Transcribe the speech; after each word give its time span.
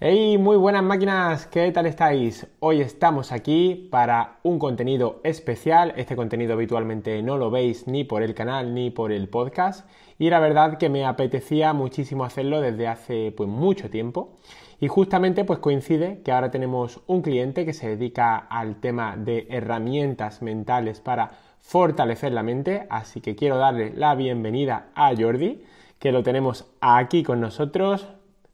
Hey, 0.00 0.38
muy 0.38 0.56
buenas 0.56 0.84
máquinas, 0.84 1.48
¿qué 1.48 1.72
tal 1.72 1.86
estáis? 1.86 2.46
Hoy 2.60 2.80
estamos 2.80 3.32
aquí 3.32 3.88
para 3.90 4.38
un 4.44 4.60
contenido 4.60 5.20
especial. 5.24 5.92
Este 5.96 6.14
contenido 6.14 6.52
habitualmente 6.52 7.20
no 7.20 7.36
lo 7.36 7.50
veis 7.50 7.88
ni 7.88 8.04
por 8.04 8.22
el 8.22 8.32
canal 8.32 8.74
ni 8.74 8.90
por 8.90 9.10
el 9.10 9.28
podcast. 9.28 9.90
Y 10.16 10.30
la 10.30 10.38
verdad 10.38 10.78
que 10.78 10.88
me 10.88 11.04
apetecía 11.04 11.72
muchísimo 11.72 12.22
hacerlo 12.22 12.60
desde 12.60 12.86
hace 12.86 13.34
pues 13.36 13.48
mucho 13.48 13.90
tiempo. 13.90 14.36
Y 14.78 14.86
justamente 14.86 15.44
pues 15.44 15.58
coincide 15.58 16.22
que 16.22 16.30
ahora 16.30 16.52
tenemos 16.52 17.00
un 17.08 17.20
cliente 17.20 17.64
que 17.64 17.72
se 17.72 17.88
dedica 17.88 18.36
al 18.36 18.76
tema 18.76 19.16
de 19.16 19.48
herramientas 19.50 20.42
mentales 20.42 21.00
para 21.00 21.32
fortalecer 21.58 22.30
la 22.30 22.44
mente. 22.44 22.86
Así 22.88 23.20
que 23.20 23.34
quiero 23.34 23.56
darle 23.56 23.92
la 23.96 24.14
bienvenida 24.14 24.90
a 24.94 25.12
Jordi, 25.16 25.64
que 25.98 26.12
lo 26.12 26.22
tenemos 26.22 26.66
aquí 26.80 27.24
con 27.24 27.40
nosotros. 27.40 28.06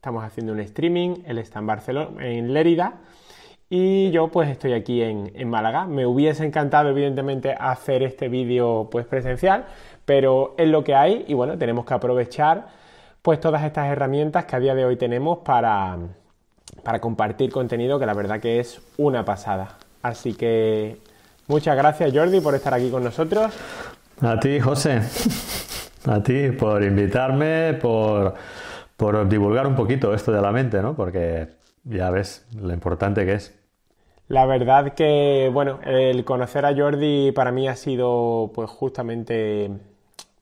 Estamos 0.05 0.23
haciendo 0.23 0.53
un 0.53 0.61
streaming, 0.61 1.23
él 1.25 1.39
está 1.39 1.61
en 1.61 1.67
Barcelona, 1.67 2.27
en 2.29 2.53
Lérida, 2.53 2.97
y 3.71 4.11
yo 4.11 4.29
pues 4.29 4.51
estoy 4.51 4.75
aquí 4.75 5.01
en, 5.01 5.49
Málaga. 5.49 5.87
Me 5.87 6.05
hubiese 6.05 6.45
encantado 6.45 6.91
evidentemente 6.91 7.55
hacer 7.59 8.03
este 8.03 8.29
vídeo 8.29 8.91
pues 8.93 9.07
presencial, 9.07 9.65
pero 10.05 10.57
es 10.59 10.69
lo 10.69 10.85
que 10.85 10.95
hay 10.95 11.25
y 11.27 11.33
bueno, 11.33 11.57
tenemos 11.57 11.87
que 11.87 11.95
aprovechar 11.95 12.67
pues 13.23 13.41
todas 13.41 13.65
estas 13.65 13.87
herramientas 13.87 14.45
que 14.45 14.57
a 14.57 14.61
día 14.61 14.75
de 14.75 14.85
hoy 14.85 14.97
tenemos 14.97 15.39
para, 15.39 15.97
para 16.83 17.01
compartir 17.01 17.51
contenido 17.51 17.99
que 17.99 18.05
la 18.05 18.13
verdad 18.13 18.41
que 18.41 18.61
es 18.61 18.83
una 18.99 19.25
pasada. 19.25 19.79
Así 20.03 20.35
que 20.35 20.99
muchas 21.47 21.79
gracias 21.79 22.13
Jordi 22.15 22.43
por 22.43 22.55
estar 22.55 22.75
aquí 22.75 22.91
con 22.91 23.03
nosotros. 23.03 23.55
A 24.21 24.39
ti, 24.39 24.61
José. 24.61 25.01
A 26.07 26.23
ti 26.23 26.51
por 26.51 26.85
invitarme, 26.85 27.73
por 27.81 28.35
por 29.05 29.29
divulgar 29.29 29.67
un 29.67 29.75
poquito 29.75 30.15
esto 30.15 30.33
de 30.33 30.41
la 30.41 30.51
mente, 30.51 30.81
¿no? 30.81 30.97
Porque 30.97 31.49
ya 31.83 32.09
ves 32.09 32.49
lo 32.59 32.73
importante 32.73 33.27
que 33.27 33.35
es. 33.35 33.55
La 34.29 34.47
verdad 34.47 34.95
que, 34.95 35.51
bueno, 35.53 35.79
el 35.85 36.25
conocer 36.25 36.65
a 36.65 36.75
Jordi 36.75 37.31
para 37.33 37.53
mí 37.53 37.69
ha 37.69 37.77
sido, 37.77 38.51
pues 38.55 38.71
justamente 38.71 39.71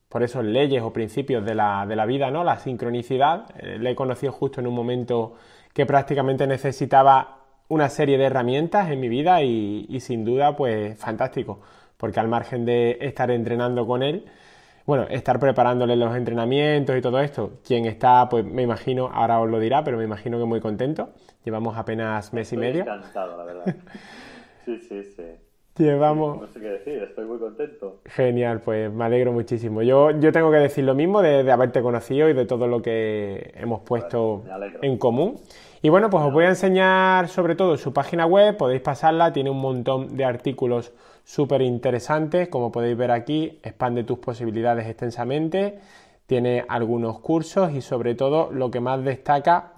por 0.09 0.23
esos 0.23 0.45
leyes 0.45 0.81
o 0.81 0.93
principios 0.93 1.45
de 1.45 1.57
la, 1.57 2.05
vida, 2.07 2.31
¿no? 2.31 2.45
La 2.45 2.57
sincronicidad. 2.59 3.47
Eh, 3.59 3.79
le 3.81 3.91
he 3.91 3.95
conocido 3.97 4.31
justo 4.31 4.61
en 4.61 4.69
un 4.69 4.75
momento 4.75 5.35
que 5.75 5.85
prácticamente 5.85 6.47
necesitaba 6.47 7.39
una 7.67 7.89
serie 7.89 8.17
de 8.17 8.27
herramientas 8.27 8.93
en 8.93 9.01
mi 9.01 9.09
vida 9.09 9.43
y 9.43 9.99
sin 9.99 10.25
duda, 10.25 10.55
pues 10.55 10.97
fantástico. 11.01 11.59
Porque 11.97 12.21
al 12.21 12.29
margen 12.29 12.65
de 12.65 12.97
estar 13.01 13.29
entrenando 13.33 13.89
con 13.89 14.05
él, 14.05 14.25
bueno, 14.87 15.07
estar 15.11 15.39
preparándole 15.39 15.97
los 15.97 16.15
entrenamientos 16.17 16.97
y 16.97 17.01
todo 17.01 17.21
esto. 17.21 17.53
Quien 17.67 17.87
está, 17.87 18.29
pues 18.29 18.45
me 18.45 18.63
imagino, 18.63 19.11
ahora 19.13 19.41
os 19.41 19.51
lo 19.51 19.61
dirá, 19.61 19.85
pero 19.85 19.99
me 19.99 20.05
imagino 20.05 20.39
que 20.39 20.45
muy 20.45 20.61
contento. 20.61 21.11
Llevamos 21.45 21.77
apenas 21.77 22.33
mes 22.33 22.53
y 22.53 22.57
medio. 22.57 22.83
Encantado, 22.83 23.37
la 23.37 23.45
verdad. 23.45 23.77
Sí, 24.65 24.79
sí, 24.79 25.03
sí. 25.03 25.25
Llevamos... 25.77 26.41
No 26.41 26.47
sé 26.47 26.61
qué 26.61 26.69
decir, 26.69 27.03
estoy 27.03 27.25
muy 27.25 27.39
contento. 27.39 28.01
Genial, 28.05 28.61
pues 28.61 28.93
me 28.93 29.05
alegro 29.05 29.33
muchísimo. 29.33 29.83
Yo, 29.83 30.11
yo 30.21 30.31
tengo 30.31 30.53
que 30.53 30.59
decir 30.59 30.85
lo 30.85 30.95
mismo 30.95 31.23
de, 31.23 31.51
haberte 31.51 31.83
conocido 31.83 32.29
y 32.29 32.33
de 32.33 32.45
todo 32.45 32.69
lo 32.69 32.81
que 32.81 33.53
hemos 33.57 33.81
puesto 33.81 34.45
en 34.83 34.99
común. 34.99 35.41
Y 35.81 35.89
bueno, 35.89 36.11
pues 36.11 36.25
os 36.25 36.33
voy 36.33 36.45
a 36.45 36.51
enseñar 36.51 37.29
sobre 37.29 37.57
todo 37.57 37.77
su 37.77 37.93
página 37.93 38.27
web, 38.27 38.57
podéis 38.57 38.83
pasarla, 38.83 39.33
tiene 39.33 39.51
un 39.51 39.61
montón 39.61 40.17
de 40.17 40.25
artículos 40.25 40.93
súper 41.25 41.63
interesante, 41.63 42.49
como 42.51 42.73
podéis 42.73 42.97
ver 42.97 43.11
aquí, 43.11 43.61
expande 43.63 44.05
tus 44.05 44.19
posibilidades 44.19 44.87
extensamente, 44.87 45.79
tiene 46.27 46.65
algunos 46.69 47.19
cursos 47.21 47.73
y 47.73 47.81
sobre 47.81 48.15
todo 48.15 48.51
lo 48.53 48.71
que 48.71 48.81
más 48.81 49.03
destaca 49.05 49.75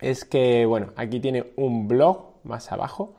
es 0.00 0.24
que, 0.24 0.66
bueno, 0.66 0.88
aquí 0.96 1.20
tiene 1.20 1.52
un 1.56 1.88
blog 1.88 2.32
más 2.44 2.72
abajo, 2.72 3.14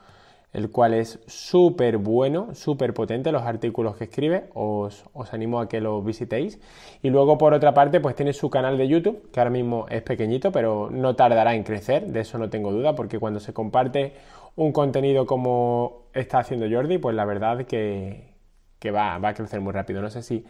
el 0.54 0.70
cual 0.70 0.94
es 0.94 1.20
súper 1.26 1.98
bueno, 1.98 2.54
súper 2.54 2.94
potente 2.94 3.32
los 3.32 3.42
artículos 3.42 3.96
que 3.96 4.04
escribe, 4.04 4.50
os, 4.54 5.04
os, 5.14 5.34
animo 5.34 5.60
a 5.60 5.68
que 5.68 5.82
lo 5.82 6.02
visitéis. 6.04 6.60
Y 7.02 7.10
luego 7.10 7.40
por 7.40 7.54
otra 7.54 7.74
parte, 7.74 8.00
pues 8.00 8.16
tiene 8.16 8.34
su 8.34 8.52
canal 8.52 8.78
de 8.78 8.88
YouTube, 8.88 9.32
que 9.32 9.40
ahora 9.40 9.50
mismo 9.50 9.88
es 9.90 10.04
pequeñito, 10.04 10.52
pero 10.52 10.90
no 10.92 11.16
tardará 11.16 11.56
en 11.56 11.64
crecer, 11.64 12.06
de 12.06 12.20
eso 12.20 12.38
no 12.38 12.50
tengo 12.52 12.72
duda, 12.72 12.94
porque 12.96 13.18
cuando 13.18 13.40
se 13.40 13.52
comparte 13.52 14.14
un 14.56 14.72
contenido 14.72 15.26
como 15.26 16.08
está 16.14 16.40
haciendo 16.40 16.68
Jordi, 16.70 16.98
pues 16.98 17.16
la 17.16 17.26
verdad 17.26 17.66
que, 17.66 18.34
que 18.80 18.92
va, 18.92 19.18
va, 19.18 19.30
a 19.30 19.34
crecer 19.34 19.62
muy 19.62 19.74
rápido. 19.74 20.02
No 20.02 20.10
sé 20.10 20.22
si 20.22 20.46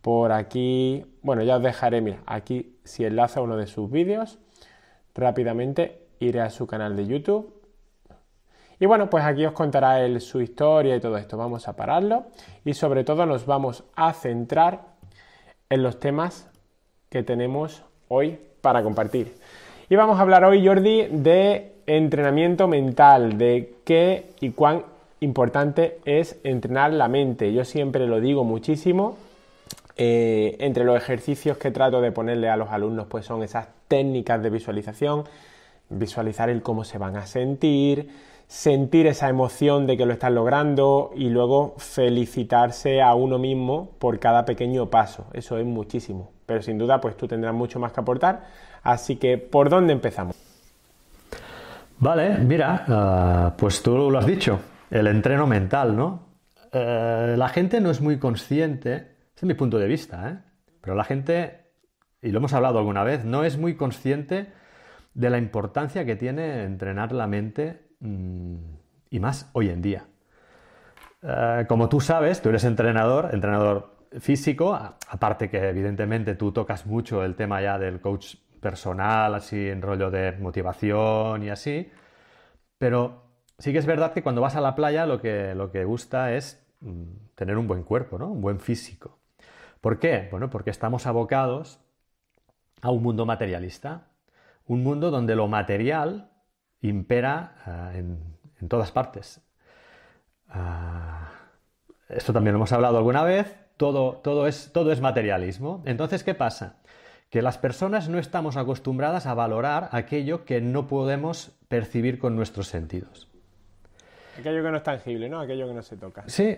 por 0.00 0.32
aquí, 0.32 1.04
bueno, 1.22 1.42
ya 1.42 1.56
os 1.56 1.62
dejaré, 1.62 2.00
mira, 2.00 2.18
aquí 2.26 2.76
si 2.84 3.04
enlaza 3.04 3.40
uno 3.40 3.56
de 3.56 3.66
sus 3.66 3.90
vídeos, 3.90 4.38
rápidamente 5.14 6.08
iré 6.18 6.40
a 6.40 6.50
su 6.50 6.66
canal 6.66 6.96
de 6.96 7.06
YouTube. 7.06 7.54
Y 8.80 8.86
bueno, 8.86 9.08
pues 9.08 9.24
aquí 9.24 9.46
os 9.46 9.52
contará 9.52 10.04
él 10.04 10.20
su 10.20 10.40
historia 10.40 10.96
y 10.96 11.00
todo 11.00 11.16
esto. 11.16 11.36
Vamos 11.36 11.68
a 11.68 11.76
pararlo 11.76 12.26
y 12.64 12.74
sobre 12.74 13.04
todo 13.04 13.24
nos 13.24 13.46
vamos 13.46 13.84
a 13.94 14.12
centrar 14.12 14.94
en 15.70 15.82
los 15.82 16.00
temas 16.00 16.50
que 17.08 17.22
tenemos 17.22 17.84
hoy 18.08 18.38
para 18.60 18.82
compartir. 18.82 19.36
Y 19.88 19.96
vamos 19.96 20.18
a 20.18 20.22
hablar 20.22 20.44
hoy, 20.44 20.66
Jordi, 20.66 21.06
de 21.10 21.73
entrenamiento 21.86 22.68
mental, 22.68 23.38
de 23.38 23.74
qué 23.84 24.30
y 24.40 24.50
cuán 24.50 24.84
importante 25.20 25.98
es 26.04 26.38
entrenar 26.44 26.92
la 26.92 27.08
mente. 27.08 27.52
Yo 27.52 27.64
siempre 27.64 28.06
lo 28.06 28.20
digo 28.20 28.44
muchísimo. 28.44 29.16
Eh, 29.96 30.56
entre 30.58 30.84
los 30.84 30.96
ejercicios 30.96 31.56
que 31.56 31.70
trato 31.70 32.00
de 32.00 32.10
ponerle 32.10 32.48
a 32.48 32.56
los 32.56 32.70
alumnos, 32.70 33.06
pues 33.08 33.26
son 33.26 33.42
esas 33.42 33.68
técnicas 33.86 34.42
de 34.42 34.50
visualización, 34.50 35.24
visualizar 35.88 36.50
el 36.50 36.62
cómo 36.62 36.82
se 36.82 36.98
van 36.98 37.16
a 37.16 37.26
sentir, 37.26 38.10
sentir 38.48 39.06
esa 39.06 39.28
emoción 39.28 39.86
de 39.86 39.96
que 39.96 40.04
lo 40.04 40.12
están 40.12 40.34
logrando 40.34 41.12
y 41.14 41.28
luego 41.28 41.74
felicitarse 41.78 43.02
a 43.02 43.14
uno 43.14 43.38
mismo 43.38 43.90
por 43.98 44.18
cada 44.18 44.44
pequeño 44.44 44.90
paso. 44.90 45.26
Eso 45.32 45.58
es 45.58 45.64
muchísimo. 45.64 46.32
Pero 46.46 46.60
sin 46.60 46.76
duda, 46.76 47.00
pues 47.00 47.16
tú 47.16 47.28
tendrás 47.28 47.54
mucho 47.54 47.78
más 47.78 47.92
que 47.92 48.00
aportar. 48.00 48.44
Así 48.82 49.16
que, 49.16 49.38
¿por 49.38 49.70
dónde 49.70 49.92
empezamos? 49.92 50.36
Vale, 51.98 52.38
mira, 52.38 52.84
ah, 52.88 53.54
pues 53.56 53.82
tú 53.82 54.10
lo 54.10 54.18
has 54.18 54.26
dicho, 54.26 54.60
el 54.90 55.06
entreno 55.06 55.46
mental, 55.46 55.96
¿no? 55.96 56.28
Eh, 56.72 57.34
la 57.36 57.48
gente 57.48 57.80
no 57.80 57.90
es 57.90 58.00
muy 58.00 58.18
consciente, 58.18 58.94
ese 58.94 59.36
es 59.36 59.44
mi 59.44 59.54
punto 59.54 59.78
de 59.78 59.86
vista, 59.86 60.28
¿eh? 60.28 60.38
Pero 60.80 60.96
la 60.96 61.04
gente, 61.04 61.70
y 62.20 62.30
lo 62.30 62.38
hemos 62.38 62.52
hablado 62.52 62.78
alguna 62.78 63.04
vez, 63.04 63.24
no 63.24 63.44
es 63.44 63.56
muy 63.56 63.76
consciente 63.76 64.52
de 65.14 65.30
la 65.30 65.38
importancia 65.38 66.04
que 66.04 66.16
tiene 66.16 66.64
entrenar 66.64 67.12
la 67.12 67.26
mente 67.26 67.88
mm, 68.00 68.56
y 69.10 69.20
más 69.20 69.48
hoy 69.52 69.70
en 69.70 69.80
día. 69.80 70.04
Eh, 71.22 71.64
como 71.68 71.88
tú 71.88 72.00
sabes, 72.00 72.42
tú 72.42 72.50
eres 72.50 72.64
entrenador, 72.64 73.30
entrenador 73.32 73.94
físico, 74.18 74.74
aparte 74.74 75.48
que 75.48 75.68
evidentemente 75.68 76.34
tú 76.34 76.52
tocas 76.52 76.86
mucho 76.86 77.24
el 77.24 77.34
tema 77.34 77.62
ya 77.62 77.78
del 77.78 78.00
coach 78.00 78.36
personal, 78.64 79.34
así 79.34 79.68
en 79.68 79.82
rollo 79.82 80.10
de 80.10 80.32
motivación 80.38 81.42
y 81.42 81.50
así. 81.50 81.92
Pero 82.78 83.24
sí 83.58 83.72
que 83.72 83.78
es 83.78 83.84
verdad 83.84 84.14
que 84.14 84.22
cuando 84.22 84.40
vas 84.40 84.56
a 84.56 84.62
la 84.62 84.74
playa 84.74 85.04
lo 85.04 85.20
que, 85.20 85.54
lo 85.54 85.70
que 85.70 85.84
gusta 85.84 86.32
es 86.32 86.66
mm, 86.80 87.02
tener 87.34 87.58
un 87.58 87.68
buen 87.68 87.82
cuerpo, 87.82 88.18
¿no? 88.18 88.28
Un 88.28 88.40
buen 88.40 88.60
físico. 88.60 89.18
¿Por 89.82 89.98
qué? 89.98 90.28
Bueno, 90.30 90.48
porque 90.48 90.70
estamos 90.70 91.06
abocados 91.06 91.78
a 92.80 92.90
un 92.90 93.02
mundo 93.02 93.26
materialista. 93.26 94.08
Un 94.66 94.82
mundo 94.82 95.10
donde 95.10 95.36
lo 95.36 95.46
material 95.46 96.30
impera 96.80 97.56
ah, 97.66 97.92
en, 97.94 98.18
todas 98.66 98.92
partes. 98.92 99.42
Ah, 100.48 101.32
esto 102.08 102.32
también 102.32 102.54
lo 102.54 102.60
hemos 102.60 102.72
hablado 102.72 102.96
alguna 102.96 103.24
vez. 103.24 103.58
Todo, 103.76 104.22
todo, 104.24 104.46
es, 104.46 104.72
todo 104.72 104.90
es 104.90 105.02
materialismo. 105.02 105.82
Entonces, 105.84 106.24
¿qué 106.24 106.34
pasa? 106.34 106.78
Que 107.34 107.42
las 107.42 107.58
personas 107.58 108.08
no 108.08 108.20
estamos 108.20 108.56
acostumbradas 108.56 109.26
a 109.26 109.34
valorar 109.34 109.88
aquello 109.90 110.44
que 110.44 110.60
no 110.60 110.86
podemos 110.86 111.50
percibir 111.66 112.20
con 112.20 112.36
nuestros 112.36 112.68
sentidos. 112.68 113.26
Aquello 114.38 114.62
que 114.62 114.70
no 114.70 114.76
es 114.76 114.84
tangible, 114.84 115.28
¿no? 115.28 115.40
Aquello 115.40 115.66
que 115.66 115.74
no 115.74 115.82
se 115.82 115.96
toca. 115.96 116.22
Sí, 116.28 116.56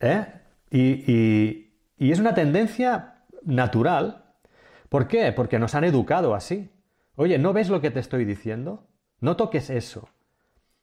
¿eh? 0.00 0.26
y, 0.70 1.66
es 1.98 2.18
una 2.20 2.32
tendencia 2.32 3.16
natural. 3.42 4.24
¿Por 4.88 5.08
qué? 5.08 5.30
Porque 5.32 5.58
nos 5.58 5.74
han 5.74 5.84
educado 5.84 6.34
así. 6.34 6.70
Oye, 7.16 7.38
¿no 7.38 7.52
ves 7.52 7.68
lo 7.68 7.82
que 7.82 7.90
te 7.90 8.00
estoy 8.00 8.24
diciendo? 8.24 8.86
No 9.20 9.36
toques 9.36 9.68
eso. 9.68 10.08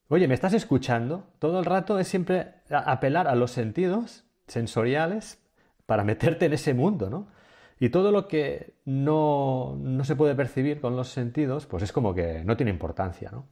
Oye, 0.08 0.28
¿me 0.28 0.36
estás 0.36 0.54
escuchando? 0.54 1.26
Todo 1.40 1.58
el 1.58 1.66
rato 1.66 1.98
es 1.98 2.08
siempre 2.08 2.54
apelar 2.70 3.28
a 3.28 3.34
los 3.34 3.50
sentidos 3.50 4.24
sensoriales 4.46 5.42
para 5.88 6.04
meterte 6.04 6.46
en 6.46 6.54
ese 6.54 6.76
mundo, 6.76 7.10
¿no? 7.10 7.41
Y 7.82 7.90
todo 7.90 8.12
lo 8.12 8.28
que 8.28 8.76
no, 8.86 9.76
se 10.04 10.16
puede 10.16 10.36
percibir 10.36 10.80
con 10.80 10.96
los 10.96 11.10
sentidos, 11.10 11.66
pues 11.66 11.82
es 11.82 11.92
como 11.92 12.14
que 12.14 12.44
no 12.44 12.56
tiene 12.56 12.70
importancia, 12.70 13.32
¿no? 13.32 13.48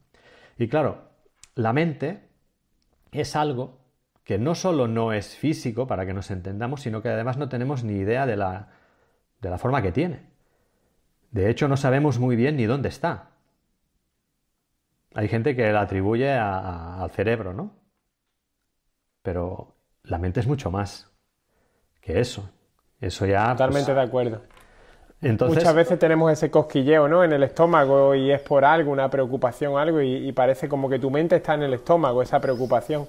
Y 0.56 0.68
claro, 0.68 1.08
la 1.56 1.72
mente 1.72 2.28
es 3.10 3.34
algo 3.34 3.80
que 4.22 4.38
no 4.38 4.54
solo 4.54 4.86
no 4.86 5.12
es 5.12 5.34
físico, 5.34 5.88
para 5.88 6.06
que 6.06 6.14
nos 6.14 6.30
entendamos, 6.30 6.82
sino 6.82 7.02
que 7.02 7.08
además 7.08 7.38
no 7.38 7.48
tenemos 7.48 7.82
ni 7.82 7.94
idea 7.94 8.24
de 8.24 8.36
la, 8.36 8.68
de 9.40 9.50
la 9.50 9.58
forma 9.58 9.82
que 9.82 9.90
tiene. 9.90 10.20
De 11.32 11.50
hecho, 11.50 11.66
no 11.66 11.76
sabemos 11.76 12.20
muy 12.20 12.36
bien 12.36 12.56
ni 12.56 12.66
dónde 12.66 12.88
está. 12.88 13.32
hay 15.12 15.26
gente 15.26 15.56
que 15.56 15.72
la 15.72 15.80
atribuye 15.80 16.30
al 16.30 17.10
cerebro, 17.10 17.52
¿no? 17.52 17.74
Pero 19.22 19.74
la 20.04 20.18
mente 20.18 20.38
es 20.38 20.46
mucho 20.46 20.70
más 20.70 21.10
que 22.00 22.20
eso. 22.20 22.48
Eso 23.00 23.26
ya. 23.26 23.44
Pues, 23.44 23.56
Totalmente 23.56 23.94
de 23.94 24.00
acuerdo. 24.00 24.40
Entonces, 25.22 25.58
Muchas 25.58 25.74
veces 25.74 25.98
tenemos 25.98 26.32
ese 26.32 26.50
cosquilleo 26.50 27.06
¿no? 27.06 27.22
en 27.22 27.32
el 27.32 27.42
estómago 27.42 28.14
y 28.14 28.30
es 28.30 28.40
por 28.40 28.64
algo, 28.64 28.90
una 28.90 29.10
preocupación, 29.10 29.78
algo, 29.78 30.00
y, 30.00 30.32
parece 30.32 30.68
como 30.68 30.88
que 30.88 30.98
tu 30.98 31.10
mente 31.10 31.36
está 31.36 31.54
en 31.54 31.62
el 31.62 31.74
estómago, 31.74 32.22
esa 32.22 32.40
preocupación. 32.40 33.06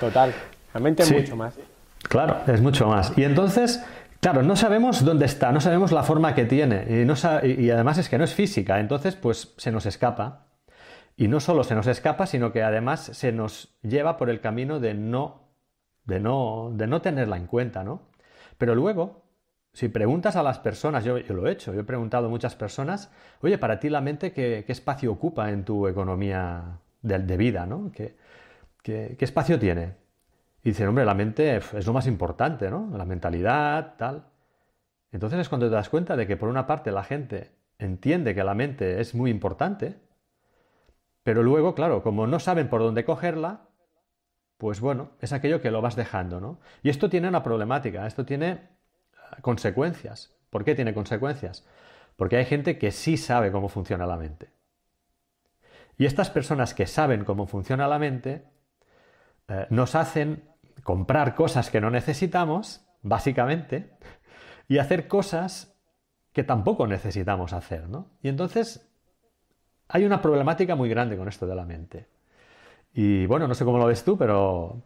Total. 0.00 0.32
La 0.72 0.80
mente 0.80 1.02
es 1.02 1.12
mucho 1.12 1.36
más. 1.36 1.54
Claro, 2.08 2.38
es 2.46 2.60
mucho 2.62 2.86
más. 2.86 3.12
Y 3.16 3.24
entonces, 3.24 3.84
claro, 4.20 4.42
no 4.42 4.56
sabemos 4.56 5.04
dónde 5.04 5.26
está, 5.26 5.52
no 5.52 5.60
sabemos 5.60 5.92
la 5.92 6.02
forma 6.02 6.34
que 6.34 6.46
tiene, 6.46 6.86
y, 6.88 7.04
no 7.04 7.14
y 7.42 7.70
además 7.70 7.98
es 7.98 8.08
que 8.08 8.16
no 8.16 8.24
es 8.24 8.34
física, 8.34 8.80
entonces 8.80 9.14
pues 9.14 9.52
se 9.58 9.70
nos 9.70 9.84
escapa. 9.84 10.46
Y 11.14 11.28
no 11.28 11.40
solo 11.40 11.62
se 11.62 11.74
nos 11.74 11.86
escapa, 11.86 12.26
sino 12.26 12.52
que 12.52 12.62
además 12.62 13.10
se 13.12 13.32
nos 13.32 13.76
lleva 13.82 14.16
por 14.16 14.30
el 14.30 14.40
camino 14.40 14.80
de 14.80 14.94
no, 14.94 15.50
de 16.04 16.18
no, 16.18 16.70
de 16.72 16.86
no 16.86 17.02
tenerla 17.02 17.36
en 17.36 17.46
cuenta, 17.46 17.84
¿no? 17.84 18.00
Pero 18.56 18.74
luego, 18.74 19.21
si 19.72 19.88
preguntas 19.88 20.36
a 20.36 20.42
las 20.42 20.58
personas, 20.58 21.04
yo, 21.04 21.18
lo 21.18 21.46
he 21.46 21.52
hecho, 21.52 21.72
yo 21.72 21.80
he 21.80 21.84
preguntado 21.84 22.26
a 22.26 22.30
muchas 22.30 22.54
personas, 22.54 23.10
oye, 23.40 23.56
para 23.56 23.80
ti 23.80 23.88
la 23.88 24.02
mente, 24.02 24.32
¿qué, 24.32 24.64
espacio 24.68 25.10
ocupa 25.10 25.50
en 25.50 25.64
tu 25.64 25.88
economía 25.88 26.78
de, 27.00 27.36
vida? 27.36 27.64
¿no? 27.64 27.90
¿Qué, 27.90 28.16
qué, 28.82 29.16
espacio 29.18 29.58
tiene? 29.58 29.94
Y 30.62 30.70
dicen, 30.70 30.88
hombre, 30.88 31.04
la 31.04 31.14
mente 31.14 31.56
es 31.56 31.86
lo 31.86 31.92
más 31.92 32.06
importante, 32.06 32.70
¿no? 32.70 32.90
La 32.96 33.04
mentalidad, 33.04 33.94
tal. 33.96 34.26
Entonces 35.10 35.40
es 35.40 35.48
cuando 35.48 35.68
te 35.68 35.74
das 35.74 35.88
cuenta 35.88 36.16
de 36.16 36.26
que 36.26 36.36
por 36.36 36.48
una 36.48 36.66
parte 36.66 36.92
la 36.92 37.02
gente 37.02 37.52
entiende 37.78 38.34
que 38.34 38.44
la 38.44 38.54
mente 38.54 39.00
es 39.00 39.14
muy 39.14 39.30
importante, 39.30 39.98
pero 41.22 41.42
luego, 41.42 41.74
claro, 41.74 42.02
como 42.02 42.26
no 42.26 42.38
saben 42.40 42.68
por 42.68 42.80
dónde 42.80 43.04
cogerla, 43.04 43.68
pues 44.58 44.80
bueno, 44.80 45.10
es 45.20 45.32
aquello 45.32 45.60
que 45.60 45.70
lo 45.70 45.80
vas 45.80 45.96
dejando, 45.96 46.40
¿no? 46.40 46.60
Y 46.82 46.90
esto 46.90 47.10
tiene 47.10 47.28
una 47.28 47.42
problemática, 47.42 48.06
esto 48.06 48.24
tiene 48.24 48.71
consecuencias. 49.40 50.34
¿Por 50.50 50.64
qué 50.64 50.74
tiene 50.74 50.94
consecuencias? 50.94 51.66
Porque 52.16 52.36
hay 52.36 52.44
gente 52.44 52.78
que 52.78 52.90
sí 52.90 53.16
sabe 53.16 53.50
cómo 53.50 53.68
funciona 53.68 54.06
la 54.06 54.16
mente. 54.16 54.50
Y 55.96 56.06
estas 56.06 56.30
personas 56.30 56.74
que 56.74 56.86
saben 56.86 57.24
cómo 57.24 57.46
funciona 57.46 57.88
la 57.88 57.98
mente 57.98 58.44
eh, 59.48 59.66
nos 59.70 59.94
hacen 59.94 60.48
comprar 60.82 61.34
cosas 61.34 61.70
que 61.70 61.80
no 61.80 61.90
necesitamos, 61.90 62.84
básicamente, 63.02 63.96
y 64.68 64.78
hacer 64.78 65.08
cosas 65.08 65.76
que 66.32 66.44
tampoco 66.44 66.86
necesitamos 66.86 67.52
hacer, 67.52 67.88
¿no? 67.88 68.10
Y 68.22 68.28
entonces 68.28 68.88
hay 69.88 70.04
una 70.04 70.22
problemática 70.22 70.74
muy 70.74 70.88
grande 70.88 71.16
con 71.16 71.28
esto 71.28 71.46
de 71.46 71.54
la 71.54 71.64
mente. 71.64 72.08
Y 72.94 73.26
bueno, 73.26 73.48
no 73.48 73.54
sé 73.54 73.64
cómo 73.64 73.78
lo 73.78 73.86
ves 73.86 74.04
tú, 74.04 74.16
pero 74.16 74.76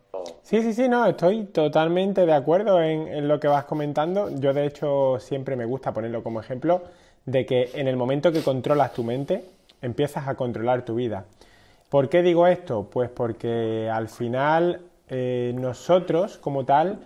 Sí, 0.43 0.63
sí, 0.63 0.73
sí, 0.75 0.89
no, 0.89 1.07
estoy 1.07 1.45
totalmente 1.47 2.25
de 2.25 2.33
acuerdo 2.33 2.81
en, 2.81 3.27
lo 3.27 3.41
que 3.41 3.49
vas 3.49 3.65
comentando. 3.65 4.31
Yo 4.31 4.55
de 4.55 4.67
hecho 4.67 5.19
siempre 5.19 5.57
me 5.57 5.65
gusta 5.65 5.93
ponerlo 5.93 6.23
como 6.23 6.41
ejemplo 6.41 6.83
de 7.25 7.45
que 7.45 7.71
en 7.75 7.89
el 7.89 7.97
momento 7.97 8.31
que 8.31 8.43
controlas 8.43 8.93
tu 8.93 9.03
mente, 9.03 9.45
empiezas 9.83 10.29
a 10.29 10.37
controlar 10.37 10.85
tu 10.85 10.95
vida. 10.95 11.25
¿Por 11.89 12.09
qué 12.09 12.23
digo 12.23 12.47
esto? 12.47 12.89
Pues 12.91 13.11
porque 13.11 13.91
al 13.93 14.09
final 14.09 14.83
eh, 15.09 15.53
nosotros 15.57 16.39
como 16.39 16.65
tal, 16.65 17.01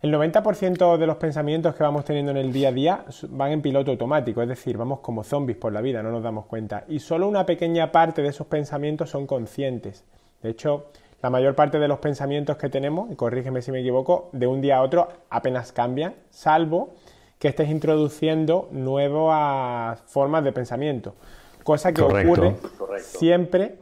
el 0.00 0.14
90% 0.14 0.96
de 0.96 1.06
los 1.06 1.16
pensamientos 1.16 1.74
que 1.74 1.82
vamos 1.82 2.04
teniendo 2.04 2.30
en 2.30 2.36
el 2.36 2.52
día 2.52 2.68
a 2.68 2.72
día 2.72 3.04
van 3.30 3.50
en 3.50 3.62
piloto 3.62 3.90
automático, 3.90 4.40
es 4.40 4.48
decir, 4.48 4.76
vamos 4.76 5.00
como 5.00 5.24
zombies 5.24 5.58
por 5.58 5.72
la 5.72 5.80
vida, 5.80 6.00
no 6.02 6.12
nos 6.12 6.22
damos 6.22 6.46
cuenta. 6.46 6.84
Y 6.86 7.00
solo 7.00 7.26
una 7.26 7.44
pequeña 7.44 7.90
parte 7.90 8.22
de 8.22 8.28
esos 8.28 8.46
pensamientos 8.46 9.10
son 9.10 9.26
conscientes. 9.26 10.04
De 10.42 10.50
hecho, 10.50 10.86
la 11.20 11.30
mayor 11.30 11.54
parte 11.54 11.78
de 11.78 11.88
los 11.88 11.98
pensamientos 11.98 12.56
que 12.56 12.68
tenemos, 12.68 13.10
y 13.10 13.16
corrígeme 13.16 13.60
si 13.62 13.72
me 13.72 13.80
equivoco, 13.80 14.30
de 14.32 14.46
un 14.46 14.60
día 14.60 14.78
a 14.78 14.82
otro 14.82 15.08
apenas 15.30 15.72
cambian, 15.72 16.14
salvo 16.30 16.94
que 17.38 17.48
estés 17.48 17.68
introduciendo 17.70 18.68
nuevas 18.70 20.00
formas 20.06 20.44
de 20.44 20.52
pensamiento. 20.52 21.14
Cosa 21.62 21.92
que 21.92 22.02
ocurre 22.02 22.56
siempre 23.00 23.78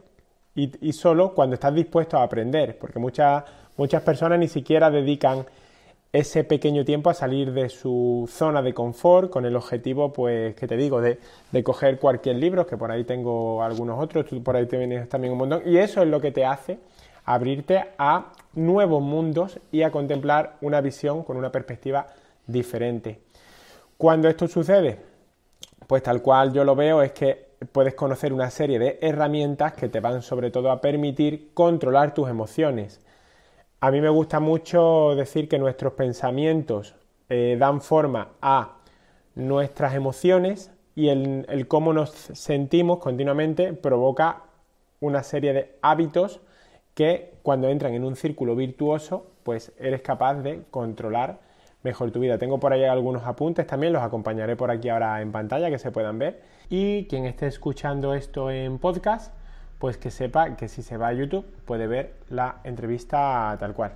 y, 0.55 0.93
solo 0.93 1.33
cuando 1.33 1.53
estás 1.53 1.73
dispuesto 1.73 2.17
a 2.17 2.23
aprender, 2.23 2.77
porque 2.79 2.97
muchas, 2.97 3.43
muchas 3.77 4.01
personas 4.01 4.39
ni 4.39 4.47
siquiera 4.47 4.89
dedican 4.89 5.45
ese 6.13 6.43
pequeño 6.43 6.85
tiempo 6.85 7.09
a 7.09 7.13
salir 7.13 7.51
de 7.51 7.69
su 7.69 8.29
zona 8.31 8.61
de 8.61 8.73
confort 8.73 9.29
con 9.29 9.45
el 9.45 9.55
objetivo, 9.55 10.13
pues, 10.13 10.55
que 10.55 10.67
te 10.67 10.77
digo, 10.77 11.01
de, 11.01 11.19
coger 11.63 11.99
cualquier 11.99 12.37
libro, 12.37 12.65
que 12.65 12.77
por 12.77 12.91
ahí 12.91 13.03
tengo 13.03 13.61
algunos 13.61 14.01
otros, 14.01 14.25
tú 14.25 14.41
por 14.41 14.55
ahí 14.55 14.65
te 14.65 14.77
vienes 14.77 15.09
también 15.09 15.33
un 15.33 15.39
montón, 15.39 15.63
y 15.65 15.77
eso 15.77 16.01
es 16.01 16.07
lo 16.07 16.21
que 16.21 16.31
te 16.31 16.45
hace 16.45 16.79
abrirte 17.25 17.83
a 17.97 18.31
nuevos 18.53 19.01
mundos 19.01 19.59
y 19.71 19.81
a 19.81 19.91
contemplar 19.91 20.55
una 20.61 20.79
visión 20.79 21.23
con 21.23 21.35
una 21.35 21.51
perspectiva 21.51 22.07
diferente. 22.45 23.19
Cuando 23.97 24.29
esto 24.29 24.47
sucede, 24.47 24.99
pues 25.87 26.03
tal 26.03 26.21
cual 26.21 26.53
yo 26.53 26.63
lo 26.63 26.75
veo 26.75 27.01
es 27.01 27.11
que 27.11 27.47
puedes 27.71 27.95
conocer 27.95 28.31
una 28.31 28.49
serie 28.49 28.79
de 28.79 28.99
herramientas 29.01 29.73
que 29.73 29.89
te 29.89 29.99
van 29.99 30.21
sobre 30.21 30.51
todo 30.51 30.71
a 30.71 30.79
permitir 30.79 31.51
controlar 31.53 32.13
tus 32.13 32.29
emociones. 32.29 33.01
A 33.79 33.91
mí 33.91 34.01
me 34.01 34.09
gusta 34.09 34.39
mucho 34.39 35.13
decir 35.15 35.47
que 35.47 35.59
nuestros 35.59 35.93
pensamientos 35.93 36.95
eh, 37.29 37.57
dan 37.59 37.81
forma 37.81 38.29
a 38.41 38.77
nuestras 39.35 39.93
emociones 39.93 40.71
y 40.95 41.09
el 41.09 41.67
cómo 41.67 41.93
nos 41.93 42.09
sentimos 42.09 42.97
continuamente 42.97 43.73
provoca 43.73 44.41
una 44.99 45.21
serie 45.21 45.53
de 45.53 45.75
hábitos 45.83 46.41
que 46.95 47.35
cuando 47.43 47.69
entran 47.69 47.93
en 47.93 48.03
un 48.03 48.15
círculo 48.15 48.55
virtuoso, 48.55 49.27
pues 49.43 49.71
eres 49.77 50.01
capaz 50.01 50.41
de 50.41 50.63
controlar 50.71 51.39
mejor 51.83 52.09
tu 52.09 52.19
vida. 52.19 52.39
Tengo 52.39 52.59
por 52.59 52.73
ahí 52.73 52.83
algunos 52.85 53.23
apuntes 53.25 53.67
también, 53.67 53.93
los 53.93 54.01
acompañaré 54.01 54.55
por 54.55 54.71
aquí 54.71 54.89
ahora 54.89 55.21
en 55.21 55.31
pantalla 55.31 55.69
que 55.69 55.77
se 55.77 55.91
puedan 55.91 56.17
ver. 56.17 56.41
Y 56.69 57.05
quien 57.05 57.25
esté 57.25 57.45
escuchando 57.45 58.15
esto 58.15 58.49
en 58.49 58.79
podcast, 58.79 59.36
pues 59.79 59.97
que 59.97 60.11
sepa 60.11 60.55
que 60.55 60.67
si 60.67 60.81
se 60.81 60.97
va 60.97 61.07
a 61.07 61.13
YouTube 61.13 61.45
puede 61.65 61.87
ver 61.87 62.15
la 62.29 62.57
entrevista 62.63 63.55
tal 63.59 63.73
cual. 63.73 63.93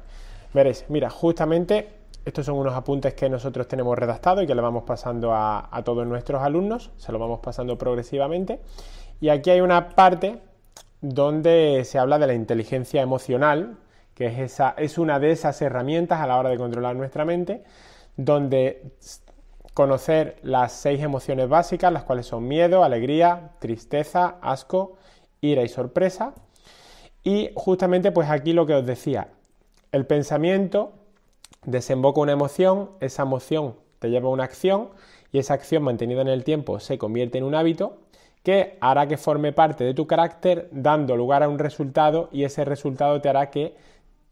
Veréis, 0.53 0.85
mira, 0.89 1.09
justamente 1.09 2.01
estos 2.25 2.45
son 2.45 2.57
unos 2.57 2.75
apuntes 2.75 3.13
que 3.13 3.29
nosotros 3.29 3.67
tenemos 3.67 3.97
redactados 3.97 4.43
y 4.43 4.47
que 4.47 4.53
le 4.53 4.61
vamos 4.61 4.83
pasando 4.83 5.33
a, 5.33 5.69
a 5.75 5.83
todos 5.83 6.05
nuestros 6.05 6.41
alumnos, 6.41 6.91
se 6.97 7.11
lo 7.11 7.19
vamos 7.19 7.39
pasando 7.39 7.77
progresivamente. 7.77 8.59
Y 9.19 9.29
aquí 9.29 9.49
hay 9.49 9.61
una 9.61 9.89
parte 9.89 10.39
donde 11.01 11.81
se 11.83 11.97
habla 11.97 12.19
de 12.19 12.27
la 12.27 12.33
inteligencia 12.33 13.01
emocional, 13.01 13.77
que 14.13 14.27
es, 14.27 14.39
esa, 14.39 14.75
es 14.77 14.97
una 14.97 15.19
de 15.19 15.31
esas 15.31 15.61
herramientas 15.61 16.19
a 16.19 16.27
la 16.27 16.37
hora 16.37 16.49
de 16.49 16.57
controlar 16.57 16.95
nuestra 16.95 17.25
mente, 17.25 17.63
donde 18.17 18.91
conocer 19.73 20.37
las 20.43 20.73
seis 20.73 21.01
emociones 21.01 21.49
básicas, 21.49 21.91
las 21.91 22.03
cuales 22.03 22.27
son 22.27 22.47
miedo, 22.47 22.83
alegría, 22.83 23.51
tristeza, 23.59 24.35
asco, 24.41 24.97
ira 25.41 25.63
y 25.63 25.67
sorpresa. 25.67 26.33
Y 27.23 27.51
justamente 27.55 28.11
pues 28.11 28.29
aquí 28.29 28.53
lo 28.53 28.65
que 28.65 28.75
os 28.75 28.85
decía, 28.85 29.29
el 29.91 30.05
pensamiento 30.05 30.93
desemboca 31.65 32.21
una 32.21 32.31
emoción, 32.31 32.91
esa 32.99 33.23
emoción 33.23 33.75
te 33.99 34.09
lleva 34.09 34.29
a 34.29 34.31
una 34.31 34.45
acción 34.45 34.89
y 35.31 35.39
esa 35.39 35.53
acción 35.53 35.83
mantenida 35.83 36.21
en 36.21 36.27
el 36.27 36.43
tiempo 36.43 36.79
se 36.79 36.97
convierte 36.97 37.37
en 37.37 37.43
un 37.43 37.55
hábito 37.55 37.99
que 38.43 38.77
hará 38.81 39.07
que 39.07 39.17
forme 39.17 39.53
parte 39.53 39.83
de 39.83 39.93
tu 39.93 40.07
carácter 40.07 40.67
dando 40.71 41.15
lugar 41.15 41.43
a 41.43 41.49
un 41.49 41.59
resultado 41.59 42.29
y 42.31 42.43
ese 42.43 42.65
resultado 42.65 43.21
te 43.21 43.29
hará 43.29 43.51
que 43.51 43.75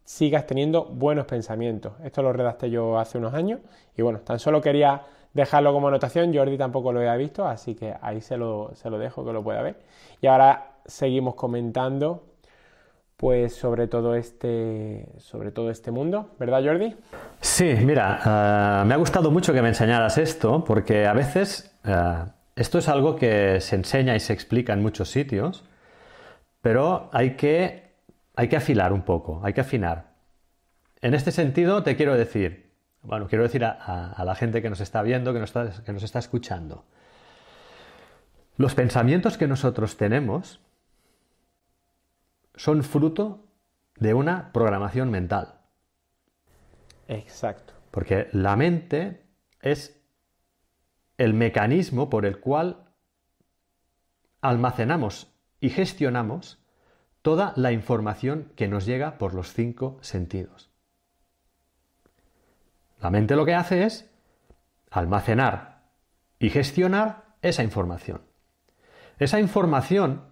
sigas 0.04 0.46
teniendo 0.46 0.86
buenos 0.86 1.26
pensamientos. 1.26 1.92
Esto 2.02 2.22
lo 2.22 2.32
redacté 2.32 2.70
yo 2.70 2.98
hace 2.98 3.18
unos 3.18 3.34
años 3.34 3.60
y 3.96 4.02
bueno, 4.02 4.18
tan 4.20 4.40
solo 4.40 4.60
quería 4.60 5.02
dejarlo 5.32 5.72
como 5.72 5.86
anotación, 5.86 6.34
Jordi 6.34 6.58
tampoco 6.58 6.92
lo 6.92 6.98
había 6.98 7.14
visto, 7.14 7.46
así 7.46 7.76
que 7.76 7.94
ahí 8.00 8.20
se 8.20 8.36
lo, 8.36 8.72
se 8.74 8.90
lo 8.90 8.98
dejo 8.98 9.24
que 9.24 9.32
lo 9.32 9.44
pueda 9.44 9.62
ver. 9.62 9.76
Y 10.20 10.26
ahora 10.26 10.69
seguimos 10.90 11.34
comentando 11.34 12.26
pues 13.16 13.54
sobre 13.54 13.86
todo 13.86 14.14
este 14.14 15.06
sobre 15.18 15.52
todo 15.52 15.70
este 15.70 15.90
mundo, 15.90 16.30
¿verdad 16.38 16.64
Jordi? 16.64 16.96
Sí, 17.40 17.74
mira, 17.84 18.18
eh, 18.24 18.84
me 18.86 18.94
ha 18.94 18.96
gustado 18.96 19.30
mucho 19.30 19.52
que 19.52 19.60
me 19.60 19.68
enseñaras 19.68 20.16
esto 20.16 20.64
porque 20.64 21.06
a 21.06 21.12
veces 21.12 21.70
eh, 21.84 22.24
esto 22.56 22.78
es 22.78 22.88
algo 22.88 23.16
que 23.16 23.60
se 23.60 23.76
enseña 23.76 24.16
y 24.16 24.20
se 24.20 24.32
explica 24.32 24.72
en 24.72 24.80
muchos 24.80 25.10
sitios, 25.10 25.64
pero 26.62 27.10
hay 27.12 27.36
que, 27.36 27.92
hay 28.36 28.48
que 28.48 28.56
afilar 28.56 28.92
un 28.94 29.02
poco, 29.02 29.42
hay 29.44 29.52
que 29.52 29.60
afinar. 29.60 30.14
En 31.02 31.12
este 31.12 31.30
sentido 31.30 31.82
te 31.82 31.96
quiero 31.96 32.16
decir, 32.16 32.72
bueno, 33.02 33.28
quiero 33.28 33.44
decir 33.44 33.66
a, 33.66 34.22
la 34.24 34.34
gente 34.34 34.62
que 34.62 34.70
nos 34.70 34.80
está 34.80 35.02
viendo, 35.02 35.34
que 35.34 35.40
nos 35.40 35.50
está, 35.50 35.82
que 35.84 35.92
nos 35.92 36.02
está 36.02 36.18
escuchando, 36.18 36.84
los 38.56 38.74
pensamientos 38.74 39.36
que 39.36 39.46
nosotros 39.46 39.98
tenemos 39.98 40.60
son 42.60 42.84
fruto 42.84 43.46
de 43.96 44.12
una 44.12 44.52
programación 44.52 45.10
mental. 45.10 45.62
Exacto. 47.08 47.72
Porque 47.90 48.28
la 48.32 48.54
mente 48.54 49.24
es 49.62 49.98
el 51.16 51.32
mecanismo 51.32 52.10
por 52.10 52.26
el 52.26 52.38
cual 52.38 52.92
almacenamos 54.42 55.32
y 55.58 55.70
gestionamos 55.70 56.62
toda 57.22 57.54
la 57.56 57.72
información 57.72 58.52
que 58.56 58.68
nos 58.68 58.84
llega 58.84 59.16
por 59.16 59.32
los 59.32 59.54
cinco 59.54 59.96
sentidos. 60.02 60.70
La 63.00 63.08
mente 63.08 63.36
lo 63.36 63.46
que 63.46 63.54
hace 63.54 63.84
es 63.84 64.10
almacenar 64.90 65.88
y 66.38 66.50
gestionar 66.50 67.36
esa 67.40 67.62
información. 67.62 68.20
Esa 69.18 69.40
información, 69.40 70.26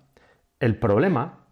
el 0.60 0.78
problema, 0.78 1.47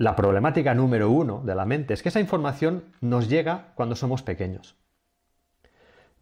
la 0.00 0.16
problemática 0.16 0.74
número 0.74 1.10
uno 1.10 1.42
de 1.44 1.54
la 1.54 1.66
mente 1.66 1.92
es 1.92 2.02
que 2.02 2.08
esa 2.08 2.20
información 2.20 2.84
nos 3.02 3.28
llega 3.28 3.74
cuando 3.74 3.94
somos 3.94 4.22
pequeños. 4.22 4.74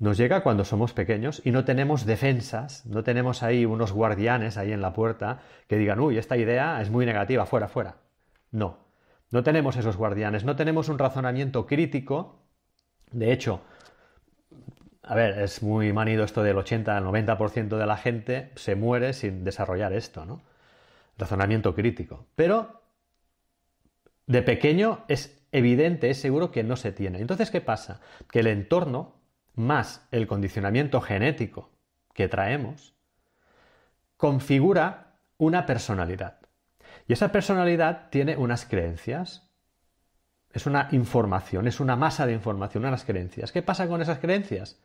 Nos 0.00 0.18
llega 0.18 0.42
cuando 0.42 0.64
somos 0.64 0.92
pequeños 0.92 1.40
y 1.44 1.52
no 1.52 1.64
tenemos 1.64 2.04
defensas, 2.04 2.84
no 2.86 3.04
tenemos 3.04 3.44
ahí 3.44 3.64
unos 3.66 3.92
guardianes 3.92 4.56
ahí 4.56 4.72
en 4.72 4.82
la 4.82 4.94
puerta 4.94 5.42
que 5.68 5.76
digan, 5.76 6.00
uy, 6.00 6.18
esta 6.18 6.36
idea 6.36 6.82
es 6.82 6.90
muy 6.90 7.06
negativa, 7.06 7.46
fuera, 7.46 7.68
fuera. 7.68 7.98
No, 8.50 8.78
no 9.30 9.44
tenemos 9.44 9.76
esos 9.76 9.96
guardianes, 9.96 10.42
no 10.42 10.56
tenemos 10.56 10.88
un 10.88 10.98
razonamiento 10.98 11.64
crítico. 11.64 12.42
De 13.12 13.30
hecho, 13.30 13.60
a 15.04 15.14
ver, 15.14 15.38
es 15.38 15.62
muy 15.62 15.92
manido 15.92 16.24
esto 16.24 16.42
del 16.42 16.58
80 16.58 16.96
al 16.96 17.04
90% 17.04 17.76
de 17.76 17.86
la 17.86 17.96
gente 17.96 18.50
se 18.56 18.74
muere 18.74 19.12
sin 19.12 19.44
desarrollar 19.44 19.92
esto, 19.92 20.24
¿no? 20.24 20.42
Razonamiento 21.16 21.76
crítico. 21.76 22.26
Pero 22.34 22.77
de 24.28 24.42
pequeño 24.42 25.04
es 25.08 25.42
evidente, 25.50 26.10
es 26.10 26.20
seguro 26.20 26.52
que 26.52 26.62
no 26.62 26.76
se 26.76 26.92
tiene. 26.92 27.20
Entonces, 27.20 27.50
¿qué 27.50 27.60
pasa? 27.60 28.00
Que 28.30 28.40
el 28.40 28.46
entorno 28.46 29.16
más 29.54 30.06
el 30.12 30.28
condicionamiento 30.28 31.00
genético 31.00 31.70
que 32.14 32.28
traemos 32.28 32.94
configura 34.16 35.18
una 35.38 35.66
personalidad. 35.66 36.38
Y 37.06 37.14
esa 37.14 37.32
personalidad 37.32 38.10
tiene 38.10 38.36
unas 38.36 38.66
creencias. 38.66 39.48
Es 40.52 40.66
una 40.66 40.88
información, 40.92 41.66
es 41.66 41.80
una 41.80 41.96
masa 41.96 42.26
de 42.26 42.34
información, 42.34 42.84
unas 42.84 43.04
creencias. 43.04 43.50
¿Qué 43.50 43.62
pasa 43.62 43.88
con 43.88 44.02
esas 44.02 44.18
creencias? 44.18 44.80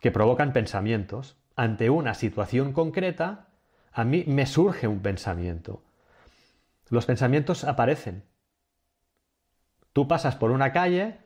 Que 0.00 0.10
provocan 0.10 0.52
pensamientos. 0.52 1.36
Ante 1.56 1.90
una 1.90 2.14
situación 2.14 2.72
concreta, 2.72 3.48
a 3.92 4.04
mí 4.04 4.24
me 4.26 4.46
surge 4.46 4.86
un 4.86 5.00
pensamiento. 5.00 5.82
Los 6.88 7.06
pensamientos 7.06 7.64
aparecen. 7.64 8.22
Tú 9.94 10.08
pasas 10.08 10.34
por 10.34 10.50
una 10.50 10.72
calle, 10.72 11.18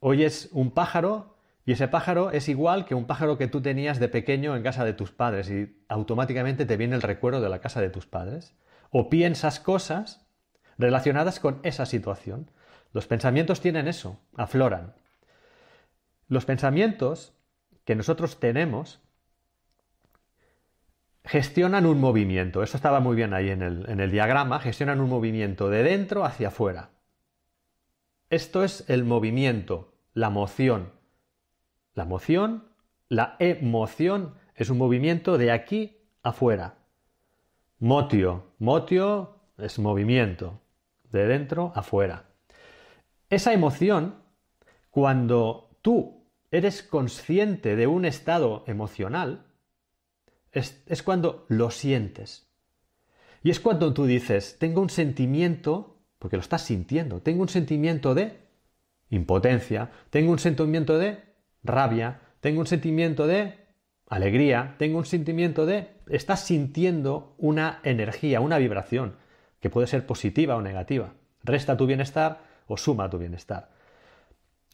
oyes 0.00 0.48
un 0.52 0.70
pájaro 0.70 1.36
y 1.66 1.72
ese 1.72 1.86
pájaro 1.86 2.30
es 2.30 2.48
igual 2.48 2.86
que 2.86 2.94
un 2.94 3.06
pájaro 3.06 3.36
que 3.36 3.46
tú 3.46 3.60
tenías 3.60 4.00
de 4.00 4.08
pequeño 4.08 4.56
en 4.56 4.62
casa 4.62 4.86
de 4.86 4.94
tus 4.94 5.12
padres 5.12 5.50
y 5.50 5.84
automáticamente 5.86 6.64
te 6.64 6.78
viene 6.78 6.96
el 6.96 7.02
recuerdo 7.02 7.42
de 7.42 7.50
la 7.50 7.60
casa 7.60 7.82
de 7.82 7.90
tus 7.90 8.06
padres 8.06 8.56
o 8.90 9.10
piensas 9.10 9.60
cosas 9.60 10.26
relacionadas 10.78 11.40
con 11.40 11.60
esa 11.62 11.84
situación. 11.84 12.50
Los 12.94 13.06
pensamientos 13.06 13.60
tienen 13.60 13.86
eso, 13.86 14.18
afloran. 14.34 14.94
Los 16.26 16.46
pensamientos 16.46 17.34
que 17.84 17.96
nosotros 17.96 18.40
tenemos 18.40 19.02
gestionan 21.26 21.84
un 21.84 22.00
movimiento, 22.00 22.62
eso 22.62 22.78
estaba 22.78 23.00
muy 23.00 23.14
bien 23.14 23.34
ahí 23.34 23.50
en 23.50 23.60
el, 23.60 23.90
en 23.90 24.00
el 24.00 24.10
diagrama, 24.10 24.58
gestionan 24.58 25.02
un 25.02 25.10
movimiento 25.10 25.68
de 25.68 25.82
dentro 25.82 26.24
hacia 26.24 26.48
afuera. 26.48 26.88
Esto 28.30 28.62
es 28.62 28.88
el 28.88 29.02
movimiento, 29.02 29.92
la 30.14 30.30
moción. 30.30 30.92
La 31.94 32.04
moción, 32.04 32.68
la 33.08 33.34
emoción, 33.40 34.34
es 34.54 34.70
un 34.70 34.78
movimiento 34.78 35.36
de 35.36 35.50
aquí 35.50 35.98
afuera. 36.22 36.78
Motio. 37.80 38.44
Motio 38.60 39.40
es 39.58 39.80
movimiento, 39.80 40.60
de 41.10 41.26
dentro 41.26 41.72
afuera. 41.74 42.26
Esa 43.30 43.52
emoción, 43.52 44.22
cuando 44.90 45.76
tú 45.82 46.24
eres 46.52 46.84
consciente 46.84 47.74
de 47.74 47.88
un 47.88 48.04
estado 48.04 48.62
emocional, 48.68 49.46
es, 50.52 50.84
es, 50.86 51.02
cuando 51.02 51.46
lo 51.48 51.72
sientes. 51.72 52.48
Y 53.42 53.50
es 53.50 53.58
cuando 53.58 53.92
tú 53.92 54.04
dices, 54.04 54.56
tengo 54.60 54.80
un 54.82 54.90
sentimiento, 54.90 55.99
porque 56.20 56.36
lo 56.36 56.42
estás 56.42 56.62
sintiendo, 56.62 57.22
tengo 57.22 57.40
un 57.40 57.48
sentimiento 57.48 58.14
de 58.14 58.36
impotencia, 59.08 59.90
tengo 60.10 60.30
un 60.30 60.38
sentimiento 60.38 60.98
de 60.98 61.18
rabia, 61.64 62.20
tengo 62.40 62.60
un 62.60 62.66
sentimiento 62.66 63.26
de 63.26 63.54
alegría, 64.06 64.74
tengo 64.78 64.98
un 64.98 65.06
sentimiento 65.06 65.64
de... 65.64 65.88
Estás 66.08 66.40
sintiendo 66.40 67.34
una 67.38 67.80
energía, 67.84 68.42
una 68.42 68.58
vibración, 68.58 69.16
que 69.60 69.70
puede 69.70 69.86
ser 69.86 70.04
positiva 70.04 70.56
o 70.56 70.62
negativa. 70.62 71.14
Resta 71.42 71.78
tu 71.78 71.86
bienestar 71.86 72.42
o 72.66 72.76
suma 72.76 73.08
tu 73.08 73.18
bienestar. 73.18 73.70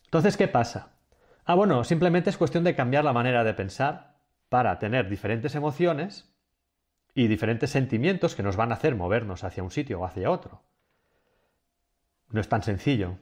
Entonces, 0.06 0.36
¿qué 0.36 0.48
pasa? 0.48 0.94
Ah, 1.44 1.54
bueno, 1.54 1.84
simplemente 1.84 2.28
es 2.28 2.36
cuestión 2.36 2.64
de 2.64 2.74
cambiar 2.74 3.04
la 3.04 3.12
manera 3.12 3.44
de 3.44 3.54
pensar 3.54 4.16
para 4.48 4.80
tener 4.80 5.08
diferentes 5.08 5.54
emociones 5.54 6.34
y 7.14 7.28
diferentes 7.28 7.70
sentimientos 7.70 8.34
que 8.34 8.42
nos 8.42 8.56
van 8.56 8.72
a 8.72 8.74
hacer 8.74 8.96
movernos 8.96 9.44
hacia 9.44 9.62
un 9.62 9.70
sitio 9.70 10.00
o 10.00 10.04
hacia 10.04 10.30
otro. 10.30 10.62
No 12.30 12.40
es 12.40 12.48
tan 12.48 12.62
sencillo. 12.62 13.18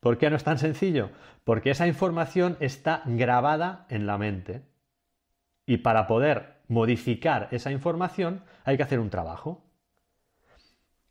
¿Por 0.00 0.18
qué 0.18 0.30
no 0.30 0.36
es 0.36 0.44
tan 0.44 0.58
sencillo? 0.58 1.10
Porque 1.44 1.70
esa 1.70 1.86
información 1.86 2.56
está 2.60 3.02
grabada 3.04 3.86
en 3.90 4.06
la 4.06 4.18
mente. 4.18 4.62
Y 5.66 5.78
para 5.78 6.06
poder 6.06 6.60
modificar 6.68 7.48
esa 7.50 7.70
información 7.70 8.42
hay 8.64 8.76
que 8.76 8.82
hacer 8.82 8.98
un 8.98 9.10
trabajo. 9.10 9.62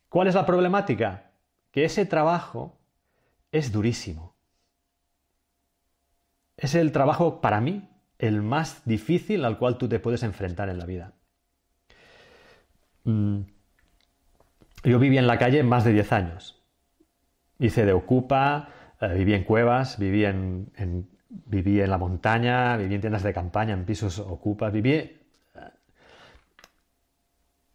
¿Cuál 0.08 0.28
es 0.28 0.34
la 0.34 0.44
problemática? 0.44 1.30
Que 1.70 1.84
ese 1.84 2.04
trabajo 2.04 2.78
es 3.52 3.70
durísimo. 3.70 4.34
Es 6.56 6.74
el 6.74 6.92
trabajo, 6.92 7.40
para 7.40 7.60
mí, 7.60 7.88
el 8.18 8.42
más 8.42 8.82
difícil 8.84 9.44
al 9.44 9.56
cual 9.56 9.78
tú 9.78 9.88
te 9.88 9.98
puedes 10.00 10.22
enfrentar 10.22 10.68
en 10.68 10.78
la 10.78 10.84
vida. 10.84 11.14
Mm. 13.04 13.40
Yo 14.84 14.98
viví 14.98 15.16
en 15.16 15.26
la 15.26 15.38
calle 15.38 15.62
más 15.62 15.84
de 15.84 15.92
10 15.92 16.12
años. 16.12 16.59
Hice 17.60 17.84
de 17.84 17.92
ocupa, 17.92 18.70
eh, 19.00 19.14
viví 19.14 19.34
en 19.34 19.44
cuevas, 19.44 19.98
viví 19.98 20.24
en, 20.24 20.72
viví 21.28 21.80
en 21.80 21.90
la 21.90 21.98
montaña, 21.98 22.76
viví 22.78 22.94
en 22.94 23.02
tiendas 23.02 23.22
de 23.22 23.34
campaña, 23.34 23.74
en 23.74 23.84
pisos 23.84 24.18
ocupas, 24.18 24.72
viví... 24.72 24.92
Eh, 24.92 25.20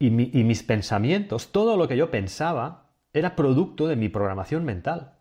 y, 0.00 0.10
mis 0.10 0.62
pensamientos, 0.64 1.52
todo 1.52 1.76
lo 1.76 1.86
que 1.86 1.96
yo 1.96 2.10
pensaba, 2.10 2.90
era 3.12 3.36
producto 3.36 3.86
de 3.86 3.94
mi 3.96 4.08
programación 4.08 4.64
mental. 4.64 5.12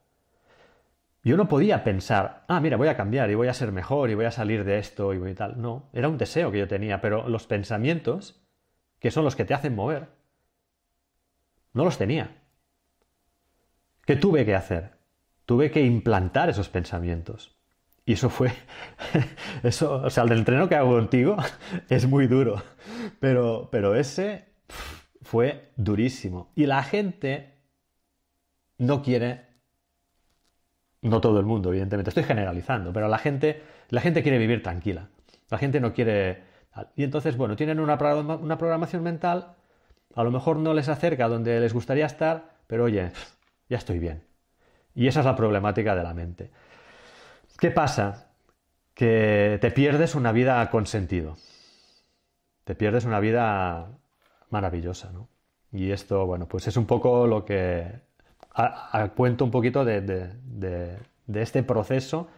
Yo 1.24 1.38
no 1.38 1.48
podía 1.48 1.84
pensar, 1.84 2.44
ah, 2.48 2.60
mira, 2.60 2.76
voy 2.76 2.88
a 2.88 2.98
cambiar 2.98 3.30
y 3.30 3.36
voy 3.36 3.48
a 3.48 3.54
ser 3.54 3.72
mejor 3.72 4.10
y 4.10 4.16
voy 4.16 4.26
a 4.26 4.32
salir 4.32 4.64
de 4.64 4.80
esto 4.80 5.14
y 5.14 5.20
voy 5.20 5.36
tal. 5.36 5.62
No, 5.62 5.90
era 5.94 6.10
un 6.10 6.18
deseo 6.18 6.52
que 6.52 6.60
yo 6.60 6.68
tenía, 6.68 7.02
pero 7.02 7.30
los 7.30 7.46
pensamientos, 7.46 8.44
que 9.00 9.12
son 9.12 9.24
los 9.24 9.36
que 9.36 9.46
te 9.46 9.54
hacen 9.54 9.76
mover, 9.76 10.10
no 11.74 11.86
los 11.86 11.98
tenía. 11.98 12.42
¿Qué 14.06 14.16
tuve 14.16 14.46
que 14.46 14.56
hacer? 14.56 14.96
tuve 15.46 15.72
que 15.72 15.82
implantar 15.82 16.50
esos 16.50 16.70
pensamientos. 16.70 17.56
Y 18.06 18.14
eso 18.14 18.30
fue, 18.30 18.52
eso, 19.64 20.02
o 20.04 20.10
sea, 20.10 20.24
el 20.24 20.30
del 20.30 20.40
entreno 20.40 20.70
que 20.70 20.76
hago 20.76 20.92
contigo 20.96 21.38
es 21.90 22.08
muy 22.08 22.28
duro, 22.28 22.62
pero, 23.20 23.70
pero 23.72 23.96
ese 23.96 24.46
fue 25.22 25.72
durísimo. 25.76 26.52
Y 26.56 26.66
la 26.66 26.84
gente 26.84 27.54
no 28.78 29.02
quiere, 29.02 29.46
no 31.02 31.22
todo 31.22 31.40
el 31.40 31.46
mundo, 31.46 31.70
evidentemente, 31.70 32.10
estoy 32.10 32.24
generalizando, 32.24 32.94
pero 32.94 33.08
la 33.08 33.18
gente, 33.18 33.64
la 33.90 34.02
gente 34.02 34.22
quiere 34.22 34.38
vivir 34.38 34.62
tranquila. 34.62 35.10
La 35.50 35.58
gente 35.58 35.80
no 35.80 35.94
quiere... 35.94 36.44
Y 36.96 37.04
entonces, 37.04 37.38
bueno, 37.38 37.56
tienen 37.56 37.80
una 37.80 37.98
programación 37.98 39.02
mental, 39.02 39.56
a 40.14 40.24
lo 40.24 40.32
mejor 40.32 40.58
no 40.58 40.74
les 40.74 40.90
acerca 40.90 41.30
donde 41.30 41.60
les 41.62 41.74
gustaría 41.74 42.06
estar, 42.06 42.58
pero 42.68 42.84
oye, 42.84 43.12
ya 43.70 43.78
estoy 43.78 44.00
bien. 44.00 44.24
Y 44.94 45.08
esa 45.08 45.20
es 45.22 45.26
la 45.26 45.36
problemática 45.36 45.96
de 45.96 46.04
la 46.04 46.14
mente. 46.14 46.52
¿Qué 47.58 47.72
pasa? 47.72 48.32
Que 48.94 49.58
te 49.62 49.72
pierdes 49.72 50.16
una 50.16 50.32
vida 50.32 50.70
con 50.70 50.86
sentido. 50.86 51.38
Te 52.64 52.76
pierdes 52.76 53.06
una 53.06 53.20
vida 53.20 53.90
maravillosa, 54.50 55.12
¿no? 55.12 55.30
Y 55.72 55.92
esto, 55.92 56.26
bueno, 56.26 56.48
pues 56.48 56.68
es 56.68 56.78
un 56.78 56.86
poco 56.86 57.28
lo 57.28 57.44
que 57.44 58.02
cuento 59.16 59.44
un 59.44 59.52
poquito 59.52 59.84
de, 59.84 60.02
de 60.02 61.42
este 61.42 61.64
proceso 61.64 62.30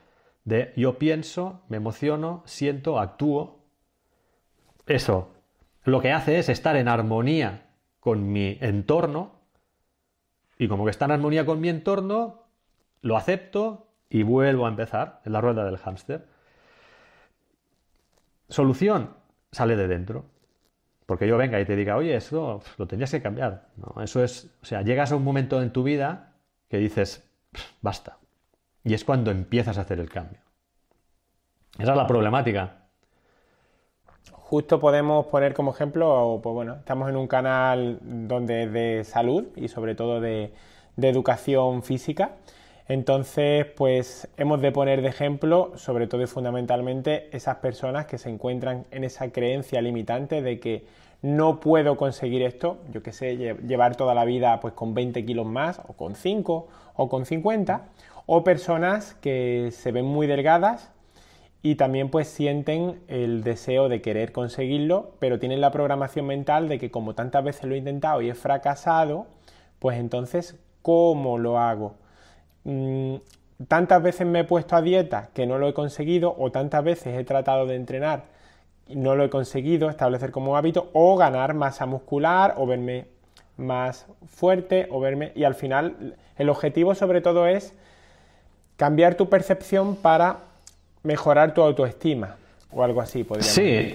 de 0.43 0.73
yo 0.77 0.97
pienso, 0.97 1.61
me 1.67 1.77
emociono, 1.77 2.41
siento, 2.45 2.99
actúo. 2.99 3.59
Eso 4.87 5.29
lo 5.83 6.01
que 6.01 6.11
hace 6.11 6.39
es 6.39 6.49
estar 6.49 6.75
en 6.75 6.87
armonía 6.87 7.69
con 7.99 8.31
mi 8.31 8.57
entorno 8.61 9.36
y 10.57 10.67
como 10.67 10.85
que 10.85 10.91
está 10.91 11.05
en 11.05 11.11
armonía 11.11 11.45
con 11.45 11.59
mi 11.59 11.69
entorno, 11.69 12.43
lo 13.01 13.17
acepto 13.17 13.87
y 14.09 14.23
vuelvo 14.23 14.65
a 14.65 14.69
empezar 14.69 15.21
en 15.25 15.33
la 15.33 15.41
rueda 15.41 15.65
del 15.65 15.77
hámster. 15.77 16.25
Solución, 18.49 19.13
sale 19.51 19.75
de 19.75 19.87
dentro. 19.87 20.25
porque 21.05 21.25
yo 21.25 21.37
venga 21.37 21.59
y 21.59 21.65
te 21.65 21.75
diga, 21.77 21.95
oye, 21.95 22.15
eso 22.15 22.61
lo 22.77 22.85
tendrías 22.85 23.11
que 23.11 23.21
cambiar. 23.21 23.69
No, 23.77 24.03
eso 24.03 24.21
es, 24.23 24.51
o 24.61 24.65
sea, 24.65 24.81
llegas 24.81 25.11
a 25.13 25.15
un 25.15 25.23
momento 25.23 25.61
en 25.61 25.71
tu 25.71 25.83
vida 25.83 26.33
que 26.69 26.77
dices, 26.77 27.25
basta. 27.81 28.17
Y 28.83 28.93
es 28.93 29.05
cuando 29.05 29.31
empiezas 29.31 29.77
a 29.77 29.81
hacer 29.81 30.01
el 30.01 30.09
cambio. 30.09 30.41
Esa 31.79 31.91
es 31.91 31.97
la 31.97 32.07
problemática. 32.07 32.86
Justo 34.49 34.79
podemos 34.79 35.25
poner 35.25 35.53
como 35.53 35.71
ejemplo, 35.71 36.39
pues 36.41 36.53
bueno, 36.53 36.75
estamos 36.75 37.09
en 37.09 37.17
un 37.17 37.27
canal 37.27 37.99
donde 38.01 38.63
es 38.63 38.71
de 38.71 39.03
salud 39.03 39.47
y 39.57 39.67
sobre 39.67 39.93
todo 39.93 40.21
de, 40.21 40.53
educación 40.95 41.83
física. 41.83 42.31
Entonces, 42.87 43.65
pues 43.65 44.29
hemos 44.37 44.61
de 44.61 44.71
poner 44.71 45.01
de 45.01 45.09
ejemplo, 45.09 45.73
sobre 45.75 46.07
todo 46.07 46.21
y 46.21 46.27
fundamentalmente, 46.27 47.27
esas 47.35 47.57
personas 47.57 48.05
que 48.05 48.17
se 48.17 48.29
encuentran 48.29 48.85
en 48.91 49.03
esa 49.03 49.33
creencia 49.33 49.81
limitante 49.81 50.41
de 50.41 50.61
que 50.61 50.85
no 51.21 51.59
puedo 51.59 51.97
conseguir 51.97 52.41
esto, 52.41 52.77
yo 52.93 53.03
que 53.03 53.11
sé, 53.11 53.35
llevar 53.35 53.97
toda 53.97 54.15
la 54.15 54.23
vida 54.23 54.61
pues 54.61 54.73
con 54.73 54.93
20 54.93 55.25
kilos 55.25 55.45
más, 55.45 55.81
o 55.89 55.91
con 55.91 56.15
5, 56.15 56.67
o 56.95 57.09
con 57.09 57.25
50, 57.25 57.81
o 58.25 58.45
personas 58.45 59.13
que 59.15 59.71
se 59.73 59.91
ven 59.91 60.05
muy 60.05 60.25
delgadas 60.25 60.89
y 61.61 61.75
también 61.75 62.09
pues 62.09 62.27
sienten 62.27 63.01
el 63.07 63.43
deseo 63.43 63.89
de 63.89 64.01
querer 64.01 64.31
conseguirlo, 64.31 65.11
pero 65.19 65.39
tienen 65.39 65.61
la 65.61 65.71
programación 65.71 66.25
mental 66.27 66.69
de 66.69 66.79
que 66.79 66.91
como 66.91 67.15
tantas 67.15 67.43
veces 67.43 67.63
lo 67.63 67.75
he 67.75 67.77
intentado 67.77 68.21
y 68.21 68.29
he 68.29 68.35
fracasado, 68.35 69.27
pues 69.79 69.97
entonces, 69.97 70.55
¿cómo 70.81 71.37
lo 71.37 71.59
hago? 71.59 71.95
Mm, 72.63 73.15
tantas 73.67 74.03
veces 74.03 74.27
me 74.27 74.41
he 74.41 74.43
puesto 74.43 74.75
a 74.75 74.81
dieta 74.81 75.29
que 75.33 75.47
no 75.47 75.57
lo 75.57 75.67
he 75.67 75.73
conseguido 75.73 76.35
o 76.37 76.51
tantas 76.51 76.83
veces 76.83 77.17
he 77.17 77.23
tratado 77.23 77.65
de 77.65 77.75
entrenar 77.75 78.25
y 78.87 78.95
no 78.95 79.15
lo 79.15 79.23
he 79.23 79.29
conseguido 79.29 79.89
establecer 79.89 80.31
como 80.31 80.57
hábito 80.57 80.89
o 80.93 81.17
ganar 81.17 81.53
masa 81.53 81.85
muscular 81.85 82.55
o 82.57 82.65
verme 82.65 83.07
más 83.57 84.05
fuerte 84.27 84.87
o 84.91 84.99
verme 84.99 85.31
y 85.35 85.43
al 85.43 85.55
final 85.55 86.15
el 86.37 86.49
objetivo 86.49 86.93
sobre 86.93 87.21
todo 87.21 87.47
es 87.47 87.73
cambiar 88.75 89.15
tu 89.15 89.29
percepción 89.29 89.95
para 89.95 90.46
mejorar 91.03 91.53
tu 91.53 91.61
autoestima 91.61 92.35
o 92.71 92.83
algo 92.83 93.01
así. 93.01 93.25
Sí, 93.39 93.93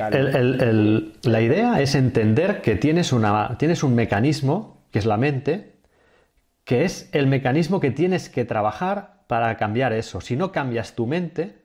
la 1.22 1.40
idea 1.40 1.80
es 1.80 1.94
entender 1.94 2.62
que 2.62 2.76
tienes, 2.76 3.12
una, 3.12 3.56
tienes 3.58 3.82
un 3.82 3.94
mecanismo, 3.94 4.84
que 4.90 4.98
es 4.98 5.06
la 5.06 5.16
mente, 5.16 5.76
que 6.64 6.84
es 6.84 7.08
el 7.12 7.26
mecanismo 7.26 7.80
que 7.80 7.90
tienes 7.90 8.28
que 8.28 8.44
trabajar 8.44 9.24
para 9.26 9.56
cambiar 9.56 9.92
eso. 9.92 10.20
Si 10.20 10.36
no 10.36 10.52
cambias 10.52 10.94
tu 10.94 11.06
mente, 11.06 11.62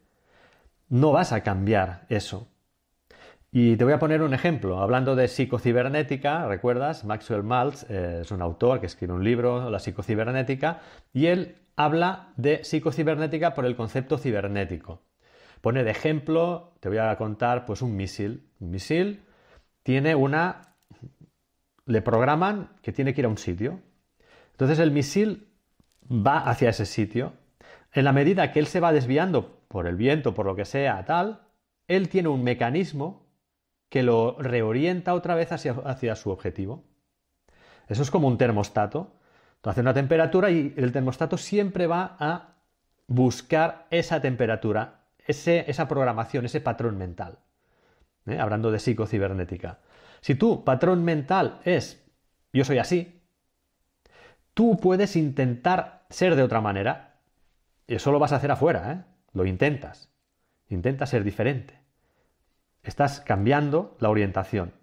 no 0.89 1.11
vas 1.11 1.33
a 1.33 1.41
cambiar 1.41 2.05
eso. 2.09 2.47
Y 3.51 3.77
te 3.77 3.83
voy 3.83 3.93
a 3.93 3.99
poner 3.99 4.21
un 4.21 4.33
ejemplo. 4.33 4.79
Hablando 4.79 5.15
de 5.15 5.27
psicocibernética, 5.27 6.47
¿recuerdas? 6.47 7.05
Maxwell 7.05 7.43
Maltz 7.43 7.85
eh, 7.89 8.19
es 8.21 8.31
un 8.31 8.41
autor 8.41 8.79
que 8.79 8.85
escribe 8.85 9.13
un 9.13 9.23
libro, 9.23 9.69
La 9.69 9.79
psicocibernética, 9.79 10.81
y 11.13 11.27
él 11.27 11.55
habla 11.75 12.33
de 12.35 12.63
psicocibernética 12.63 13.53
por 13.53 13.65
el 13.65 13.75
concepto 13.75 14.17
cibernético. 14.17 15.01
Pone 15.61 15.83
de 15.83 15.91
ejemplo, 15.91 16.73
te 16.79 16.89
voy 16.89 16.97
a 16.97 17.15
contar, 17.17 17.65
pues 17.65 17.81
un 17.81 17.95
misil. 17.95 18.49
Un 18.59 18.71
misil 18.71 19.25
tiene 19.83 20.15
una... 20.15 20.75
le 21.85 22.01
programan 22.01 22.69
que 22.81 22.91
tiene 22.91 23.13
que 23.13 23.21
ir 23.21 23.25
a 23.25 23.29
un 23.29 23.37
sitio. 23.37 23.79
Entonces 24.51 24.79
el 24.79 24.91
misil 24.91 25.47
va 26.09 26.39
hacia 26.39 26.69
ese 26.69 26.85
sitio. 26.85 27.33
En 27.93 28.05
la 28.05 28.13
medida 28.13 28.51
que 28.51 28.59
él 28.59 28.67
se 28.67 28.79
va 28.79 28.91
desviando 28.91 29.61
por 29.67 29.87
el 29.87 29.95
viento, 29.95 30.33
por 30.33 30.45
lo 30.45 30.55
que 30.55 30.65
sea, 30.65 31.03
tal, 31.05 31.41
él 31.87 32.09
tiene 32.09 32.29
un 32.29 32.43
mecanismo 32.43 33.25
que 33.89 34.03
lo 34.03 34.35
reorienta 34.39 35.13
otra 35.13 35.35
vez 35.35 35.51
hacia, 35.51 35.73
hacia 35.85 36.15
su 36.15 36.29
objetivo. 36.29 36.83
Eso 37.87 38.01
es 38.01 38.11
como 38.11 38.27
un 38.27 38.37
termostato. 38.37 39.13
Tú 39.61 39.69
haces 39.69 39.81
una 39.81 39.93
temperatura 39.93 40.51
y 40.51 40.73
el 40.77 40.91
termostato 40.91 41.37
siempre 41.37 41.87
va 41.87 42.17
a 42.19 42.55
buscar 43.07 43.87
esa 43.89 44.21
temperatura, 44.21 45.06
esa 45.27 45.87
programación, 45.87 46.45
ese 46.45 46.61
patrón 46.61 46.97
mental. 46.97 47.39
¿eh? 48.25 48.39
Hablando 48.39 48.71
de 48.71 48.79
psicocibernética. 48.79 49.79
Si 50.21 50.35
tu 50.35 50.63
patrón 50.63 51.03
mental 51.03 51.59
es 51.63 52.07
yo 52.57 52.65
soy 52.65 52.79
así, 52.79 53.21
tú 54.53 54.77
puedes 54.77 55.15
intentar 55.15 56.05
ser 56.09 56.35
de 56.35 56.43
otra 56.43 56.61
manera. 56.61 57.19
Y 57.85 57.95
eso 57.95 58.11
lo 58.11 58.19
vas 58.19 58.33
a 58.33 58.37
hacer 58.37 58.51
afuera, 58.51 58.91
¿eh? 58.91 59.03
Lo 59.33 59.45
intentas. 59.45 60.11
Intenta 60.69 61.05
ser 61.05 61.23
diferente. 61.23 61.79
Estás 62.83 63.21
cambiando 63.21 63.95
la 63.99 64.09
orientación. 64.09 64.73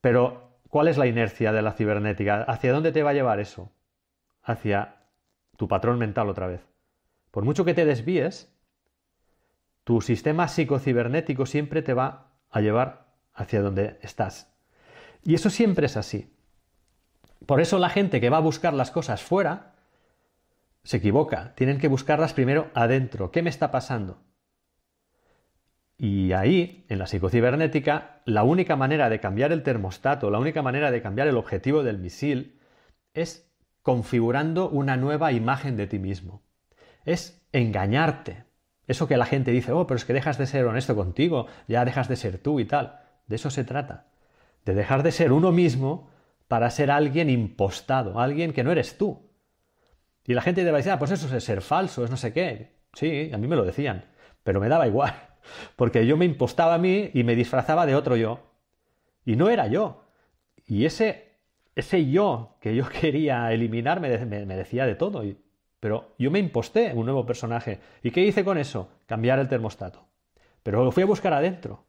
Pero, 0.00 0.58
¿cuál 0.68 0.88
es 0.88 0.98
la 0.98 1.06
inercia 1.06 1.52
de 1.52 1.62
la 1.62 1.72
cibernética? 1.72 2.42
¿Hacia 2.42 2.72
dónde 2.72 2.92
te 2.92 3.02
va 3.02 3.10
a 3.10 3.14
llevar 3.14 3.40
eso? 3.40 3.72
Hacia 4.42 4.96
tu 5.56 5.68
patrón 5.68 5.98
mental 5.98 6.28
otra 6.28 6.46
vez. 6.46 6.60
Por 7.30 7.44
mucho 7.44 7.64
que 7.64 7.74
te 7.74 7.84
desvíes, 7.84 8.51
tu 9.84 10.00
sistema 10.00 10.48
psicocibernético 10.48 11.46
siempre 11.46 11.82
te 11.82 11.94
va 11.94 12.32
a 12.50 12.60
llevar 12.60 13.14
hacia 13.34 13.62
donde 13.62 13.98
estás. 14.02 14.52
Y 15.24 15.34
eso 15.34 15.50
siempre 15.50 15.86
es 15.86 15.96
así. 15.96 16.36
Por 17.46 17.60
eso 17.60 17.78
la 17.78 17.88
gente 17.88 18.20
que 18.20 18.30
va 18.30 18.36
a 18.36 18.40
buscar 18.40 18.74
las 18.74 18.90
cosas 18.90 19.22
fuera 19.22 19.74
se 20.84 20.98
equivoca. 20.98 21.54
Tienen 21.54 21.78
que 21.78 21.88
buscarlas 21.88 22.34
primero 22.34 22.70
adentro. 22.74 23.30
¿Qué 23.30 23.42
me 23.42 23.50
está 23.50 23.70
pasando? 23.70 24.22
Y 25.96 26.32
ahí, 26.32 26.84
en 26.88 26.98
la 26.98 27.06
psicocibernética, 27.06 28.22
la 28.24 28.42
única 28.42 28.74
manera 28.74 29.08
de 29.08 29.20
cambiar 29.20 29.52
el 29.52 29.62
termostato, 29.62 30.30
la 30.30 30.38
única 30.38 30.62
manera 30.62 30.90
de 30.90 31.02
cambiar 31.02 31.28
el 31.28 31.36
objetivo 31.36 31.84
del 31.84 31.98
misil, 31.98 32.58
es 33.14 33.52
configurando 33.82 34.68
una 34.68 34.96
nueva 34.96 35.32
imagen 35.32 35.76
de 35.76 35.86
ti 35.86 35.98
mismo. 35.98 36.42
Es 37.04 37.46
engañarte. 37.52 38.44
Eso 38.86 39.06
que 39.08 39.16
la 39.16 39.26
gente 39.26 39.50
dice, 39.50 39.72
oh, 39.72 39.86
pero 39.86 39.96
es 39.96 40.04
que 40.04 40.12
dejas 40.12 40.38
de 40.38 40.46
ser 40.46 40.66
honesto 40.66 40.96
contigo, 40.96 41.46
ya 41.68 41.84
dejas 41.84 42.08
de 42.08 42.16
ser 42.16 42.38
tú 42.38 42.60
y 42.60 42.64
tal. 42.64 43.00
De 43.26 43.36
eso 43.36 43.50
se 43.50 43.64
trata. 43.64 44.06
De 44.64 44.74
dejar 44.74 45.02
de 45.02 45.12
ser 45.12 45.32
uno 45.32 45.52
mismo 45.52 46.10
para 46.48 46.70
ser 46.70 46.90
alguien 46.90 47.30
impostado, 47.30 48.20
alguien 48.20 48.52
que 48.52 48.64
no 48.64 48.72
eres 48.72 48.98
tú. 48.98 49.30
Y 50.26 50.34
la 50.34 50.42
gente 50.42 50.64
debe 50.64 50.78
decir, 50.78 50.92
ah, 50.92 50.98
pues 50.98 51.10
eso 51.10 51.34
es 51.34 51.44
ser 51.44 51.62
falso, 51.62 52.04
es 52.04 52.10
no 52.10 52.16
sé 52.16 52.32
qué. 52.32 52.76
Sí, 52.94 53.30
a 53.32 53.38
mí 53.38 53.48
me 53.48 53.56
lo 53.56 53.64
decían, 53.64 54.04
pero 54.42 54.60
me 54.60 54.68
daba 54.68 54.86
igual, 54.86 55.14
porque 55.76 56.06
yo 56.06 56.16
me 56.16 56.24
impostaba 56.24 56.74
a 56.74 56.78
mí 56.78 57.10
y 57.14 57.24
me 57.24 57.34
disfrazaba 57.34 57.86
de 57.86 57.94
otro 57.94 58.16
yo. 58.16 58.52
Y 59.24 59.36
no 59.36 59.50
era 59.50 59.66
yo. 59.68 60.04
Y 60.66 60.84
ese, 60.84 61.38
ese 61.74 62.10
yo 62.10 62.56
que 62.60 62.74
yo 62.74 62.88
quería 63.00 63.52
eliminar 63.52 64.00
me, 64.00 64.08
decía 64.08 64.86
de 64.86 64.94
todo. 64.94 65.24
Pero 65.82 66.14
yo 66.16 66.30
me 66.30 66.38
imposté 66.38 66.92
un 66.94 67.06
nuevo 67.06 67.26
personaje. 67.26 67.80
¿Y 68.04 68.12
qué 68.12 68.24
hice 68.24 68.44
con 68.44 68.56
eso? 68.56 68.88
Cambiar 69.06 69.40
el 69.40 69.48
termostato. 69.48 70.06
Pero 70.62 70.84
lo 70.84 70.92
fui 70.92 71.02
a 71.02 71.06
buscar 71.06 71.32
adentro. 71.32 71.86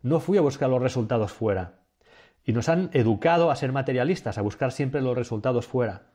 No 0.00 0.20
fui 0.20 0.38
a 0.38 0.42
buscar 0.42 0.70
los 0.70 0.80
resultados 0.80 1.32
fuera. 1.32 1.80
Y 2.44 2.52
nos 2.52 2.68
han 2.68 2.88
educado 2.92 3.50
a 3.50 3.56
ser 3.56 3.72
materialistas, 3.72 4.38
a 4.38 4.42
buscar 4.42 4.70
siempre 4.70 5.00
los 5.00 5.16
resultados 5.16 5.66
fuera. 5.66 6.12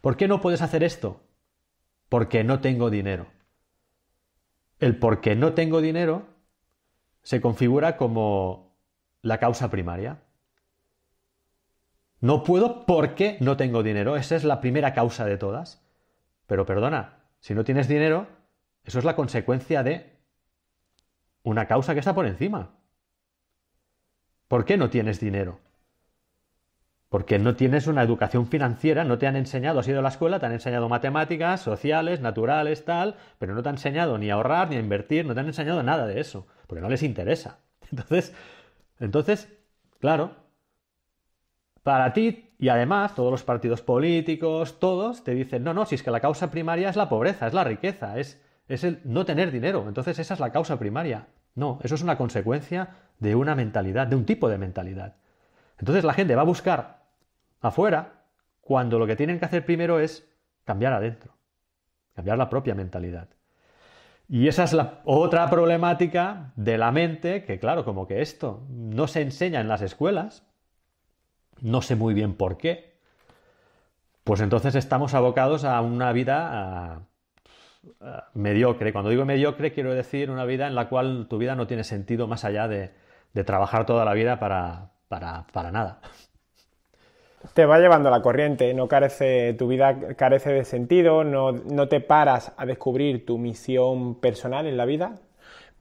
¿Por 0.00 0.16
qué 0.16 0.26
no 0.26 0.40
puedes 0.40 0.62
hacer 0.62 0.82
esto? 0.82 1.20
Porque 2.08 2.44
no 2.44 2.60
tengo 2.60 2.88
dinero. 2.88 3.26
El 4.80 4.98
porque 4.98 5.36
no 5.36 5.52
tengo 5.52 5.82
dinero 5.82 6.28
se 7.22 7.42
configura 7.42 7.98
como 7.98 8.74
la 9.20 9.36
causa 9.36 9.70
primaria. 9.70 10.22
No 12.20 12.42
puedo 12.42 12.86
porque 12.86 13.36
no 13.40 13.58
tengo 13.58 13.82
dinero. 13.82 14.16
Esa 14.16 14.34
es 14.34 14.44
la 14.44 14.62
primera 14.62 14.94
causa 14.94 15.26
de 15.26 15.36
todas. 15.36 15.81
Pero 16.52 16.66
perdona, 16.66 17.14
si 17.40 17.54
no 17.54 17.64
tienes 17.64 17.88
dinero, 17.88 18.26
eso 18.84 18.98
es 18.98 19.06
la 19.06 19.16
consecuencia 19.16 19.82
de 19.82 20.18
una 21.44 21.66
causa 21.66 21.94
que 21.94 22.00
está 22.00 22.14
por 22.14 22.26
encima. 22.26 22.74
¿Por 24.48 24.66
qué 24.66 24.76
no 24.76 24.90
tienes 24.90 25.18
dinero? 25.18 25.60
Porque 27.08 27.38
no 27.38 27.56
tienes 27.56 27.86
una 27.86 28.02
educación 28.02 28.48
financiera, 28.48 29.02
no 29.02 29.16
te 29.16 29.26
han 29.26 29.36
enseñado, 29.36 29.80
has 29.80 29.88
ido 29.88 30.00
a 30.00 30.02
la 30.02 30.10
escuela, 30.10 30.40
te 30.40 30.44
han 30.44 30.52
enseñado 30.52 30.90
matemáticas, 30.90 31.62
sociales, 31.62 32.20
naturales, 32.20 32.84
tal, 32.84 33.16
pero 33.38 33.54
no 33.54 33.62
te 33.62 33.70
han 33.70 33.76
enseñado 33.76 34.18
ni 34.18 34.30
a 34.30 34.34
ahorrar, 34.34 34.68
ni 34.68 34.76
a 34.76 34.80
invertir, 34.80 35.24
no 35.24 35.32
te 35.32 35.40
han 35.40 35.46
enseñado 35.46 35.82
nada 35.82 36.06
de 36.06 36.20
eso, 36.20 36.46
porque 36.66 36.82
no 36.82 36.90
les 36.90 37.02
interesa. 37.02 37.60
Entonces, 37.90 38.34
entonces, 39.00 39.48
claro, 40.00 40.36
para 41.82 42.12
ti, 42.12 42.54
y 42.58 42.68
además 42.68 43.14
todos 43.14 43.30
los 43.30 43.42
partidos 43.42 43.82
políticos, 43.82 44.78
todos 44.78 45.24
te 45.24 45.34
dicen, 45.34 45.64
no, 45.64 45.74
no, 45.74 45.84
si 45.84 45.96
es 45.96 46.02
que 46.02 46.10
la 46.10 46.20
causa 46.20 46.50
primaria 46.50 46.88
es 46.88 46.96
la 46.96 47.08
pobreza, 47.08 47.46
es 47.46 47.54
la 47.54 47.64
riqueza, 47.64 48.18
es, 48.18 48.40
es 48.68 48.84
el 48.84 49.00
no 49.04 49.24
tener 49.24 49.50
dinero, 49.50 49.84
entonces 49.88 50.18
esa 50.18 50.34
es 50.34 50.40
la 50.40 50.52
causa 50.52 50.78
primaria. 50.78 51.26
No, 51.54 51.78
eso 51.82 51.94
es 51.94 52.02
una 52.02 52.16
consecuencia 52.16 52.90
de 53.18 53.34
una 53.34 53.54
mentalidad, 53.54 54.06
de 54.06 54.16
un 54.16 54.24
tipo 54.24 54.48
de 54.48 54.58
mentalidad. 54.58 55.16
Entonces 55.78 56.04
la 56.04 56.14
gente 56.14 56.34
va 56.34 56.42
a 56.42 56.46
buscar 56.46 57.02
afuera 57.60 58.24
cuando 58.60 58.98
lo 58.98 59.06
que 59.06 59.16
tienen 59.16 59.38
que 59.38 59.44
hacer 59.44 59.64
primero 59.64 59.98
es 59.98 60.28
cambiar 60.64 60.92
adentro, 60.92 61.34
cambiar 62.14 62.38
la 62.38 62.48
propia 62.48 62.74
mentalidad. 62.74 63.28
Y 64.28 64.48
esa 64.48 64.64
es 64.64 64.72
la 64.72 65.00
otra 65.04 65.50
problemática 65.50 66.52
de 66.56 66.78
la 66.78 66.92
mente, 66.92 67.44
que 67.44 67.58
claro, 67.58 67.84
como 67.84 68.06
que 68.06 68.22
esto 68.22 68.64
no 68.70 69.08
se 69.08 69.20
enseña 69.20 69.60
en 69.60 69.68
las 69.68 69.82
escuelas, 69.82 70.46
no 71.62 71.80
sé 71.80 71.96
muy 71.96 72.12
bien 72.12 72.34
por 72.34 72.58
qué, 72.58 72.92
pues 74.24 74.40
entonces 74.40 74.74
estamos 74.74 75.14
abocados 75.14 75.64
a 75.64 75.80
una 75.80 76.12
vida 76.12 77.02
mediocre. 78.34 78.92
Cuando 78.92 79.10
digo 79.10 79.24
mediocre 79.24 79.72
quiero 79.72 79.94
decir 79.94 80.30
una 80.30 80.44
vida 80.44 80.66
en 80.66 80.74
la 80.74 80.88
cual 80.88 81.26
tu 81.28 81.38
vida 81.38 81.54
no 81.54 81.66
tiene 81.66 81.84
sentido 81.84 82.26
más 82.26 82.44
allá 82.44 82.68
de, 82.68 82.90
trabajar 83.44 83.86
toda 83.86 84.04
la 84.04 84.12
vida 84.12 84.38
para, 84.38 84.90
para, 85.08 85.70
nada. 85.72 86.00
Te 87.54 87.66
va 87.66 87.78
llevando 87.78 88.10
la 88.10 88.22
corriente, 88.22 88.72
no 88.74 88.86
carece, 88.86 89.54
tu 89.54 89.66
vida 89.66 90.14
carece 90.14 90.52
de 90.52 90.64
sentido, 90.64 91.24
no, 91.24 91.88
te 91.88 92.00
paras 92.00 92.52
a 92.56 92.66
descubrir 92.66 93.26
tu 93.26 93.38
misión 93.38 94.20
personal 94.20 94.66
en 94.66 94.76
la 94.76 94.84
vida, 94.84 95.16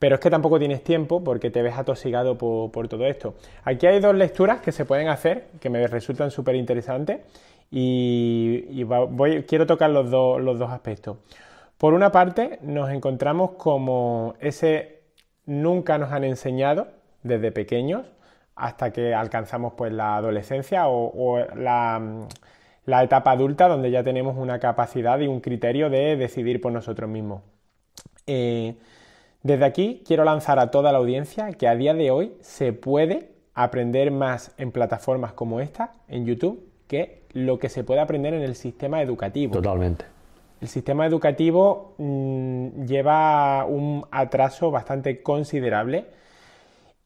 pero 0.02 0.16
es 0.16 0.22
que 0.22 0.32
tampoco 0.32 0.58
tienes 0.58 0.84
tiempo 0.84 1.24
porque 1.24 1.52
te 1.52 1.62
ves 1.62 1.78
atosigado 1.78 2.36
por, 2.36 2.88
todo 2.88 3.06
esto. 3.06 3.36
Aquí 3.64 3.86
hay 3.86 4.00
dos 4.00 4.16
lecturas 4.16 4.60
que 4.60 4.72
se 4.72 4.84
pueden 4.84 5.10
hacer 5.10 5.50
que 5.60 5.70
me 5.70 5.86
resultan 5.86 6.32
súper 6.32 6.56
interesantes 6.56 7.20
y, 7.70 8.84
quiero 9.48 9.68
tocar 9.68 9.92
los, 9.92 10.10
los 10.10 10.58
dos 10.58 10.72
aspectos. 10.72 11.18
Por 11.78 11.94
una 11.94 12.12
parte, 12.12 12.58
nos 12.64 12.90
encontramos 12.90 13.52
como 13.52 14.34
ese 14.40 15.02
nunca 15.46 16.00
nos 16.00 16.12
han 16.12 16.24
enseñado 16.24 16.88
desde 17.22 17.52
pequeños 17.52 18.08
hasta 18.56 18.92
que 18.92 19.14
alcanzamos 19.14 19.74
pues 19.78 19.94
la 19.94 20.16
adolescencia 20.16 20.88
o, 20.88 21.46
la, 21.56 22.28
etapa 23.04 23.34
adulta 23.34 23.68
donde 23.68 23.92
ya 23.92 24.04
tenemos 24.04 24.36
una 24.36 24.58
capacidad 24.60 25.20
y 25.20 25.28
un 25.28 25.42
criterio 25.42 25.92
de 25.92 26.16
decidir 26.16 26.60
por 26.60 26.72
nosotros 26.72 27.08
mismos. 27.08 27.44
Eh, 28.26 28.78
desde 29.44 29.66
aquí 29.66 30.04
quiero 30.06 30.24
lanzar 30.24 30.60
a 30.60 30.72
toda 30.72 30.92
la 30.92 31.00
audiencia 31.00 31.52
que 31.54 31.68
a 31.68 31.76
día 31.76 31.94
de 31.94 32.12
hoy 32.12 32.34
se 32.42 32.74
puede 32.74 33.30
aprender 33.54 34.12
más 34.12 34.54
en 34.58 34.72
plataformas 34.72 35.34
como 35.34 35.60
esta, 35.60 35.94
en 36.08 36.26
YouTube, 36.26 36.68
que 36.88 37.24
lo 37.34 37.60
que 37.60 37.70
se 37.70 37.84
puede 37.84 38.02
aprender 38.02 38.34
en 38.34 38.42
el 38.42 38.56
sistema 38.56 39.02
educativo. 39.02 39.54
Totalmente. 39.54 40.06
El 40.62 40.68
sistema 40.68 41.08
educativo 41.08 41.96
mm, 41.98 42.86
lleva 42.86 43.66
un 43.66 44.06
atraso 44.12 44.70
bastante 44.70 45.24
considerable 45.24 46.06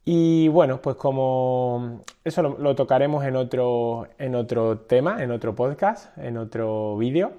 y 0.07 0.49
bueno, 0.49 0.81
pues 0.81 0.97
como 0.97 2.01
eso 2.23 2.43
lo, 2.43 2.75
tocaremos 2.75 3.25
en 3.25 3.35
otro, 3.35 4.07
en 4.19 4.35
otro 4.35 4.79
tema, 4.79 5.23
en 5.23 5.31
otro 5.31 5.55
podcast, 5.55 6.15
en 6.19 6.37
otro 6.37 6.95
vídeo, 6.95 7.31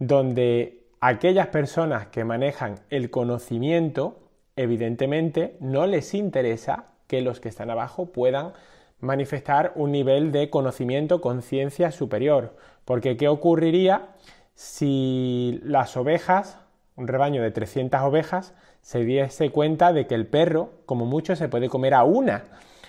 donde 0.00 0.80
aquellas 1.00 1.46
personas 1.46 2.08
que 2.08 2.24
manejan 2.24 2.80
el 2.90 3.10
conocimiento, 3.10 4.16
evidentemente 4.58 5.56
no 5.60 5.86
les 5.86 6.14
interesa 6.14 6.86
que 7.06 7.22
los 7.22 7.40
que 7.40 7.48
están 7.48 7.70
abajo 7.70 8.06
puedan 8.06 8.52
manifestar 9.00 9.72
un 9.76 9.92
nivel 9.92 10.32
de 10.32 10.50
conocimiento, 10.50 11.20
conciencia 11.20 11.90
superior. 11.92 12.56
Porque 12.84 13.16
¿qué 13.16 13.28
ocurriría 13.28 14.08
si 14.54 15.60
las 15.62 15.96
ovejas, 15.96 16.58
un 16.96 17.06
rebaño 17.06 17.42
de 17.42 17.52
300 17.52 18.00
ovejas, 18.02 18.54
se 18.82 19.04
diese 19.04 19.50
cuenta 19.50 19.92
de 19.92 20.06
que 20.06 20.14
el 20.14 20.26
perro, 20.26 20.70
como 20.84 21.06
mucho, 21.06 21.36
se 21.36 21.48
puede 21.48 21.68
comer 21.68 21.94
a 21.94 22.02
una, 22.02 22.44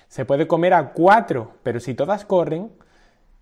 se 0.07 0.25
puede 0.25 0.47
comer 0.47 0.73
a 0.73 0.93
cuatro, 0.93 1.51
pero 1.61 1.79
si 1.79 1.93
todas 1.93 2.25
corren, 2.25 2.71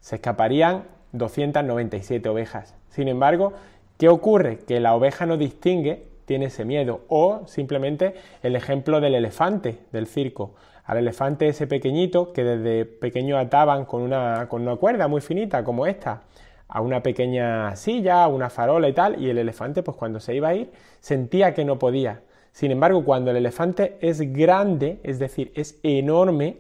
se 0.02 0.16
escaparían 0.16 0.84
297 1.14 2.28
ovejas. 2.28 2.76
Sin 2.90 3.08
embargo, 3.08 3.54
¿qué 3.98 4.10
ocurre? 4.10 4.60
Que 4.60 4.82
la 4.82 4.94
oveja 4.94 5.26
no 5.26 5.38
distingue, 5.38 6.08
tiene 6.28 6.46
ese 6.46 6.66
miedo. 6.66 7.02
O 7.08 7.48
simplemente 7.48 8.14
el 8.44 8.56
ejemplo 8.56 9.00
del 9.02 9.16
elefante 9.16 9.80
del 9.92 10.06
circo. 10.06 10.54
Al 10.84 10.98
elefante 10.98 11.48
ese 11.48 11.66
pequeñito 11.66 12.34
que 12.34 12.44
desde 12.44 12.86
pequeño 12.86 13.38
ataban 13.38 13.86
con 13.86 14.02
una, 14.02 14.48
con 14.50 14.62
una 14.62 14.76
cuerda 14.76 15.08
muy 15.08 15.22
finita 15.22 15.64
como 15.64 15.88
esta 15.88 16.22
a 16.68 16.82
una 16.82 17.02
pequeña 17.02 17.76
silla, 17.78 18.24
a 18.24 18.28
una 18.28 18.50
farola 18.50 18.90
y 18.90 18.94
tal, 18.94 19.22
y 19.24 19.30
el 19.30 19.38
elefante, 19.38 19.84
pues 19.84 19.96
cuando 19.96 20.20
se 20.20 20.36
iba 20.36 20.50
a 20.50 20.54
ir, 20.54 20.70
sentía 21.00 21.54
que 21.54 21.64
no 21.64 21.80
podía. 21.80 22.22
Sin 22.52 22.72
embargo, 22.72 23.06
cuando 23.06 23.32
el 23.32 23.38
elefante 23.38 23.98
es 24.02 24.20
grande, 24.34 25.00
es 25.04 25.18
decir, 25.18 25.54
es 25.56 25.80
enorme, 25.82 26.58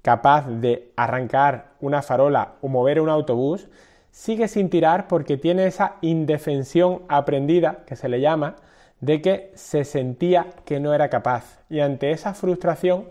capaz 0.00 0.48
de 0.48 0.92
arrancar 0.96 1.72
una 1.80 2.00
farola 2.00 2.54
o 2.62 2.68
mover 2.68 3.00
un 3.00 3.10
autobús, 3.10 3.68
sigue 4.10 4.48
sin 4.48 4.70
tirar 4.70 5.08
porque 5.08 5.36
tiene 5.36 5.66
esa 5.66 5.96
indefensión 6.00 7.02
aprendida, 7.08 7.84
que 7.86 7.96
se 7.96 8.08
le 8.08 8.22
llama, 8.22 8.56
de 9.00 9.22
que 9.22 9.52
se 9.54 9.84
sentía 9.84 10.46
que 10.64 10.80
no 10.80 10.94
era 10.94 11.08
capaz. 11.08 11.60
Y 11.70 11.80
ante 11.80 12.10
esa 12.10 12.34
frustración 12.34 13.04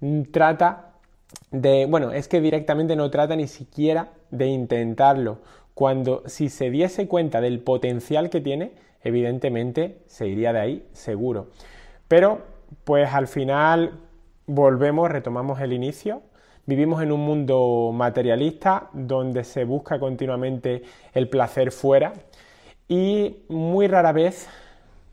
mm, 0.00 0.22
trata 0.30 0.92
de, 1.50 1.86
bueno, 1.86 2.12
es 2.12 2.28
que 2.28 2.40
directamente 2.40 2.96
no 2.96 3.10
trata 3.10 3.36
ni 3.36 3.48
siquiera 3.48 4.10
de 4.30 4.46
intentarlo 4.46 5.38
cuando 5.74 6.22
si 6.26 6.48
se 6.48 6.70
diese 6.70 7.08
cuenta 7.08 7.40
del 7.40 7.60
potencial 7.60 8.30
que 8.30 8.40
tiene, 8.40 8.72
evidentemente 9.02 9.98
se 10.06 10.28
iría 10.28 10.52
de 10.52 10.60
ahí 10.60 10.86
seguro. 10.92 11.48
Pero 12.08 12.42
pues 12.84 13.12
al 13.12 13.26
final 13.26 13.98
volvemos, 14.46 15.10
retomamos 15.10 15.60
el 15.60 15.72
inicio. 15.72 16.22
Vivimos 16.66 17.02
en 17.02 17.10
un 17.10 17.20
mundo 17.20 17.90
materialista 17.92 18.90
donde 18.92 19.44
se 19.44 19.64
busca 19.64 19.98
continuamente 19.98 20.82
el 21.12 21.28
placer 21.28 21.72
fuera 21.72 22.12
y 22.86 23.44
muy 23.48 23.88
rara 23.88 24.12
vez 24.12 24.48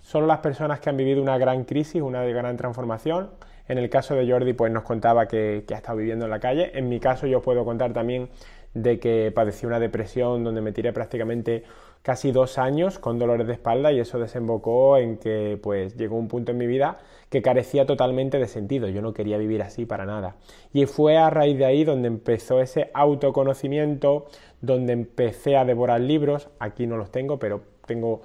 solo 0.10 0.26
las 0.26 0.40
personas 0.40 0.80
que 0.80 0.90
han 0.90 0.98
vivido 0.98 1.22
una 1.22 1.38
gran 1.38 1.66
crisis, 1.66 2.02
una 2.02 2.24
gran 2.24 2.58
transformación. 2.58 3.30
En 3.68 3.78
el 3.78 3.92
caso 3.92 4.16
de 4.16 4.28
Jordi, 4.28 4.54
pues 4.54 4.72
nos 4.72 4.82
contaba 4.82 5.28
que, 5.28 5.66
que 5.68 5.76
ha 5.76 5.78
estado 5.78 6.00
viviendo 6.00 6.26
en 6.26 6.32
la 6.32 6.40
calle. 6.40 6.72
En 6.74 6.90
mi 6.90 7.00
caso, 7.00 7.28
yo 7.28 7.44
puedo 7.44 7.64
contar 7.64 7.94
también 7.94 8.30
de 8.74 9.00
que 9.00 9.32
padecí 9.32 9.68
una 9.68 9.80
depresión 9.80 10.44
donde 10.44 10.62
me 10.62 10.72
tiré 10.72 10.94
prácticamente 10.94 11.62
casi 12.02 12.32
dos 12.32 12.58
años 12.58 12.98
con 12.98 13.20
dolores 13.20 13.46
de 13.46 13.54
espalda 13.54 13.92
y 13.92 14.00
eso 14.00 14.18
desembocó 14.18 14.98
en 14.98 15.18
que 15.18 15.60
pues 15.62 15.96
llegó 15.96 16.16
un 16.18 16.28
punto 16.28 16.54
en 16.54 16.58
mi 16.58 16.66
vida 16.66 16.98
que 17.30 17.44
carecía 17.44 17.86
totalmente 17.86 18.40
de 18.40 18.48
sentido, 18.48 18.88
yo 18.88 19.04
no 19.04 19.14
quería 19.14 19.38
vivir 19.38 19.62
así 19.62 19.86
para 19.86 20.06
nada. 20.06 20.38
Y 20.74 20.88
fue 20.88 21.18
a 21.18 21.30
raíz 21.30 21.58
de 21.58 21.66
ahí 21.66 21.84
donde 21.84 22.08
empezó 22.08 22.62
ese 22.62 22.90
autoconocimiento, 22.96 24.26
donde 24.62 24.94
empecé 24.94 25.56
a 25.56 25.66
devorar 25.66 26.02
libros, 26.02 26.50
aquí 26.58 26.88
no 26.88 26.98
los 26.98 27.12
tengo, 27.12 27.38
pero 27.38 27.62
tengo 27.86 28.22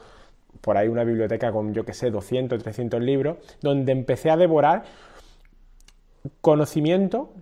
por 0.61 0.77
ahí 0.77 0.89
una 0.89 1.05
biblioteca 1.05 1.53
con 1.53 1.75
yo 1.75 1.85
que 1.85 1.95
sé 1.95 2.11
200, 2.11 2.63
300 2.63 3.01
libros, 3.03 3.39
donde 3.61 3.93
empecé 3.93 4.31
a 4.31 4.37
devorar 4.37 4.85
conocimiento 6.41 7.33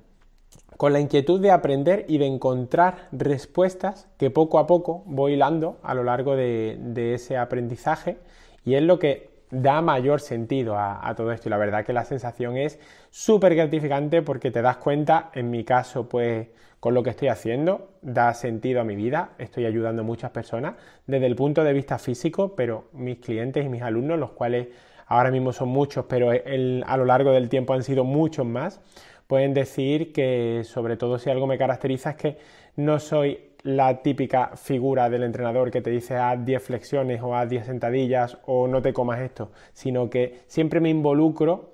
con 0.77 0.92
la 0.92 1.01
inquietud 1.01 1.40
de 1.40 1.51
aprender 1.51 2.05
y 2.09 2.18
de 2.18 2.27
encontrar 2.27 3.09
respuestas 3.12 4.09
que 4.18 4.31
poco 4.31 4.59
a 4.59 4.66
poco 4.66 5.05
voy 5.07 5.35
hilando 5.35 5.79
a 5.83 5.94
lo 5.94 6.03
largo 6.03 6.35
de, 6.35 7.14
ese 7.14 7.37
aprendizaje. 7.37 8.18
Y 8.64 8.75
es 8.75 8.83
lo 8.83 8.98
que 8.98 9.31
da 9.53 9.83
mayor 9.83 10.23
sentido 10.23 10.79
a, 10.79 11.15
todo 11.15 11.31
esto. 11.31 11.49
Y 11.49 11.51
la 11.51 11.59
verdad 11.59 11.85
que 11.85 11.93
la 11.93 12.05
sensación 12.05 12.57
es 12.57 12.81
súper 13.11 13.55
gratificante 13.55 14.23
porque 14.23 14.51
te 14.51 14.62
das 14.62 14.79
cuenta, 14.79 15.31
en 15.35 15.51
mi 15.51 15.62
caso 15.62 16.09
pues 16.09 16.49
con 16.81 16.95
lo 16.95 17.03
que 17.03 17.11
estoy 17.11 17.29
haciendo, 17.29 17.91
da 18.01 18.33
sentido 18.33 18.81
a 18.81 18.85
mi 18.85 18.97
vida, 18.97 19.35
estoy 19.38 19.67
ayudando 19.67 20.03
a 20.03 20.05
muchas 20.05 20.31
personas 20.31 20.75
desde 21.07 21.27
el 21.27 21.37
punto 21.37 21.62
de 21.62 21.73
vista 21.75 21.99
físico, 21.99 22.57
pero 22.57 22.88
mis 22.93 23.19
clientes 23.19 23.65
y 23.65 23.69
mis 23.69 23.83
alumnos, 23.83 24.19
los 24.19 24.33
cuales 24.33 24.69
ahora 25.07 25.31
mismo 25.31 25.53
son 25.53 25.69
muchos, 25.69 26.07
pero 26.09 26.31
a 26.31 26.97
lo 26.97 27.05
largo 27.05 27.31
del 27.31 27.51
tiempo 27.51 27.75
han 27.75 27.83
sido 27.83 28.05
muchos 28.05 28.47
más, 28.47 28.81
pueden 29.27 29.53
decir 29.53 30.12
que 30.12 30.62
sobre 30.65 30.97
todo 30.97 31.19
si 31.19 31.29
algo 31.29 31.47
me 31.47 31.59
caracteriza 31.59 32.11
es 32.11 32.17
que 32.17 32.38
no 32.77 32.99
soy 32.99 33.52
la 33.62 34.03
típica 34.03 34.57
figura 34.57 35.09
del 35.09 35.22
entrenador 35.22 35.70
que 35.70 35.81
te 35.81 35.90
dice 35.90 36.16
haz 36.16 36.44
10 36.44 36.62
flexiones 36.62 37.22
o 37.22 37.37
haz 37.37 37.48
10 37.48 37.66
sentadillas 37.66 38.38
o 38.46 38.66
no 38.66 38.83
te 38.83 38.92
comas 38.92 39.20
esto, 39.20 39.53
sino 39.72 40.11
que 40.11 40.40
siempre 40.46 40.81
me 40.81 40.88
involucro 40.88 41.72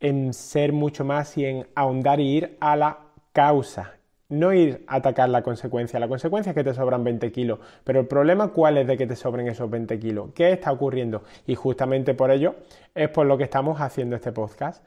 en 0.00 0.32
ser 0.32 0.72
mucho 0.72 1.04
más 1.04 1.36
y 1.36 1.44
en 1.44 1.66
ahondar 1.74 2.20
y 2.20 2.36
ir 2.36 2.56
a 2.60 2.76
la 2.76 2.98
causa, 3.32 3.94
no 4.28 4.52
ir 4.52 4.84
a 4.86 4.96
atacar 4.96 5.28
la 5.28 5.42
consecuencia. 5.42 6.00
La 6.00 6.08
consecuencia 6.08 6.50
es 6.50 6.56
que 6.56 6.64
te 6.64 6.74
sobran 6.74 7.04
20 7.04 7.30
kilos, 7.32 7.58
pero 7.84 8.00
el 8.00 8.06
problema 8.06 8.48
cuál 8.48 8.78
es 8.78 8.86
de 8.86 8.96
que 8.96 9.06
te 9.06 9.16
sobren 9.16 9.48
esos 9.48 9.70
20 9.70 9.98
kilos, 9.98 10.30
¿qué 10.34 10.52
está 10.52 10.72
ocurriendo? 10.72 11.22
Y 11.46 11.54
justamente 11.54 12.14
por 12.14 12.30
ello 12.30 12.56
es 12.94 13.08
por 13.10 13.26
lo 13.26 13.36
que 13.36 13.44
estamos 13.44 13.80
haciendo 13.80 14.16
este 14.16 14.32
podcast. 14.32 14.84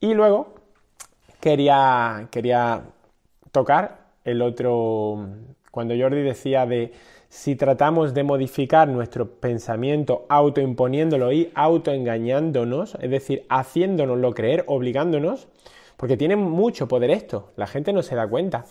Y 0.00 0.14
luego 0.14 0.54
quería, 1.40 2.28
quería 2.30 2.82
tocar 3.52 4.05
el 4.26 4.42
otro, 4.42 5.28
cuando 5.70 5.94
Jordi 5.98 6.22
decía 6.22 6.66
de 6.66 6.92
si 7.28 7.56
tratamos 7.56 8.12
de 8.14 8.24
modificar 8.24 8.88
nuestro 8.88 9.30
pensamiento 9.40 10.26
autoimponiéndolo 10.28 11.32
y 11.32 11.50
autoengañándonos, 11.54 12.96
es 13.00 13.10
decir, 13.10 13.46
haciéndonoslo 13.48 14.32
creer, 14.34 14.64
obligándonos, 14.66 15.48
porque 15.96 16.16
tiene 16.16 16.36
mucho 16.36 16.88
poder 16.88 17.10
esto, 17.10 17.52
la 17.56 17.66
gente 17.66 17.92
no 17.92 18.02
se 18.02 18.16
da 18.16 18.28
cuenta, 18.28 18.66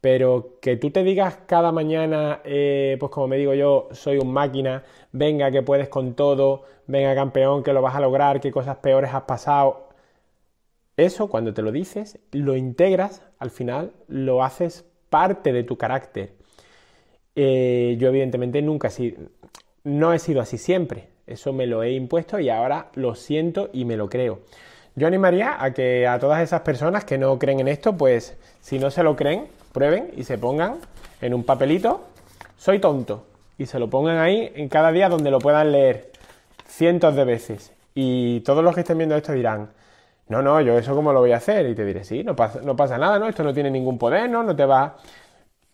Pero 0.00 0.58
que 0.60 0.76
tú 0.76 0.90
te 0.92 1.02
digas 1.02 1.38
cada 1.46 1.72
mañana, 1.72 2.40
eh, 2.44 2.96
pues 3.00 3.10
como 3.12 3.28
me 3.28 3.36
digo 3.36 3.54
yo, 3.54 3.88
soy 3.92 4.18
un 4.18 4.32
máquina, 4.32 4.84
venga 5.12 5.50
que 5.50 5.62
puedes 5.62 5.88
con 5.88 6.14
todo, 6.14 6.64
venga 6.86 7.14
campeón, 7.14 7.62
que 7.64 7.72
lo 7.72 7.82
vas 7.82 7.96
a 7.96 8.00
lograr, 8.00 8.40
qué 8.40 8.52
cosas 8.52 8.76
peores 8.78 9.12
has 9.14 9.22
pasado. 9.22 9.88
Eso 10.96 11.28
cuando 11.28 11.54
te 11.54 11.62
lo 11.62 11.72
dices, 11.72 12.18
lo 12.32 12.56
integras, 12.56 13.22
al 13.38 13.50
final 13.50 13.92
lo 14.08 14.42
haces 14.42 14.84
parte 15.10 15.52
de 15.52 15.64
tu 15.64 15.76
carácter. 15.76 16.32
Eh, 17.34 17.96
yo 17.98 18.08
evidentemente 18.08 18.60
nunca 18.62 18.88
he 18.88 18.90
sido, 18.90 19.28
no 19.84 20.12
he 20.12 20.18
sido 20.18 20.40
así 20.40 20.58
siempre, 20.58 21.08
eso 21.26 21.52
me 21.52 21.66
lo 21.66 21.82
he 21.82 21.92
impuesto 21.92 22.40
y 22.40 22.48
ahora 22.48 22.88
lo 22.94 23.14
siento 23.14 23.70
y 23.72 23.84
me 23.84 23.96
lo 23.96 24.08
creo. 24.08 24.40
Yo 24.96 25.06
animaría 25.06 25.62
a 25.62 25.72
que 25.72 26.06
a 26.08 26.18
todas 26.18 26.42
esas 26.42 26.62
personas 26.62 27.04
que 27.04 27.18
no 27.18 27.38
creen 27.38 27.60
en 27.60 27.68
esto, 27.68 27.96
pues 27.96 28.36
si 28.60 28.78
no 28.78 28.90
se 28.90 29.04
lo 29.04 29.14
creen, 29.14 29.46
prueben 29.72 30.10
y 30.16 30.24
se 30.24 30.38
pongan 30.38 30.78
en 31.20 31.34
un 31.34 31.44
papelito, 31.44 32.04
soy 32.56 32.80
tonto, 32.80 33.24
y 33.58 33.66
se 33.66 33.78
lo 33.78 33.88
pongan 33.88 34.18
ahí 34.18 34.50
en 34.56 34.68
cada 34.68 34.90
día 34.90 35.08
donde 35.08 35.30
lo 35.30 35.38
puedan 35.38 35.70
leer 35.70 36.10
cientos 36.66 37.14
de 37.14 37.24
veces. 37.24 37.72
Y 37.94 38.40
todos 38.40 38.64
los 38.64 38.74
que 38.74 38.80
estén 38.80 38.98
viendo 38.98 39.16
esto 39.16 39.32
dirán, 39.32 39.70
no, 40.28 40.42
no, 40.42 40.60
yo 40.60 40.76
eso 40.78 40.94
cómo 40.94 41.12
lo 41.12 41.20
voy 41.20 41.32
a 41.32 41.36
hacer. 41.36 41.68
Y 41.68 41.74
te 41.74 41.84
diré, 41.84 42.04
sí, 42.04 42.22
no 42.22 42.36
pasa, 42.36 42.98
nada, 42.98 43.18
¿no? 43.18 43.28
Esto 43.28 43.42
no 43.42 43.54
tiene 43.54 43.70
ningún 43.70 43.98
poder, 43.98 44.28
¿no? 44.30 44.42
No 44.42 44.54
te 44.54 44.64
va... 44.64 44.96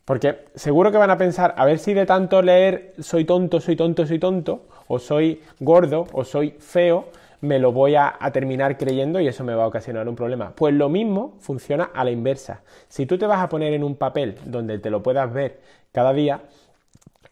Porque 0.04 0.44
seguro 0.54 0.92
que 0.92 0.98
van 0.98 1.10
a 1.10 1.16
pensar, 1.16 1.54
a 1.56 1.64
ver 1.64 1.78
si 1.78 1.94
de 1.94 2.04
tanto 2.04 2.42
leer 2.42 2.92
soy 2.98 3.24
tonto, 3.24 3.58
soy 3.58 3.74
tonto, 3.74 4.06
soy 4.06 4.18
tonto, 4.18 4.66
o 4.86 4.98
soy 4.98 5.40
gordo, 5.60 6.06
o 6.12 6.24
soy 6.24 6.50
feo, 6.58 7.06
me 7.40 7.58
lo 7.58 7.72
voy 7.72 7.94
a, 7.94 8.18
terminar 8.32 8.76
creyendo 8.76 9.20
y 9.20 9.28
eso 9.28 9.44
me 9.44 9.54
va 9.54 9.64
a 9.64 9.66
ocasionar 9.66 10.08
un 10.08 10.14
problema. 10.14 10.52
Pues 10.54 10.74
lo 10.74 10.88
mismo 10.88 11.36
funciona 11.40 11.90
a 11.94 12.04
la 12.04 12.10
inversa. 12.10 12.62
Si 12.88 13.06
tú 13.06 13.18
te 13.18 13.26
vas 13.26 13.40
a 13.40 13.48
poner 13.48 13.72
en 13.72 13.82
un 13.82 13.96
papel 13.96 14.36
donde 14.44 14.78
te 14.78 14.90
lo 14.90 15.02
puedas 15.02 15.32
ver 15.32 15.60
cada 15.92 16.12
día, 16.12 16.42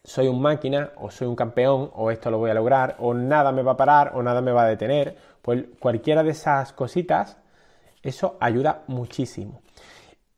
soy 0.03 0.27
un 0.27 0.41
máquina, 0.41 0.91
o 0.97 1.09
soy 1.09 1.27
un 1.27 1.35
campeón, 1.35 1.89
o 1.93 2.11
esto 2.11 2.29
lo 2.29 2.37
voy 2.37 2.51
a 2.51 2.53
lograr, 2.53 2.95
o 2.99 3.13
nada 3.13 3.51
me 3.51 3.63
va 3.63 3.73
a 3.73 3.77
parar, 3.77 4.11
o 4.15 4.21
nada 4.21 4.41
me 4.41 4.51
va 4.51 4.63
a 4.63 4.67
detener, 4.67 5.15
pues 5.43 5.65
cualquiera 5.77 6.23
de 6.23 6.31
esas 6.31 6.71
cositas, 6.73 7.37
eso 8.01 8.37
ayuda 8.39 8.83
muchísimo. 8.87 9.61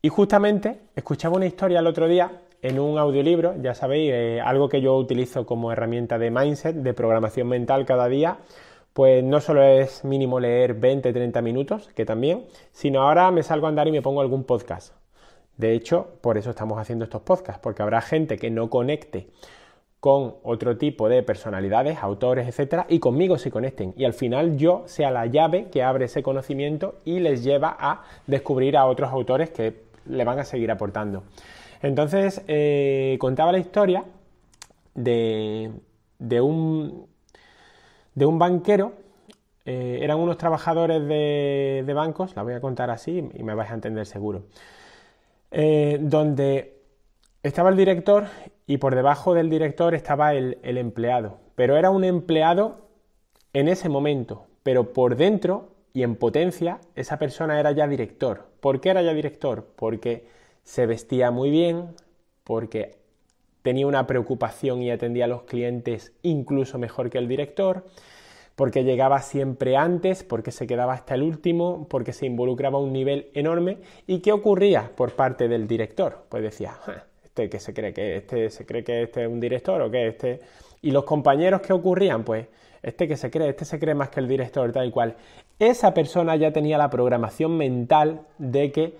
Y 0.02 0.08
justamente 0.08 0.80
escuchaba 0.94 1.36
una 1.36 1.46
historia 1.46 1.78
el 1.78 1.86
otro 1.86 2.08
día 2.08 2.42
en 2.60 2.80
un 2.80 2.98
audiolibro, 2.98 3.54
ya 3.62 3.74
sabéis, 3.74 4.10
eh, 4.12 4.40
algo 4.44 4.68
que 4.68 4.80
yo 4.80 4.96
utilizo 4.96 5.46
como 5.46 5.70
herramienta 5.70 6.18
de 6.18 6.32
mindset, 6.32 6.74
de 6.74 6.92
programación 6.92 7.46
mental 7.46 7.86
cada 7.86 8.08
día, 8.08 8.38
pues 8.92 9.22
no 9.22 9.40
solo 9.40 9.62
es 9.62 10.04
mínimo 10.04 10.40
leer 10.40 10.74
20, 10.74 11.12
30 11.12 11.40
minutos, 11.40 11.88
que 11.94 12.04
también, 12.04 12.46
sino 12.72 13.02
ahora 13.02 13.30
me 13.30 13.44
salgo 13.44 13.66
a 13.66 13.68
andar 13.68 13.86
y 13.86 13.92
me 13.92 14.02
pongo 14.02 14.20
algún 14.20 14.42
podcast. 14.42 14.92
De 15.56 15.72
hecho, 15.72 16.18
por 16.20 16.36
eso 16.36 16.50
estamos 16.50 16.78
haciendo 16.80 17.04
estos 17.04 17.22
podcasts, 17.22 17.60
porque 17.62 17.82
habrá 17.82 18.00
gente 18.00 18.38
que 18.38 18.50
no 18.50 18.68
conecte 18.70 19.28
con 20.06 20.36
otro 20.44 20.76
tipo 20.76 21.08
de 21.08 21.24
personalidades, 21.24 21.98
autores, 22.00 22.46
etcétera, 22.46 22.86
y 22.88 23.00
conmigo 23.00 23.38
se 23.38 23.50
conecten. 23.50 23.92
Y 23.96 24.04
al 24.04 24.12
final 24.12 24.56
yo 24.56 24.84
sea 24.86 25.10
la 25.10 25.26
llave 25.26 25.66
que 25.68 25.82
abre 25.82 26.04
ese 26.04 26.22
conocimiento 26.22 27.00
y 27.04 27.18
les 27.18 27.42
lleva 27.42 27.76
a 27.76 28.04
descubrir 28.24 28.76
a 28.76 28.86
otros 28.86 29.10
autores 29.10 29.50
que 29.50 29.74
le 30.08 30.22
van 30.22 30.38
a 30.38 30.44
seguir 30.44 30.70
aportando. 30.70 31.24
Entonces, 31.82 32.40
eh, 32.46 33.16
contaba 33.18 33.50
la 33.50 33.58
historia 33.58 34.04
de, 34.94 35.72
de 36.20 36.40
un 36.40 37.08
de 38.14 38.26
un 38.26 38.38
banquero, 38.38 38.92
eh, 39.64 39.98
eran 40.02 40.20
unos 40.20 40.38
trabajadores 40.38 41.04
de, 41.04 41.92
bancos, 41.96 42.36
la 42.36 42.44
voy 42.44 42.52
a 42.52 42.60
contar 42.60 42.90
así 42.90 43.28
y 43.34 43.42
me 43.42 43.56
vais 43.56 43.72
a 43.72 43.74
entender 43.74 44.06
seguro, 44.06 44.44
eh, 45.50 45.98
donde 46.00 46.76
estaba 47.42 47.70
el 47.70 47.76
director 47.76 48.28
y 48.66 48.78
por 48.78 48.94
debajo 48.94 49.34
del 49.34 49.50
director 49.50 49.94
estaba 49.94 50.34
el, 50.34 50.58
el 50.62 50.78
empleado, 50.78 51.38
pero 51.54 51.76
era 51.76 51.90
un 51.90 52.04
empleado 52.04 52.88
en 53.52 53.68
ese 53.68 53.88
momento, 53.88 54.46
pero 54.62 54.92
por 54.92 55.16
dentro 55.16 55.76
y 55.92 56.02
en 56.02 56.16
potencia 56.16 56.80
esa 56.94 57.18
persona 57.18 57.58
era 57.58 57.72
ya 57.72 57.88
director. 57.88 58.48
¿Por 58.60 58.80
qué 58.80 58.90
era 58.90 59.02
ya 59.02 59.14
director? 59.14 59.66
Porque 59.76 60.26
se 60.62 60.84
vestía 60.84 61.30
muy 61.30 61.48
bien, 61.48 61.94
porque 62.44 62.98
tenía 63.62 63.86
una 63.86 64.06
preocupación 64.06 64.82
y 64.82 64.90
atendía 64.90 65.24
a 65.24 65.28
los 65.28 65.42
clientes 65.42 66.12
incluso 66.22 66.78
mejor 66.78 67.08
que 67.08 67.18
el 67.18 67.28
director, 67.28 67.86
porque 68.56 68.84
llegaba 68.84 69.22
siempre 69.22 69.76
antes, 69.76 70.22
porque 70.22 70.50
se 70.50 70.66
quedaba 70.66 70.92
hasta 70.92 71.14
el 71.14 71.22
último, 71.22 71.88
porque 71.88 72.12
se 72.12 72.26
involucraba 72.26 72.78
a 72.78 72.82
un 72.82 72.92
nivel 72.92 73.30
enorme. 73.34 73.78
¿Y 74.06 74.20
qué 74.20 74.32
ocurría 74.32 74.90
por 74.96 75.12
parte 75.16 75.48
del 75.48 75.66
director? 75.66 76.26
Pues 76.28 76.42
decía, 76.42 76.76
este 77.36 77.50
que 77.50 77.60
se 77.60 77.74
cree 77.74 77.92
que 77.92 78.16
este 78.16 78.48
se 78.48 78.64
cree 78.64 78.82
que 78.82 79.02
este 79.02 79.24
es 79.24 79.28
un 79.28 79.40
director 79.40 79.82
o 79.82 79.90
que 79.90 80.08
este 80.08 80.40
y 80.80 80.90
los 80.90 81.04
compañeros 81.04 81.60
que 81.60 81.74
ocurrían, 81.74 82.24
pues 82.24 82.46
este 82.82 83.06
que 83.06 83.16
se 83.16 83.30
cree, 83.30 83.50
este 83.50 83.66
se 83.66 83.78
cree 83.78 83.94
más 83.94 84.08
que 84.08 84.20
el 84.20 84.28
director 84.28 84.72
tal 84.72 84.86
y 84.86 84.90
cual. 84.90 85.16
Esa 85.58 85.92
persona 85.92 86.36
ya 86.36 86.52
tenía 86.52 86.78
la 86.78 86.88
programación 86.88 87.56
mental 87.56 88.22
de 88.38 88.72
que 88.72 88.96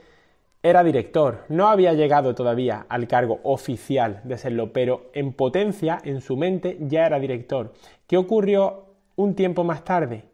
era 0.62 0.82
director, 0.82 1.44
no 1.48 1.68
había 1.68 1.92
llegado 1.92 2.34
todavía 2.34 2.86
al 2.88 3.06
cargo 3.06 3.40
oficial 3.44 4.20
de 4.24 4.36
serlo, 4.36 4.72
pero 4.72 5.10
en 5.14 5.32
potencia, 5.32 6.00
en 6.02 6.20
su 6.20 6.36
mente, 6.36 6.76
ya 6.80 7.06
era 7.06 7.20
director. 7.20 7.72
¿Qué 8.06 8.16
ocurrió 8.16 8.86
un 9.14 9.34
tiempo 9.34 9.64
más 9.64 9.84
tarde? 9.84 10.24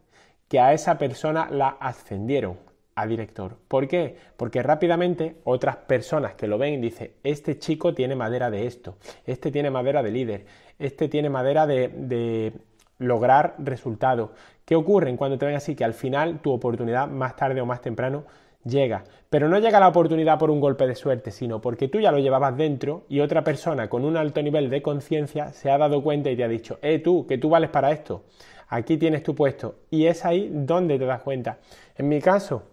Que 0.49 0.59
a 0.59 0.73
esa 0.73 0.97
persona 0.97 1.47
la 1.51 1.77
ascendieron 1.79 2.57
a 2.95 3.07
director. 3.07 3.57
¿Por 3.67 3.87
qué? 3.87 4.17
Porque 4.37 4.61
rápidamente 4.61 5.37
otras 5.43 5.77
personas 5.77 6.35
que 6.35 6.47
lo 6.47 6.57
ven 6.57 6.81
dicen, 6.81 7.11
este 7.23 7.57
chico 7.57 7.93
tiene 7.93 8.15
madera 8.15 8.51
de 8.51 8.67
esto, 8.67 8.97
este 9.25 9.51
tiene 9.51 9.69
madera 9.69 10.03
de 10.03 10.11
líder, 10.11 10.45
este 10.79 11.09
tiene 11.09 11.29
madera 11.29 11.65
de, 11.65 11.87
de 11.89 12.53
lograr 12.99 13.55
resultados. 13.59 14.31
¿Qué 14.65 14.75
ocurre 14.75 15.15
cuando 15.15 15.37
te 15.37 15.45
ven 15.45 15.55
así? 15.55 15.75
Que 15.75 15.83
al 15.83 15.93
final 15.93 16.39
tu 16.39 16.51
oportunidad 16.51 17.07
más 17.07 17.35
tarde 17.35 17.61
o 17.61 17.65
más 17.65 17.81
temprano 17.81 18.25
llega. 18.63 19.03
Pero 19.29 19.49
no 19.49 19.59
llega 19.59 19.79
la 19.79 19.87
oportunidad 19.87 20.39
por 20.39 20.51
un 20.51 20.59
golpe 20.59 20.87
de 20.87 20.95
suerte, 20.95 21.31
sino 21.31 21.61
porque 21.61 21.87
tú 21.87 21.99
ya 21.99 22.11
lo 22.11 22.19
llevabas 22.19 22.55
dentro 22.55 23.05
y 23.09 23.19
otra 23.19 23.43
persona 23.43 23.89
con 23.89 24.05
un 24.05 24.17
alto 24.17 24.41
nivel 24.41 24.69
de 24.69 24.81
conciencia 24.81 25.51
se 25.51 25.69
ha 25.69 25.77
dado 25.77 26.03
cuenta 26.03 26.29
y 26.29 26.35
te 26.35 26.43
ha 26.43 26.47
dicho, 26.47 26.79
eh 26.81 26.99
tú, 26.99 27.25
que 27.27 27.37
tú 27.37 27.49
vales 27.49 27.69
para 27.69 27.91
esto, 27.91 28.23
aquí 28.69 28.97
tienes 28.97 29.23
tu 29.23 29.35
puesto. 29.35 29.79
Y 29.89 30.05
es 30.05 30.25
ahí 30.25 30.49
donde 30.51 30.97
te 30.97 31.05
das 31.05 31.21
cuenta. 31.21 31.59
En 31.97 32.07
mi 32.07 32.21
caso, 32.21 32.63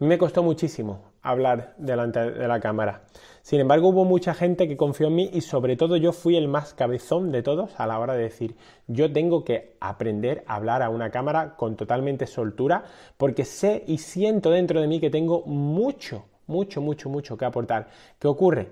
me 0.00 0.18
costó 0.18 0.42
muchísimo 0.42 1.12
hablar 1.22 1.74
delante 1.76 2.18
de 2.30 2.48
la 2.48 2.58
cámara. 2.58 3.02
Sin 3.42 3.60
embargo, 3.60 3.88
hubo 3.88 4.04
mucha 4.04 4.32
gente 4.32 4.66
que 4.66 4.76
confió 4.76 5.08
en 5.08 5.14
mí 5.14 5.30
y 5.32 5.42
sobre 5.42 5.76
todo 5.76 5.96
yo 5.96 6.12
fui 6.12 6.36
el 6.36 6.48
más 6.48 6.72
cabezón 6.74 7.30
de 7.32 7.42
todos 7.42 7.78
a 7.78 7.86
la 7.86 7.98
hora 7.98 8.14
de 8.14 8.22
decir, 8.22 8.56
yo 8.86 9.12
tengo 9.12 9.44
que 9.44 9.76
aprender 9.80 10.42
a 10.46 10.56
hablar 10.56 10.82
a 10.82 10.90
una 10.90 11.10
cámara 11.10 11.54
con 11.56 11.76
totalmente 11.76 12.26
soltura 12.26 12.84
porque 13.16 13.44
sé 13.44 13.84
y 13.86 13.98
siento 13.98 14.50
dentro 14.50 14.80
de 14.80 14.88
mí 14.88 15.00
que 15.00 15.10
tengo 15.10 15.42
mucho, 15.44 16.24
mucho, 16.46 16.80
mucho, 16.80 17.08
mucho 17.08 17.36
que 17.36 17.44
aportar. 17.44 17.88
¿Qué 18.18 18.26
ocurre? 18.26 18.68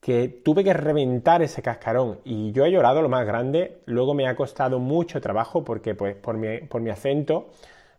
que 0.00 0.28
tuve 0.28 0.62
que 0.62 0.72
reventar 0.72 1.42
ese 1.42 1.62
cascarón 1.62 2.20
y 2.24 2.52
yo 2.52 2.64
he 2.64 2.70
llorado 2.70 3.02
lo 3.02 3.08
más 3.08 3.26
grande, 3.26 3.78
luego 3.86 4.14
me 4.14 4.28
ha 4.28 4.36
costado 4.36 4.78
mucho 4.78 5.20
trabajo 5.20 5.64
porque 5.64 5.96
pues 5.96 6.14
por 6.14 6.36
mi, 6.36 6.58
por 6.60 6.80
mi 6.80 6.90
acento 6.90 7.48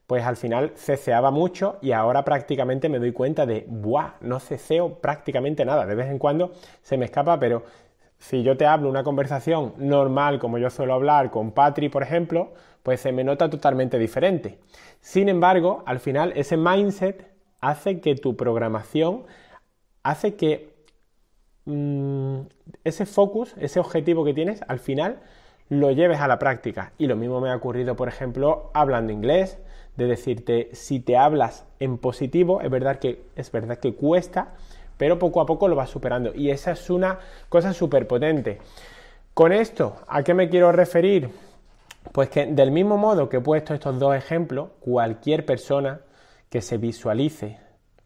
pues 0.08 0.26
al 0.26 0.38
final 0.38 0.72
ceceaba 0.76 1.32
mucho 1.32 1.78
y 1.82 1.92
ahora 1.92 2.24
prácticamente 2.24 2.88
me 2.88 2.98
doy 2.98 3.12
cuenta 3.12 3.46
de, 3.46 3.66
¡buah! 3.68 4.14
No 4.22 4.40
ceceo 4.40 4.96
prácticamente 4.96 5.66
nada. 5.66 5.86
De 5.86 5.96
vez 5.96 6.10
en 6.10 6.18
cuando 6.18 6.54
se 6.82 6.98
me 6.98 7.06
escapa, 7.06 7.38
pero 7.40 7.64
si 8.18 8.42
yo 8.42 8.56
te 8.56 8.66
hablo 8.66 8.90
una 8.90 9.04
conversación 9.04 9.74
normal 9.78 10.40
como 10.40 10.58
yo 10.58 10.70
suelo 10.70 10.94
hablar 10.94 11.30
con 11.30 11.52
Patri, 11.52 11.90
por 11.90 12.04
ejemplo, 12.04 12.54
pues 12.84 13.02
se 13.02 13.12
me 13.12 13.26
nota 13.26 13.50
totalmente 13.50 14.00
diferente. 14.00 14.60
Sin 15.02 15.28
embargo, 15.28 15.84
al 15.86 16.00
final 16.00 16.32
ese 16.38 16.56
mindset 16.56 17.30
hace 17.60 18.00
que 18.00 18.16
tu 18.16 18.38
programación, 18.38 19.26
hace 20.04 20.36
que 20.36 20.74
mm, 21.66 22.40
ese 22.86 23.06
focus, 23.06 23.56
ese 23.60 23.82
objetivo 23.82 24.24
que 24.24 24.34
tienes, 24.34 24.62
al 24.70 24.80
final 24.80 25.20
lo 25.68 25.92
lleves 25.92 26.22
a 26.22 26.30
la 26.30 26.40
práctica. 26.40 26.94
Y 26.98 27.08
lo 27.08 27.18
mismo 27.18 27.42
me 27.42 27.50
ha 27.50 27.56
ocurrido, 27.58 27.98
por 27.98 28.08
ejemplo, 28.08 28.72
hablando 28.74 29.12
inglés, 29.12 29.60
de 29.98 30.06
decirte 30.06 30.70
si 30.74 31.00
te 31.00 31.18
hablas 31.18 31.66
en 31.80 31.98
positivo, 31.98 32.62
es 32.62 32.70
verdad 32.70 33.00
que, 33.00 33.24
es 33.36 33.52
verdad 33.52 33.80
que 33.80 33.96
cuesta, 33.96 34.54
pero 34.98 35.20
poco 35.20 35.42
a 35.42 35.46
poco 35.46 35.68
lo 35.68 35.76
vas 35.76 35.90
superando. 35.90 36.34
Y 36.34 36.52
esa 36.52 36.72
es 36.72 36.90
una 36.90 37.20
cosa 37.50 37.74
súper 37.74 38.08
potente. 38.08 38.60
Con 39.34 39.52
esto, 39.52 39.98
¿a 40.08 40.24
qué 40.24 40.34
me 40.34 40.50
quiero 40.50 40.72
referir? 40.72 41.30
Pues 42.12 42.30
que 42.30 42.46
del 42.46 42.72
mismo 42.72 42.98
modo 42.98 43.28
que 43.28 43.38
he 43.38 43.42
puesto 43.42 43.74
estos 43.74 44.00
dos 44.00 44.16
ejemplos, 44.16 44.70
cualquier 44.80 45.46
persona 45.46 46.00
que 46.50 46.62
se 46.62 46.78
visualice, 46.78 47.60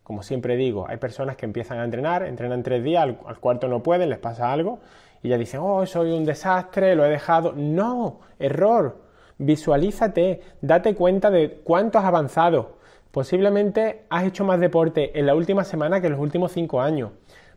como 0.04 0.24
siempre 0.24 0.56
digo, 0.56 0.86
hay 0.90 0.98
personas 0.98 1.36
que 1.36 1.46
empiezan 1.46 1.80
a 1.80 1.84
entrenar, 1.84 2.24
entrenan 2.24 2.64
tres 2.64 2.84
días, 2.84 3.04
al, 3.04 3.20
al 3.26 3.40
cuarto 3.40 3.68
no 3.68 3.84
pueden, 3.84 4.10
les 4.10 4.18
pasa 4.18 4.52
algo, 4.52 4.80
y 5.22 5.30
ya 5.30 5.38
dicen, 5.38 5.60
oh, 5.64 5.86
soy 5.86 6.12
un 6.12 6.26
desastre, 6.26 6.96
lo 6.96 7.06
he 7.06 7.10
dejado. 7.10 7.54
No, 7.56 8.22
error 8.40 9.11
Visualízate, 9.44 10.42
date 10.62 10.94
cuenta 10.94 11.32
de 11.32 11.62
cuánto 11.64 11.98
has 11.98 12.06
avanzado. 12.06 12.78
Posiblemente 13.10 14.04
has 14.12 14.26
hecho 14.26 14.46
más 14.46 14.60
deporte 14.60 15.18
en 15.18 15.26
la 15.26 15.34
última 15.34 15.64
semana 15.64 16.00
que 16.00 16.08
en 16.08 16.14
los 16.14 16.22
últimos 16.22 16.52
cinco 16.52 16.80
años. 16.80 17.10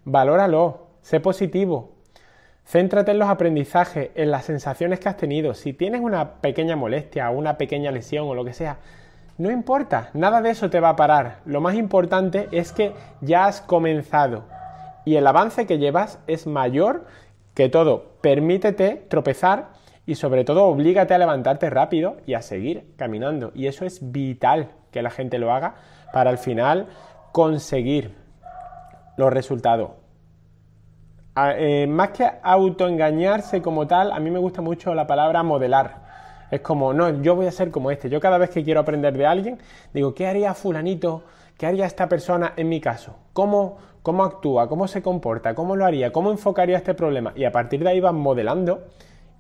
valóralo, 0.05 0.87
sé 1.03 1.21
positivo, 1.21 1.93
Céntrate 2.67 3.11
en 3.11 3.19
los 3.19 3.29
aprendizajes, 3.29 4.13
en 4.15 4.31
las 4.31 4.47
sensaciones 4.47 4.99
que 4.99 5.11
has 5.11 5.19
tenido. 5.19 5.53
Si 5.53 5.75
tienes 5.75 6.01
una 6.01 6.41
pequeña 6.41 6.75
molestia, 6.75 7.29
una 7.29 7.59
pequeña 7.59 7.91
lesión 7.91 8.27
o 8.27 8.35
lo 8.35 8.47
que 8.47 8.55
sea, 8.55 8.79
no 9.37 9.51
importa, 9.51 10.09
nada 10.15 10.41
de 10.41 10.49
eso 10.49 10.71
te 10.71 10.81
va 10.81 10.89
a 10.89 10.97
parar. 10.97 11.41
Lo 11.45 11.61
más 11.61 11.75
importante 11.75 12.49
es 12.51 12.73
que 12.73 12.95
ya 13.21 13.45
has 13.45 13.61
comenzado 13.61 14.45
y 15.05 15.17
el 15.17 15.27
avance 15.27 15.67
que 15.67 15.77
llevas 15.77 16.19
es 16.27 16.47
mayor 16.47 17.05
que 17.53 17.69
todo. 17.69 18.15
Permítete 18.23 19.05
tropezar 19.09 19.84
y 20.07 20.15
sobre 20.15 20.45
todo 20.45 20.65
oblígate 20.65 21.15
a 21.15 21.19
levantarte 21.19 21.71
rápido 21.71 22.17
y 22.27 22.35
a 22.35 22.43
seguir 22.43 22.95
caminando. 22.97 23.53
Y 23.55 23.67
eso 23.67 23.85
es 23.85 24.13
vital 24.13 24.71
que 24.91 25.03
la 25.03 25.11
gente 25.11 25.39
lo 25.39 25.53
haga 25.53 25.75
para 26.13 26.31
al 26.31 26.39
final 26.39 26.89
conseguir 27.33 28.15
los 29.17 29.33
resultados. 29.33 29.91
Eh, 31.37 31.87
más 31.89 32.11
que 32.11 32.31
autoengañarse 32.43 33.61
como 33.61 33.87
tal, 33.87 34.13
a 34.13 34.21
mí 34.21 34.31
me 34.31 34.39
gusta 34.39 34.63
mucho 34.63 34.95
la 34.95 35.07
palabra 35.07 35.43
modelar. 35.43 36.05
Es 36.51 36.61
como, 36.61 36.93
no, 36.93 37.23
yo 37.23 37.35
voy 37.35 37.47
a 37.47 37.51
ser 37.51 37.71
como 37.71 37.91
este. 37.91 38.09
Yo 38.09 38.21
cada 38.21 38.39
vez 38.39 38.51
que 38.51 38.63
quiero 38.63 38.81
aprender 38.81 39.17
de 39.17 39.27
alguien, 39.27 39.59
digo, 39.93 40.15
¿qué 40.15 40.29
haría 40.29 40.55
fulanito? 40.55 41.25
¿Qué 41.59 41.67
haría 41.67 41.87
esta 41.87 42.09
persona 42.09 42.53
en 42.57 42.69
mi 42.69 42.81
caso? 42.81 43.17
¿Cómo, 43.33 43.79
cómo 44.03 44.23
actúa? 44.23 44.69
¿Cómo 44.69 44.87
se 44.87 45.03
comporta? 45.03 45.55
¿Cómo 45.55 45.75
lo 45.75 45.85
haría? 45.85 46.13
¿Cómo 46.13 46.31
enfocaría 46.31 46.77
este 46.77 46.95
problema? 46.95 47.33
Y 47.35 47.45
a 47.45 47.51
partir 47.51 47.83
de 47.83 47.91
ahí 47.91 48.01
vas 48.01 48.15
modelando 48.15 48.85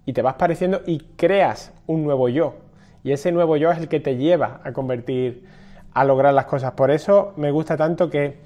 y 0.06 0.12
te 0.12 0.22
vas 0.22 0.34
pareciendo 0.34 0.82
y 0.86 0.98
creas 1.16 1.72
un 1.86 2.04
nuevo 2.04 2.28
yo. 2.28 2.56
Y 3.02 3.12
ese 3.12 3.32
nuevo 3.32 3.56
yo 3.56 3.70
es 3.70 3.78
el 3.78 3.88
que 3.88 4.00
te 4.00 4.16
lleva 4.16 4.60
a 4.64 4.72
convertir, 4.72 5.44
a 5.92 6.04
lograr 6.04 6.32
las 6.34 6.46
cosas. 6.46 6.72
Por 6.72 6.90
eso 6.90 7.32
me 7.36 7.50
gusta 7.50 7.76
tanto 7.76 8.10
que 8.10 8.38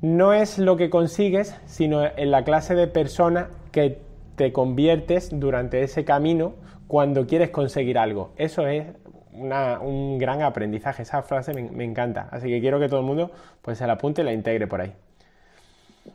no 0.00 0.32
es 0.32 0.58
lo 0.58 0.76
que 0.76 0.90
consigues, 0.90 1.56
sino 1.66 2.04
en 2.04 2.30
la 2.30 2.42
clase 2.44 2.74
de 2.74 2.88
persona 2.88 3.48
que 3.70 4.00
te 4.36 4.52
conviertes 4.52 5.30
durante 5.32 5.82
ese 5.82 6.04
camino 6.04 6.54
cuando 6.88 7.26
quieres 7.26 7.50
conseguir 7.50 7.98
algo. 7.98 8.32
Eso 8.36 8.66
es 8.66 8.86
un 9.32 10.18
gran 10.18 10.42
aprendizaje. 10.42 11.02
Esa 11.02 11.22
frase 11.22 11.54
me, 11.54 11.84
encanta. 11.84 12.28
Así 12.30 12.48
que 12.48 12.60
quiero 12.60 12.80
que 12.80 12.88
todo 12.88 13.00
el 13.00 13.06
mundo 13.06 13.30
pues, 13.62 13.78
se 13.78 13.86
la 13.86 13.94
apunte 13.94 14.22
y 14.22 14.24
la 14.24 14.32
integre 14.32 14.66
por 14.66 14.80
ahí. 14.80 14.92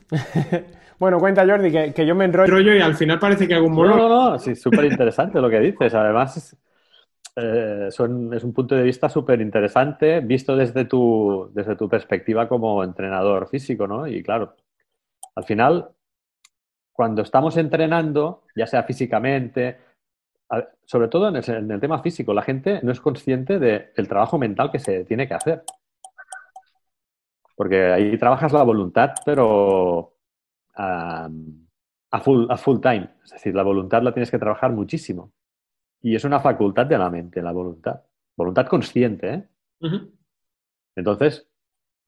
bueno, 1.00 1.19
cuenta 1.19 1.45
Jordi, 1.45 1.71
que, 1.93 2.06
yo 2.06 2.15
me 2.15 2.26
enrollo 2.26 2.73
y 2.73 2.80
al 2.80 2.95
final 2.95 3.19
parece 3.19 3.47
que 3.47 3.56
hago 3.56 3.67
un 3.67 3.76
No, 3.76 3.95
no, 3.95 4.10
no, 4.10 4.39
sí, 4.39 4.56
súper 4.56 4.86
interesante 4.86 5.41
lo 5.41 5.50
que 5.50 5.60
dices. 5.60 5.93
Además, 5.93 6.58
eh, 7.36 7.88
son, 7.91 8.34
es 8.34 8.43
un 8.43 8.54
punto 8.54 8.76
de 8.76 8.84
vista 8.84 9.10
súper 9.10 9.41
interesante 9.41 10.21
visto 10.21 10.56
desde 10.56 10.86
tu, 10.86 11.52
desde 11.54 11.76
tu 11.76 11.88
perspectiva 11.88 12.47
como 12.47 12.84
entrenador 12.84 13.47
físico, 13.47 13.86
¿no? 13.86 14.08
Y 14.08 14.23
claro, 14.23 14.56
al 15.36 15.43
final, 15.43 15.89
cuando 16.91 17.21
estamos 17.21 17.58
entrenando, 17.58 18.43
ya 18.56 18.65
sea 18.65 18.82
físicamente, 18.84 19.78
sobre 20.86 21.10
todo 21.10 21.28
en 21.28 21.36
el, 21.71 21.80
tema 21.80 22.02
físico, 22.02 22.34
la 22.34 22.41
gente 22.41 22.80
no 22.82 22.91
es 22.91 23.02
consciente 23.02 23.60
del 23.60 24.08
trabajo 24.08 24.39
mental 24.39 24.71
que 24.71 24.80
se 24.80 25.04
tiene 25.04 25.28
que 25.28 25.36
hacer. 25.36 25.63
Porque 27.58 27.91
ahí 27.91 28.17
trabajas 28.20 28.54
la 28.54 28.62
voluntad, 28.62 29.15
pero 29.26 30.13
a, 30.76 31.28
full, 32.24 32.46
a 32.50 32.56
full 32.56 32.80
time. 32.80 33.10
Es 33.26 33.32
decir, 33.32 33.56
la 33.56 33.63
voluntad 33.63 34.04
la 34.04 34.13
tienes 34.13 34.30
que 34.30 34.38
trabajar 34.38 34.72
muchísimo. 34.72 35.34
Y 36.04 36.15
es 36.15 36.24
una 36.24 36.39
facultad 36.39 36.86
de 36.86 37.00
la 37.00 37.10
mente, 37.10 37.41
la 37.41 37.52
voluntad. 37.52 38.00
Voluntad 38.36 38.67
consciente, 38.67 39.34
¿eh? 39.34 39.48
Entonces, 40.96 41.50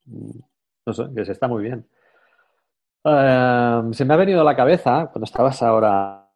no 0.06 0.94
sé, 0.94 1.10
que 1.16 1.26
se 1.26 1.32
está 1.32 1.48
muy 1.48 1.64
bien. 1.64 1.88
Em, 3.04 3.92
se 3.94 4.06
me 4.06 4.14
ha 4.14 4.18
venido 4.18 4.42
a 4.42 4.44
la 4.44 4.56
cabeza, 4.56 5.10
cuando 5.12 5.26
estabas 5.26 5.64
ahora, 5.64 6.30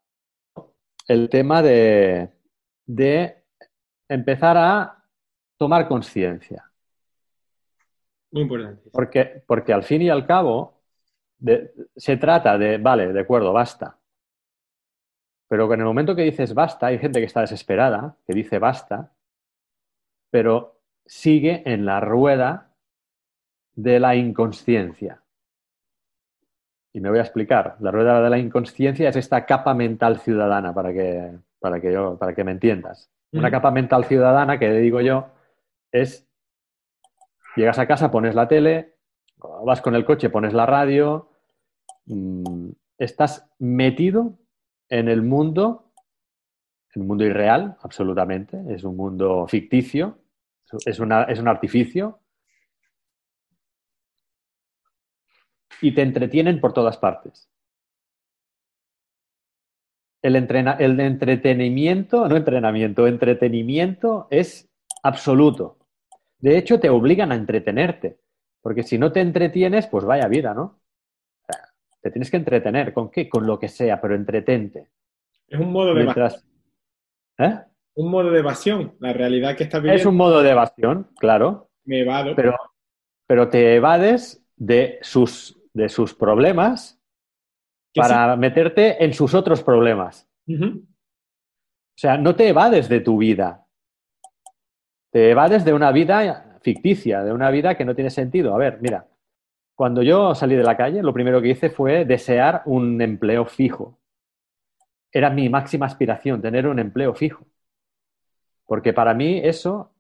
el 1.08 1.30
tema 1.30 1.62
de, 1.62 2.32
de 2.88 3.44
empezar 4.10 4.58
a 4.58 5.06
tomar 5.58 5.88
conciencia. 5.88 6.73
Muy 8.34 8.42
importante. 8.42 8.90
Porque, 8.92 9.44
porque 9.46 9.74
al 9.74 9.84
fin 9.84 10.02
y 10.02 10.10
al 10.10 10.26
cabo, 10.26 10.82
se 11.96 12.18
trata 12.18 12.58
de, 12.58 12.80
vale, 12.80 13.14
de 13.14 13.20
acuerdo, 13.20 13.54
basta. 13.54 14.00
Pero 15.48 15.72
en 15.72 15.80
el 15.80 15.86
momento 15.86 16.16
que 16.16 16.24
dices 16.24 16.54
basta, 16.56 16.88
hay 16.88 16.98
gente 16.98 17.20
que 17.20 17.28
está 17.28 17.42
desesperada, 17.42 18.18
que 18.26 18.34
dice 18.34 18.58
basta, 18.58 19.14
pero 20.32 20.82
sigue 21.06 21.62
en 21.72 21.86
la 21.86 22.00
rueda 22.00 22.74
de 23.76 24.00
la 24.00 24.16
inconsciencia. 24.16 25.22
Y 26.92 27.02
me 27.02 27.10
voy 27.10 27.20
a 27.20 27.24
explicar. 27.24 27.78
La 27.82 27.92
rueda 27.92 28.20
de 28.20 28.30
la 28.32 28.40
inconsciencia 28.40 29.10
es 29.10 29.16
esta 29.16 29.46
capa 29.46 29.76
mental 29.76 30.20
ciudadana, 30.20 30.74
para 30.74 30.92
que, 30.92 31.38
para 31.60 31.80
que, 31.80 31.94
yo, 31.94 32.18
para 32.18 32.34
que 32.34 32.44
me 32.44 32.52
entiendas. 32.52 33.12
Una 33.32 33.52
capa 33.52 33.70
mental 33.70 34.06
ciudadana 34.06 34.58
que 34.58 34.72
digo 34.72 35.02
yo 35.02 35.28
es, 35.92 36.28
llegas 37.56 37.80
a 37.80 37.88
casa, 37.88 38.12
pones 38.12 38.36
la 38.36 38.48
tele, 38.48 38.96
vas 39.66 39.82
con 39.82 39.96
el 39.96 40.06
coche, 40.06 40.30
pones 40.30 40.54
la 40.54 40.66
radio, 40.66 41.30
mm, 42.06 42.70
estás 42.98 43.50
metido 43.60 44.40
en 44.90 45.10
el 45.10 45.22
mundo, 45.22 45.92
en 46.96 47.02
un 47.02 47.08
mundo 47.08 47.26
irreal, 47.26 47.78
absolutamente, 47.82 48.62
es 48.70 48.84
un 48.84 48.96
mundo 48.96 49.48
ficticio, 49.48 50.20
es, 50.86 51.00
es 51.00 51.00
un 51.00 51.48
artificio, 51.48 52.20
y 55.82 55.94
te 55.94 56.02
entretienen 56.02 56.62
por 56.62 56.74
todas 56.74 56.98
partes. 56.98 57.50
El, 60.22 60.36
el 60.38 61.00
entretenimiento, 61.02 62.30
no 62.30 62.38
entrenamiento, 62.38 63.06
entretenimiento 63.06 64.28
es 64.32 64.70
absoluto. 65.04 65.83
De 66.44 66.58
hecho, 66.58 66.78
te 66.78 66.90
obligan 66.90 67.32
a 67.32 67.36
entretenerte, 67.36 68.18
porque 68.62 68.84
si 68.84 68.98
no 68.98 69.14
te 69.14 69.22
entretienes, 69.22 69.88
pues 69.88 70.04
vaya 70.04 70.28
vida, 70.28 70.54
¿no? 70.54 70.82
Te 72.02 72.12
tienes 72.12 72.30
que 72.30 72.36
entretener. 72.36 72.92
¿Con 72.92 73.10
qué? 73.10 73.30
Con 73.30 73.48
lo 73.48 73.58
que 73.58 73.70
sea, 73.70 74.02
pero 74.02 74.14
entretente. 74.14 74.90
Es 75.48 75.58
un 75.58 75.72
modo 75.72 75.94
de 75.94 76.02
evasión. 76.02 76.44
¿Eh? 77.38 77.60
Un 77.94 78.12
modo 78.12 78.30
de 78.30 78.40
evasión. 78.40 78.94
La 79.00 79.14
realidad 79.14 79.56
que 79.56 79.64
estás 79.64 79.82
viviendo. 79.82 80.02
Es 80.02 80.06
un 80.06 80.18
modo 80.18 80.44
de 80.44 80.50
evasión, 80.50 81.08
claro. 81.18 81.70
Me 81.86 82.02
evado. 82.02 82.36
Pero, 82.36 82.58
pero 83.26 83.48
te 83.48 83.76
evades 83.76 84.46
de 84.58 85.00
sus, 85.02 85.58
de 85.72 85.88
sus 85.88 86.14
problemas 86.14 87.02
para 87.96 88.36
meterte 88.36 89.02
en 89.02 89.14
sus 89.14 89.34
otros 89.34 89.64
problemas. 89.64 90.30
O 90.50 90.82
sea, 91.96 92.18
no 92.18 92.36
te 92.36 92.50
evades 92.50 92.90
de 92.90 93.00
tu 93.00 93.18
vida. 93.18 93.63
Te 95.14 95.30
evades 95.30 95.64
de 95.64 95.74
una 95.74 95.92
vida 95.92 96.58
ficticia, 96.64 97.24
de 97.24 97.32
una 97.32 97.52
vida 97.52 97.76
que 97.76 97.86
no 97.86 97.94
tiene 97.94 98.10
sentido. 98.10 98.56
A 98.56 98.58
ver, 98.58 98.80
mira, 98.82 99.06
cuando 99.76 100.02
yo 100.02 100.34
salí 100.34 100.56
de 100.56 100.64
la 100.64 100.76
calle, 100.76 101.04
lo 101.04 101.14
primero 101.14 101.40
que 101.40 101.50
hice 101.50 101.70
fue 101.70 102.04
desear 102.04 102.64
un 102.66 103.00
empleo 103.00 103.46
fijo. 103.46 104.00
Era 105.12 105.30
mi 105.30 105.50
máxima 105.50 105.86
aspiración, 105.86 106.42
tener 106.42 106.66
un 106.66 106.80
empleo 106.80 107.14
fijo. 107.14 107.46
Porque 108.66 108.92
para 108.92 109.14
mí 109.14 109.40
eso, 109.44 109.92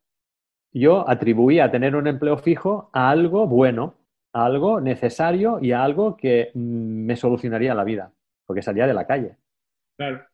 yo 0.71 1.08
atribuía 1.08 1.69
tener 1.69 1.95
un 1.95 2.08
empleo 2.08 2.39
fijo 2.39 2.89
a 2.91 3.12
algo 3.12 3.45
bueno, 3.45 3.93
a 4.34 4.45
algo 4.45 4.82
necesario 4.82 5.60
y 5.62 5.73
a 5.73 5.84
algo 5.84 6.17
que 6.17 6.49
mm, 6.56 7.06
me 7.06 7.15
solucionaría 7.17 7.76
la 7.76 7.84
vida, 7.84 8.12
porque 8.47 8.63
salía 8.63 8.88
de 8.88 8.95
la 8.95 9.06
calle. 9.06 9.38
Claro. 9.95 10.26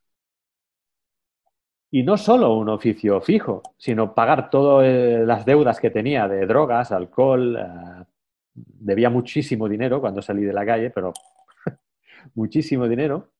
Y 1.92 2.04
no 2.04 2.18
solo 2.18 2.56
un 2.56 2.70
oficio 2.70 3.20
fijo, 3.20 3.64
sino 3.78 4.14
pagar 4.14 4.50
todas 4.50 4.86
eh, 4.88 5.24
las 5.26 5.46
deudas 5.46 5.80
que 5.80 5.90
tenía 5.90 6.28
de 6.28 6.46
drogas, 6.46 6.92
alcohol, 6.92 7.58
eh, 7.58 8.06
debía 8.54 9.10
muchísimo 9.10 9.68
dinero 9.68 10.00
cuando 10.00 10.22
salí 10.22 10.44
de 10.44 10.54
la 10.54 10.66
calle, 10.66 10.92
pero 10.92 11.14
muchísimo 12.36 12.88
dinero. 12.88 13.32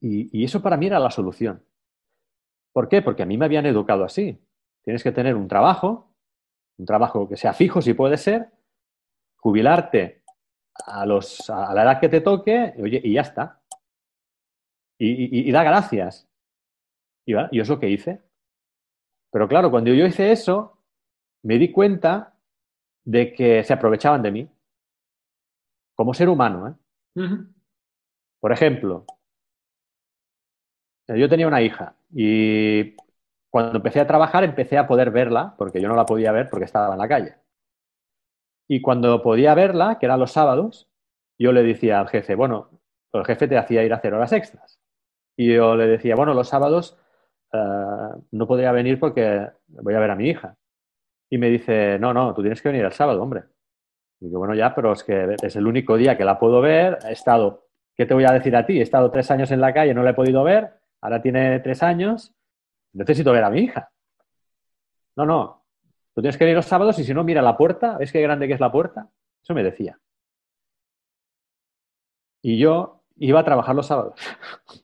Y, 0.00 0.44
eso 0.44 0.60
para 0.60 0.76
mí 0.76 0.86
era 0.86 0.98
la 0.98 1.10
solución. 1.10 1.64
¿Por 2.72 2.88
qué? 2.88 3.00
Porque 3.00 3.22
a 3.22 3.26
mí 3.26 3.38
me 3.38 3.46
habían 3.46 3.64
educado 3.64 4.04
así. 4.04 4.38
Tienes 4.82 5.02
que 5.02 5.12
tener 5.12 5.34
un 5.34 5.48
trabajo, 5.48 6.14
un 6.76 6.84
trabajo 6.84 7.26
que 7.28 7.36
sea 7.36 7.54
fijo 7.54 7.80
si 7.80 7.94
puede 7.94 8.18
ser, 8.18 8.50
jubilarte 9.36 10.22
a, 10.86 11.06
los, 11.06 11.48
a 11.48 11.72
la 11.72 11.84
edad 11.84 12.00
que 12.00 12.10
te 12.10 12.20
toque 12.20 12.74
oye, 12.78 13.00
y 13.02 13.14
ya 13.14 13.22
está. 13.22 13.62
Y, 14.98 15.50
da 15.50 15.62
gracias. 15.64 16.28
Y, 17.26 17.34
y 17.50 17.60
es 17.60 17.68
lo 17.68 17.80
que 17.80 17.90
hice. 17.90 18.22
Pero 19.30 19.48
claro, 19.48 19.70
cuando 19.70 19.92
yo 19.92 20.06
hice 20.06 20.30
eso, 20.30 20.78
me 21.42 21.58
di 21.58 21.72
cuenta 21.72 22.34
de 23.04 23.32
que 23.32 23.62
se 23.64 23.72
aprovechaban 23.72 24.22
de 24.22 24.30
mí 24.30 24.48
como 25.94 26.14
ser 26.14 26.28
humano. 26.28 26.78
¿eh? 27.16 27.28
Por 28.40 28.52
ejemplo, 28.52 29.06
yo 31.08 31.28
tenía 31.28 31.48
una 31.48 31.62
hija 31.62 31.96
y 32.10 32.96
cuando 33.50 33.76
empecé 33.76 34.00
a 34.00 34.06
trabajar 34.06 34.44
empecé 34.44 34.78
a 34.78 34.86
poder 34.86 35.10
verla, 35.10 35.54
porque 35.56 35.80
yo 35.80 35.88
no 35.88 35.94
la 35.94 36.06
podía 36.06 36.32
ver 36.32 36.48
porque 36.50 36.64
estaba 36.64 36.92
en 36.92 36.98
la 36.98 37.08
calle. 37.08 37.36
Y 38.66 38.80
cuando 38.80 39.22
podía 39.22 39.54
verla, 39.54 39.98
que 39.98 40.06
eran 40.06 40.20
los 40.20 40.32
sábados, 40.32 40.88
yo 41.38 41.52
le 41.52 41.62
decía 41.62 42.00
al 42.00 42.08
jefe, 42.08 42.34
bueno, 42.34 42.70
el 43.12 43.24
jefe 43.24 43.46
te 43.46 43.58
hacía 43.58 43.84
ir 43.84 43.92
a 43.92 43.96
hacer 43.96 44.14
horas 44.14 44.32
extras. 44.32 44.80
Y 45.36 45.54
yo 45.54 45.76
le 45.76 45.86
decía, 45.86 46.14
bueno, 46.14 46.34
los 46.34 46.48
sábados 46.48 46.96
eh, 47.52 47.58
no 48.32 48.46
podría 48.46 48.72
venir 48.72 48.98
porque 48.98 49.48
voy 49.68 49.94
a 49.94 50.00
ver 50.00 50.10
a 50.10 50.16
mi 50.16 50.28
hija. 50.28 50.56
Y 51.30 51.38
me 51.38 51.50
dice, 51.50 51.98
no, 51.98 52.12
no, 52.14 52.34
tú 52.34 52.42
tienes 52.42 52.62
que 52.62 52.68
venir 52.68 52.84
el 52.84 52.92
sábado, 52.92 53.22
hombre. 53.22 53.44
Y 54.20 54.26
digo, 54.26 54.38
bueno, 54.38 54.54
ya, 54.54 54.74
pero 54.74 54.92
es 54.92 55.02
que 55.02 55.36
es 55.42 55.56
el 55.56 55.66
único 55.66 55.96
día 55.96 56.16
que 56.16 56.24
la 56.24 56.38
puedo 56.38 56.60
ver. 56.60 56.98
He 57.08 57.12
estado, 57.12 57.66
¿qué 57.96 58.06
te 58.06 58.14
voy 58.14 58.24
a 58.24 58.32
decir 58.32 58.54
a 58.56 58.64
ti? 58.66 58.78
He 58.78 58.82
estado 58.82 59.10
tres 59.10 59.30
años 59.30 59.50
en 59.50 59.60
la 59.60 59.74
calle, 59.74 59.94
no 59.94 60.02
la 60.02 60.10
he 60.10 60.14
podido 60.14 60.44
ver. 60.44 60.72
Ahora 61.00 61.20
tiene 61.20 61.60
tres 61.60 61.82
años. 61.82 62.32
Necesito 62.92 63.32
ver 63.32 63.44
a 63.44 63.50
mi 63.50 63.60
hija. 63.60 63.90
No, 65.16 65.26
no. 65.26 65.64
Tú 66.14 66.20
tienes 66.20 66.38
que 66.38 66.44
venir 66.44 66.56
los 66.56 66.66
sábados 66.66 66.98
y 66.98 67.04
si 67.04 67.12
no, 67.12 67.24
mira 67.24 67.42
la 67.42 67.56
puerta. 67.56 67.98
¿Ves 67.98 68.12
qué 68.12 68.22
grande 68.22 68.46
que 68.46 68.54
es 68.54 68.60
la 68.60 68.70
puerta? 68.70 69.08
Eso 69.42 69.54
me 69.54 69.64
decía. 69.64 69.98
Y 72.40 72.58
yo 72.58 73.02
iba 73.16 73.40
a 73.40 73.44
trabajar 73.44 73.74
los 73.74 73.86
sábados. 73.86 74.14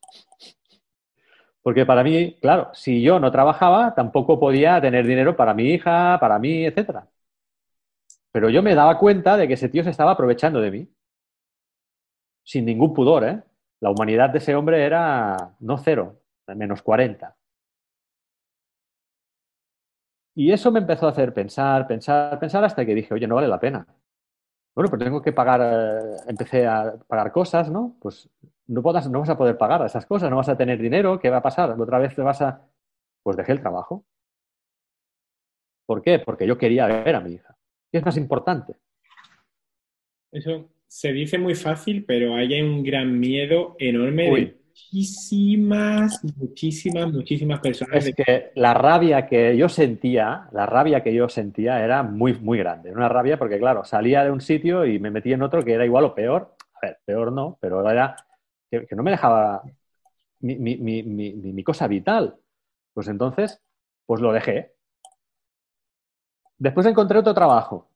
Porque 1.62 1.86
para 1.86 2.02
mí, 2.02 2.36
claro, 2.40 2.70
si 2.74 3.02
yo 3.02 3.20
no 3.20 3.30
trabajaba, 3.30 3.94
tampoco 3.94 4.40
podía 4.40 4.80
tener 4.80 5.06
dinero 5.06 5.36
para 5.36 5.54
mi 5.54 5.64
hija, 5.74 6.18
para 6.20 6.38
mí, 6.38 6.64
etcétera. 6.64 7.08
Pero 8.32 8.48
yo 8.50 8.62
me 8.62 8.74
daba 8.74 8.98
cuenta 8.98 9.36
de 9.36 9.46
que 9.48 9.54
ese 9.54 9.68
tío 9.68 9.84
se 9.84 9.90
estaba 9.90 10.12
aprovechando 10.12 10.60
de 10.60 10.70
mí. 10.70 10.88
Sin 12.44 12.64
ningún 12.66 12.92
pudor, 12.92 13.24
¿eh? 13.24 13.42
La 13.80 13.90
humanidad 13.90 14.30
de 14.30 14.38
ese 14.38 14.54
hombre 14.54 14.84
era 14.84 15.54
no 15.60 15.78
cero, 15.78 16.20
menos 16.54 16.82
40. 16.82 17.34
Y 20.34 20.52
eso 20.52 20.70
me 20.70 20.80
empezó 20.80 21.06
a 21.06 21.10
hacer 21.10 21.34
pensar, 21.34 21.86
pensar, 21.86 22.38
pensar 22.38 22.64
hasta 22.64 22.86
que 22.86 22.94
dije, 22.94 23.12
oye, 23.14 23.26
no 23.26 23.34
vale 23.34 23.48
la 23.48 23.60
pena. 23.60 23.86
Bueno, 24.74 24.90
pero 24.90 25.04
tengo 25.04 25.22
que 25.22 25.32
pagar, 25.32 25.60
eh, 25.62 26.16
empecé 26.28 26.66
a 26.66 26.94
pagar 27.08 27.32
cosas, 27.32 27.70
¿no? 27.70 27.96
Pues 28.00 28.28
no, 28.70 28.82
no 28.82 29.20
vas 29.20 29.28
a 29.28 29.36
poder 29.36 29.58
pagar 29.58 29.84
esas 29.84 30.06
cosas, 30.06 30.30
no 30.30 30.36
vas 30.36 30.48
a 30.48 30.56
tener 30.56 30.78
dinero, 30.78 31.18
¿qué 31.18 31.28
va 31.28 31.38
a 31.38 31.42
pasar? 31.42 31.78
Otra 31.78 31.98
vez 31.98 32.14
te 32.14 32.22
vas 32.22 32.40
a... 32.40 32.66
Pues 33.22 33.36
dejé 33.36 33.52
el 33.52 33.60
trabajo. 33.60 34.06
¿Por 35.86 36.02
qué? 36.02 36.20
Porque 36.20 36.46
yo 36.46 36.56
quería 36.56 36.86
ver 36.86 37.16
a 37.16 37.20
mi 37.20 37.32
hija. 37.32 37.56
¿Qué 37.90 37.98
es 37.98 38.04
más 38.04 38.16
importante? 38.16 38.76
Eso 40.30 40.70
se 40.86 41.12
dice 41.12 41.36
muy 41.36 41.54
fácil, 41.54 42.04
pero 42.04 42.36
hay 42.36 42.62
un 42.62 42.84
gran 42.84 43.18
miedo 43.18 43.74
enorme 43.78 44.30
de 44.30 44.60
muchísimas, 44.68 46.24
muchísimas, 46.36 47.12
muchísimas 47.12 47.60
personas. 47.60 48.06
Es 48.06 48.14
que 48.14 48.52
la 48.54 48.72
rabia 48.72 49.26
que 49.26 49.56
yo 49.56 49.68
sentía, 49.68 50.48
la 50.52 50.64
rabia 50.66 51.02
que 51.02 51.12
yo 51.12 51.28
sentía 51.28 51.84
era 51.84 52.04
muy, 52.04 52.34
muy 52.34 52.58
grande. 52.58 52.92
Una 52.92 53.08
rabia 53.08 53.36
porque, 53.36 53.58
claro, 53.58 53.84
salía 53.84 54.22
de 54.22 54.30
un 54.30 54.40
sitio 54.40 54.86
y 54.86 55.00
me 55.00 55.10
metía 55.10 55.34
en 55.34 55.42
otro 55.42 55.64
que 55.64 55.72
era 55.72 55.84
igual 55.84 56.04
o 56.04 56.14
peor. 56.14 56.54
A 56.80 56.86
ver, 56.86 56.98
peor 57.04 57.32
no, 57.32 57.58
pero 57.60 57.88
era 57.90 58.16
que, 58.70 58.86
no 58.94 59.02
me 59.02 59.10
dejaba 59.10 59.62
mi, 60.40 61.64
cosa 61.64 61.88
vital. 61.88 62.36
Pues 62.94 63.08
entonces, 63.08 63.60
pues 64.06 64.20
lo 64.20 64.32
dejé. 64.32 64.74
Después 66.58 66.86
encontré 66.86 67.18
otro 67.18 67.34
trabajo. 67.34 67.88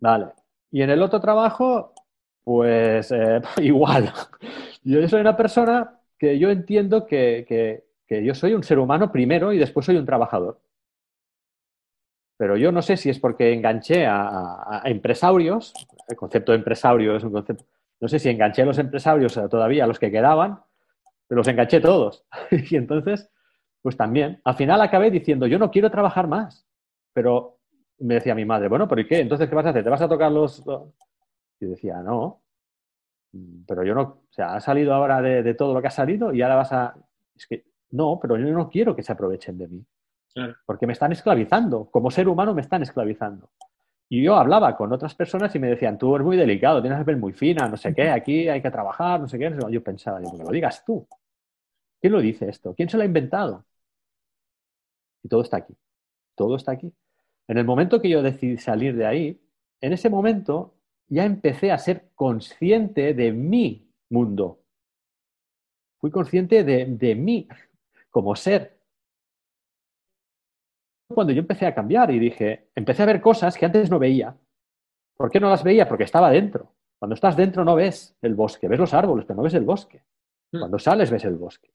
Vale. 0.00 0.28
Y 0.70 0.82
en 0.82 0.90
el 0.90 1.02
otro 1.02 1.20
trabajo, 1.20 1.94
pues 2.42 3.10
eh, 3.12 3.40
igual. 3.62 4.12
Yo 4.82 5.06
soy 5.08 5.20
una 5.20 5.36
persona 5.36 6.00
que 6.18 6.38
yo 6.38 6.50
entiendo 6.50 7.06
que, 7.06 7.84
yo 8.08 8.34
soy 8.34 8.54
un 8.54 8.62
ser 8.62 8.78
humano 8.78 9.10
primero 9.10 9.52
y 9.52 9.58
después 9.58 9.86
soy 9.86 9.96
un 9.96 10.06
trabajador. 10.06 10.60
Pero 12.36 12.56
yo 12.56 12.72
no 12.72 12.82
sé 12.82 12.96
si 12.96 13.10
es 13.10 13.18
porque 13.18 13.52
enganché 13.52 14.06
a, 14.06 14.82
empresarios, 14.84 15.72
el 16.08 16.16
concepto 16.16 16.52
de 16.52 16.58
empresario 16.58 17.16
es 17.16 17.24
un 17.24 17.32
concepto, 17.32 17.64
no 18.00 18.08
sé 18.08 18.18
si 18.18 18.28
enganché 18.28 18.62
a 18.62 18.66
los 18.66 18.78
empresarios 18.78 19.34
todavía, 19.50 19.84
a 19.84 19.86
los 19.86 19.98
que 19.98 20.10
quedaban, 20.10 20.60
pero 21.26 21.38
los 21.38 21.48
enganché 21.48 21.80
todos. 21.80 22.24
y 22.50 22.76
entonces, 22.76 23.30
pues 23.82 23.96
también, 23.96 24.40
al 24.44 24.54
final 24.54 24.80
acabé 24.80 25.10
diciendo, 25.10 25.46
yo 25.46 25.58
no 25.58 25.70
quiero 25.70 25.90
trabajar 25.90 26.26
más. 26.26 26.66
Pero 27.12 27.58
me 27.98 28.14
decía 28.14 28.34
mi 28.34 28.44
madre, 28.44 28.68
bueno, 28.68 28.88
pero 28.88 29.00
¿y 29.00 29.06
qué? 29.06 29.20
Entonces, 29.20 29.48
¿qué 29.48 29.54
vas 29.54 29.66
a 29.66 29.70
hacer? 29.70 29.84
¿Te 29.84 29.90
vas 29.90 30.02
a 30.02 30.08
tocar 30.08 30.32
los...? 30.32 30.62
Y 31.60 31.66
decía, 31.66 32.02
no, 32.02 32.42
pero 33.66 33.84
yo 33.84 33.94
no, 33.94 34.02
o 34.02 34.26
sea, 34.30 34.54
ha 34.54 34.60
salido 34.60 34.94
ahora 34.94 35.20
de, 35.22 35.54
todo 35.54 35.74
lo 35.74 35.80
que 35.80 35.88
ha 35.88 35.92
salido 35.92 36.32
y 36.32 36.42
ahora 36.42 36.56
vas 36.56 36.72
a... 36.72 36.94
Es 37.34 37.46
que 37.46 37.64
no, 37.90 38.18
pero 38.20 38.36
yo 38.36 38.46
no 38.46 38.68
quiero 38.68 38.94
que 38.94 39.02
se 39.02 39.12
aprovechen 39.12 39.58
de 39.58 39.68
mí. 39.68 39.86
Porque 40.66 40.86
me 40.86 40.92
están 40.92 41.12
esclavizando, 41.12 41.88
como 41.90 42.10
ser 42.10 42.28
humano 42.28 42.54
me 42.54 42.60
están 42.60 42.82
esclavizando. 42.82 43.50
Y 44.08 44.22
yo 44.22 44.36
hablaba 44.36 44.76
con 44.76 44.92
otras 44.92 45.14
personas 45.14 45.54
y 45.54 45.58
me 45.58 45.68
decían, 45.68 45.98
tú 45.98 46.14
eres 46.14 46.24
muy 46.24 46.36
delicado, 46.36 46.80
tienes 46.80 46.98
que 46.98 47.04
ser 47.04 47.16
muy 47.16 47.32
fina, 47.32 47.68
no 47.68 47.76
sé 47.76 47.94
qué, 47.94 48.10
aquí 48.10 48.48
hay 48.48 48.60
que 48.60 48.70
trabajar, 48.70 49.20
no 49.20 49.28
sé 49.28 49.38
qué. 49.38 49.52
Yo 49.70 49.82
pensaba, 49.82 50.20
digo, 50.20 50.36
que 50.36 50.44
lo 50.44 50.50
digas 50.50 50.84
tú. 50.84 51.06
¿Quién 52.00 52.12
lo 52.12 52.20
dice 52.20 52.48
esto? 52.48 52.74
¿Quién 52.74 52.88
se 52.88 52.96
lo 52.96 53.02
ha 53.02 53.06
inventado? 53.06 53.64
Y 55.22 55.28
todo 55.28 55.42
está 55.42 55.56
aquí. 55.56 55.74
Todo 56.34 56.56
está 56.56 56.72
aquí. 56.72 56.92
En 57.48 57.58
el 57.58 57.64
momento 57.64 58.00
que 58.00 58.10
yo 58.10 58.22
decidí 58.22 58.58
salir 58.58 58.94
de 58.94 59.06
ahí, 59.06 59.40
en 59.80 59.92
ese 59.92 60.10
momento 60.10 60.74
ya 61.08 61.24
empecé 61.24 61.72
a 61.72 61.78
ser 61.78 62.10
consciente 62.14 63.14
de 63.14 63.32
mi 63.32 63.90
mundo. 64.10 64.60
Fui 65.98 66.10
consciente 66.10 66.64
de, 66.64 66.86
de 66.86 67.14
mí 67.14 67.48
como 68.10 68.36
ser. 68.36 68.78
Cuando 71.14 71.32
yo 71.32 71.40
empecé 71.40 71.66
a 71.66 71.74
cambiar 71.74 72.10
y 72.10 72.18
dije, 72.18 72.68
empecé 72.74 73.02
a 73.02 73.06
ver 73.06 73.20
cosas 73.20 73.56
que 73.56 73.66
antes 73.66 73.90
no 73.90 73.98
veía. 73.98 74.36
¿Por 75.16 75.30
qué 75.30 75.40
no 75.40 75.48
las 75.48 75.62
veía? 75.62 75.88
Porque 75.88 76.04
estaba 76.04 76.30
dentro. 76.30 76.72
Cuando 76.98 77.14
estás 77.14 77.36
dentro 77.36 77.64
no 77.64 77.74
ves 77.74 78.16
el 78.22 78.34
bosque, 78.34 78.68
ves 78.68 78.80
los 78.80 78.94
árboles, 78.94 79.24
pero 79.26 79.36
no 79.36 79.42
ves 79.42 79.54
el 79.54 79.64
bosque. 79.64 80.02
Hmm. 80.52 80.60
Cuando 80.60 80.78
sales 80.78 81.10
ves 81.10 81.24
el 81.24 81.36
bosque. 81.36 81.70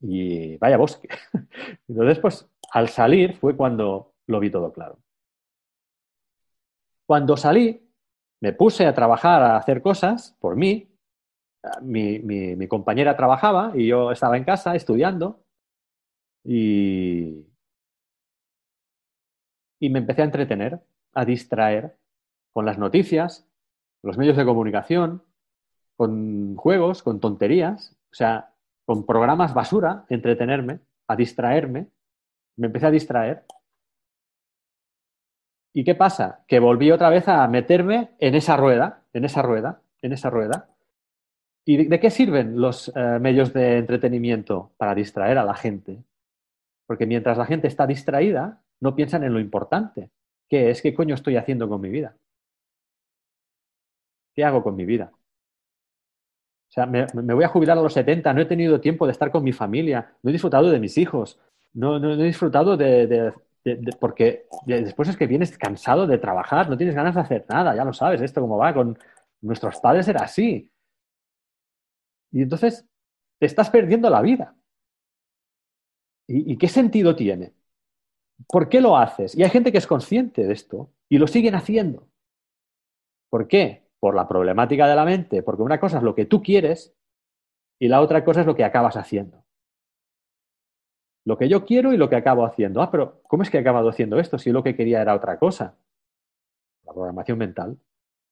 Y 0.00 0.56
vaya 0.56 0.76
bosque. 0.76 1.08
Entonces, 1.88 2.18
pues, 2.20 2.48
al 2.72 2.88
salir 2.88 3.34
fue 3.36 3.56
cuando 3.56 4.14
lo 4.26 4.40
vi 4.40 4.50
todo 4.50 4.72
claro. 4.72 4.98
Cuando 7.06 7.36
salí, 7.36 7.88
me 8.40 8.52
puse 8.52 8.86
a 8.86 8.94
trabajar, 8.94 9.42
a 9.42 9.56
hacer 9.56 9.82
cosas 9.82 10.36
por 10.40 10.56
mí. 10.56 10.88
Mi, 11.82 12.68
compañera 12.68 13.16
trabajaba 13.16 13.72
y 13.74 13.88
yo 13.88 14.12
estaba 14.12 14.36
en 14.36 14.44
casa 14.44 14.76
estudiando 14.76 15.42
y, 16.44 17.44
y 19.80 19.90
me 19.90 20.00
empecé 20.00 20.22
a 20.22 20.26
entretener, 20.26 20.80
a 21.14 21.24
distraer 21.24 21.96
con 22.52 22.66
las 22.66 22.78
noticias, 22.78 23.46
los 24.02 24.16
medios 24.18 24.36
de 24.36 24.44
comunicación, 24.44 25.22
con 25.96 26.56
juegos, 26.56 27.02
con 27.02 27.20
tonterías, 27.20 27.96
o 28.10 28.14
sea, 28.14 28.52
con 28.84 29.04
programas 29.04 29.54
basura, 29.54 30.04
entretenerme, 30.08 30.80
a 31.06 31.16
distraerme. 31.16 31.88
Me 32.56 32.66
empecé 32.66 32.86
a 32.86 32.90
distraer 32.90 33.44
¿Y 35.78 35.84
qué 35.84 35.94
pasa? 35.94 36.44
Que 36.48 36.58
volví 36.58 36.90
otra 36.90 37.08
vez 37.08 37.28
a 37.28 37.46
meterme 37.46 38.10
en 38.18 38.34
esa 38.34 38.56
rueda, 38.56 39.04
en 39.12 39.24
esa 39.24 39.42
rueda, 39.42 39.80
en 40.02 40.12
esa 40.12 40.28
rueda. 40.28 40.70
¿Y 41.64 41.86
de, 41.86 42.00
qué 42.00 42.10
sirven 42.10 42.60
los 42.60 42.90
eh, 42.96 43.18
medios 43.20 43.52
de 43.52 43.78
entretenimiento? 43.78 44.72
Para 44.76 44.96
distraer 44.96 45.38
a 45.38 45.44
la 45.44 45.54
gente. 45.54 46.02
Porque 46.86 47.06
mientras 47.06 47.38
la 47.38 47.46
gente 47.46 47.68
está 47.68 47.86
distraída, 47.86 48.60
no 48.80 48.94
piensan 48.94 49.24
en 49.24 49.32
lo 49.32 49.40
importante, 49.40 50.10
que 50.48 50.70
es 50.70 50.82
qué 50.82 50.94
coño 50.94 51.14
estoy 51.14 51.36
haciendo 51.36 51.68
con 51.68 51.80
mi 51.80 51.90
vida. 51.90 52.16
¿Qué 54.34 54.44
hago 54.44 54.62
con 54.62 54.76
mi 54.76 54.84
vida? 54.84 55.10
O 55.12 56.70
sea, 56.70 56.86
me, 56.86 57.06
voy 57.06 57.44
a 57.44 57.48
jubilar 57.48 57.78
a 57.78 57.82
los 57.82 57.94
70, 57.94 58.32
no 58.32 58.40
he 58.42 58.46
tenido 58.46 58.80
tiempo 58.80 59.06
de 59.06 59.12
estar 59.12 59.30
con 59.30 59.42
mi 59.42 59.52
familia, 59.52 60.14
no 60.22 60.30
he 60.30 60.32
disfrutado 60.32 60.70
de 60.70 60.78
mis 60.78 60.98
hijos, 60.98 61.40
no, 61.72 61.98
no, 61.98 62.12
he 62.12 62.24
disfrutado 62.24 62.76
de, 62.76 63.32
porque 63.98 64.46
después 64.66 65.08
es 65.08 65.16
que 65.16 65.26
vienes 65.26 65.56
cansado 65.56 66.06
de 66.06 66.18
trabajar, 66.18 66.68
no 66.68 66.76
tienes 66.76 66.94
ganas 66.94 67.14
de 67.14 67.22
hacer 67.22 67.46
nada, 67.48 67.74
ya 67.74 67.84
lo 67.84 67.92
sabes, 67.92 68.20
esto 68.20 68.40
como 68.40 68.58
va, 68.58 68.74
con 68.74 68.98
nuestros 69.40 69.80
padres 69.80 70.08
era 70.08 70.24
así. 70.24 70.70
Y 72.30 72.42
entonces 72.42 72.86
te 73.38 73.46
estás 73.46 73.70
perdiendo 73.70 74.10
la 74.10 74.20
vida. 74.20 74.54
¿Y, 76.30 76.58
qué 76.58 76.68
sentido 76.68 77.16
tiene? 77.16 77.54
¿Por 78.46 78.68
qué 78.68 78.80
lo 78.80 78.96
haces? 78.96 79.36
Y 79.36 79.42
hay 79.42 79.50
gente 79.50 79.72
que 79.72 79.78
es 79.78 79.86
consciente 79.86 80.46
de 80.46 80.52
esto 80.52 80.90
y 81.08 81.18
lo 81.18 81.26
siguen 81.26 81.54
haciendo. 81.54 82.08
¿Por 83.30 83.48
qué? 83.48 83.88
Por 83.98 84.14
la 84.14 84.28
problemática 84.28 84.86
de 84.86 84.94
la 84.94 85.04
mente, 85.04 85.42
porque 85.42 85.62
una 85.62 85.80
cosa 85.80 85.98
es 85.98 86.04
lo 86.04 86.14
que 86.14 86.24
tú 86.24 86.42
quieres 86.42 86.94
y 87.80 87.88
la 87.88 88.00
otra 88.00 88.24
cosa 88.24 88.40
es 88.40 88.46
lo 88.46 88.54
que 88.54 88.64
acabas 88.64 88.96
haciendo 88.96 89.44
lo 91.28 91.36
que 91.36 91.50
yo 91.50 91.66
quiero 91.66 91.92
y 91.92 91.98
lo 91.98 92.08
que 92.08 92.16
acabo 92.16 92.46
haciendo. 92.46 92.80
Ah, 92.80 92.90
pero 92.90 93.20
¿cómo 93.24 93.42
es 93.42 93.50
que 93.50 93.58
he 93.58 93.60
acabado 93.60 93.90
haciendo 93.90 94.18
esto 94.18 94.38
si 94.38 94.50
lo 94.50 94.62
que 94.62 94.74
quería 94.74 95.02
era 95.02 95.14
otra 95.14 95.38
cosa? 95.38 95.76
La 96.86 96.94
programación 96.94 97.36
mental. 97.36 97.76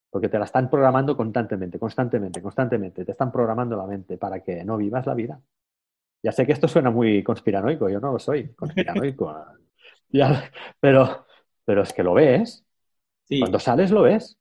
Porque 0.09 0.29
te 0.29 0.39
la 0.39 0.45
están 0.45 0.67
programando 0.67 1.15
constantemente, 1.15 1.77
constantemente, 1.77 2.41
constantemente. 2.41 3.05
Te 3.05 3.11
están 3.11 3.31
programando 3.31 3.77
la 3.77 3.85
mente 3.85 4.17
para 4.17 4.39
que 4.43 4.65
no 4.65 4.77
vivas 4.77 5.05
la 5.05 5.13
vida. 5.13 5.39
Ya 6.23 6.31
sé 6.31 6.47
que 6.47 6.53
esto 6.53 6.67
suena 6.67 6.89
muy 6.89 7.21
conspiranoico, 7.21 7.87
yo 7.87 7.99
no 7.99 8.13
lo 8.13 8.19
soy 8.19 8.47
conspiranoico. 8.55 9.45
pero, 10.79 11.25
pero 11.65 11.83
es 11.83 11.93
que 11.93 12.03
lo 12.03 12.13
ves. 12.13 12.65
Cuando 13.29 13.59
sales 13.59 13.91
lo 13.91 14.03
ves. 14.03 14.37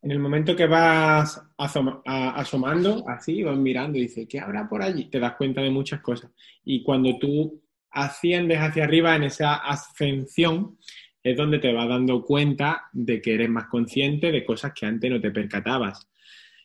En 0.00 0.12
el 0.12 0.18
momento 0.18 0.54
que 0.54 0.66
vas 0.66 1.42
asomando, 1.56 3.04
así, 3.08 3.42
vas 3.42 3.56
mirando 3.56 3.98
y 3.98 4.02
dices, 4.02 4.26
¿qué 4.28 4.38
habrá 4.38 4.68
por 4.68 4.82
allí? 4.82 5.06
Te 5.10 5.18
das 5.18 5.34
cuenta 5.36 5.60
de 5.60 5.70
muchas 5.70 6.00
cosas. 6.00 6.30
Y 6.64 6.82
cuando 6.82 7.18
tú 7.18 7.60
asciendes 7.90 8.58
hacia 8.58 8.84
arriba 8.84 9.16
en 9.16 9.24
esa 9.24 9.54
ascensión, 9.54 10.78
es 11.22 11.36
donde 11.36 11.58
te 11.58 11.72
vas 11.72 11.88
dando 11.88 12.24
cuenta 12.24 12.84
de 12.92 13.20
que 13.20 13.34
eres 13.34 13.50
más 13.50 13.66
consciente 13.66 14.30
de 14.30 14.44
cosas 14.44 14.72
que 14.72 14.86
antes 14.86 15.10
no 15.10 15.20
te 15.20 15.32
percatabas. 15.32 16.08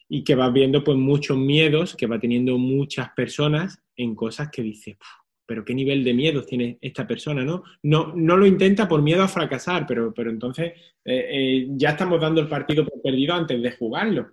Y 0.07 0.23
que 0.23 0.35
vas 0.35 0.53
viendo 0.53 0.83
pues 0.83 0.97
muchos 0.97 1.37
miedos 1.37 1.95
que 1.95 2.05
va 2.05 2.19
teniendo 2.19 2.57
muchas 2.57 3.09
personas 3.15 3.81
en 3.95 4.13
cosas 4.13 4.49
que 4.51 4.61
dices, 4.61 4.97
pero 5.45 5.65
qué 5.65 5.73
nivel 5.73 6.03
de 6.03 6.13
miedo 6.13 6.43
tiene 6.43 6.77
esta 6.81 7.05
persona, 7.05 7.43
¿no? 7.43 7.63
No, 7.83 8.13
no 8.15 8.37
lo 8.37 8.45
intenta 8.45 8.87
por 8.87 9.01
miedo 9.01 9.23
a 9.23 9.27
fracasar, 9.27 9.85
pero, 9.85 10.13
pero 10.13 10.29
entonces 10.29 10.73
eh, 11.03 11.27
eh, 11.31 11.67
ya 11.71 11.89
estamos 11.89 12.19
dando 12.21 12.41
el 12.41 12.47
partido 12.47 12.85
por 12.85 13.01
perdido 13.01 13.33
antes 13.33 13.61
de 13.61 13.71
jugarlo. 13.71 14.31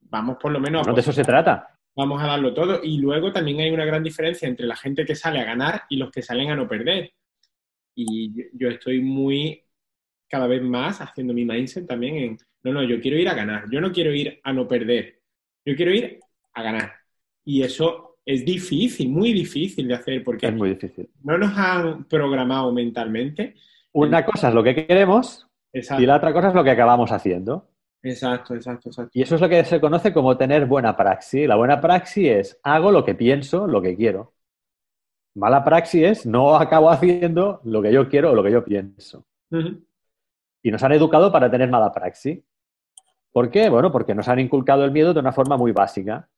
Vamos 0.00 0.36
por 0.40 0.52
lo 0.52 0.60
menos. 0.60 0.86
No, 0.86 0.94
de 0.94 1.00
eso 1.00 1.12
se 1.12 1.24
trata. 1.24 1.78
Vamos 1.94 2.22
a 2.22 2.26
darlo 2.26 2.54
todo. 2.54 2.80
Y 2.82 2.98
luego 2.98 3.32
también 3.32 3.60
hay 3.60 3.70
una 3.70 3.84
gran 3.84 4.02
diferencia 4.02 4.48
entre 4.48 4.66
la 4.66 4.76
gente 4.76 5.04
que 5.04 5.14
sale 5.14 5.40
a 5.40 5.44
ganar 5.44 5.82
y 5.90 5.96
los 5.96 6.10
que 6.10 6.22
salen 6.22 6.50
a 6.50 6.56
no 6.56 6.66
perder. 6.66 7.12
Y 7.94 8.32
yo 8.52 8.68
estoy 8.68 9.00
muy, 9.00 9.64
cada 10.28 10.46
vez 10.46 10.62
más 10.62 11.00
haciendo 11.00 11.34
mi 11.34 11.44
mindset 11.44 11.86
también 11.86 12.16
en, 12.16 12.38
no, 12.62 12.72
no, 12.72 12.82
yo 12.82 13.00
quiero 13.00 13.18
ir 13.18 13.28
a 13.28 13.34
ganar, 13.34 13.64
yo 13.70 13.80
no 13.80 13.92
quiero 13.92 14.14
ir 14.14 14.40
a 14.42 14.52
no 14.52 14.68
perder, 14.68 15.20
yo 15.64 15.74
quiero 15.74 15.92
ir 15.92 16.20
a 16.54 16.62
ganar. 16.62 16.92
Y 17.44 17.62
eso 17.62 18.07
es 18.28 18.44
difícil, 18.44 19.08
muy 19.08 19.32
difícil 19.32 19.88
de 19.88 19.94
hacer 19.94 20.22
porque 20.22 20.48
es 20.48 20.54
muy 20.54 20.68
difícil. 20.68 21.08
no 21.22 21.38
nos 21.38 21.56
han 21.56 22.04
programado 22.04 22.70
mentalmente. 22.74 23.54
Una 23.92 24.22
cosa 24.22 24.48
es 24.48 24.54
lo 24.54 24.62
que 24.62 24.86
queremos 24.86 25.48
y 25.72 26.04
la 26.04 26.16
otra 26.16 26.34
cosa 26.34 26.48
es 26.48 26.54
lo 26.54 26.62
que 26.62 26.72
acabamos 26.72 27.10
haciendo. 27.10 27.70
Exacto, 28.02 28.54
exacto, 28.54 28.90
exacto. 28.90 29.10
Y 29.14 29.22
eso 29.22 29.36
es 29.36 29.40
lo 29.40 29.48
que 29.48 29.64
se 29.64 29.80
conoce 29.80 30.12
como 30.12 30.36
tener 30.36 30.66
buena 30.66 30.94
praxis. 30.94 31.48
La 31.48 31.56
buena 31.56 31.80
praxis 31.80 32.28
es 32.28 32.60
hago 32.62 32.92
lo 32.92 33.02
que 33.02 33.14
pienso, 33.14 33.66
lo 33.66 33.80
que 33.80 33.96
quiero. 33.96 34.34
Mala 35.34 35.64
praxis 35.64 36.04
es 36.04 36.26
no 36.26 36.54
acabo 36.56 36.90
haciendo 36.90 37.62
lo 37.64 37.80
que 37.80 37.94
yo 37.94 38.10
quiero 38.10 38.32
o 38.32 38.34
lo 38.34 38.42
que 38.42 38.52
yo 38.52 38.62
pienso. 38.62 39.24
Y 40.62 40.70
nos 40.70 40.82
han 40.82 40.92
educado 40.92 41.32
para 41.32 41.50
tener 41.50 41.70
mala 41.70 41.92
praxis. 41.92 42.40
¿Por 43.32 43.50
qué? 43.50 43.70
Bueno, 43.70 43.90
porque 43.90 44.14
nos 44.14 44.28
han 44.28 44.38
inculcado 44.38 44.84
el 44.84 44.92
miedo 44.92 45.14
de 45.14 45.20
una 45.20 45.32
forma 45.32 45.56
muy 45.56 45.72
básica. 45.72 46.28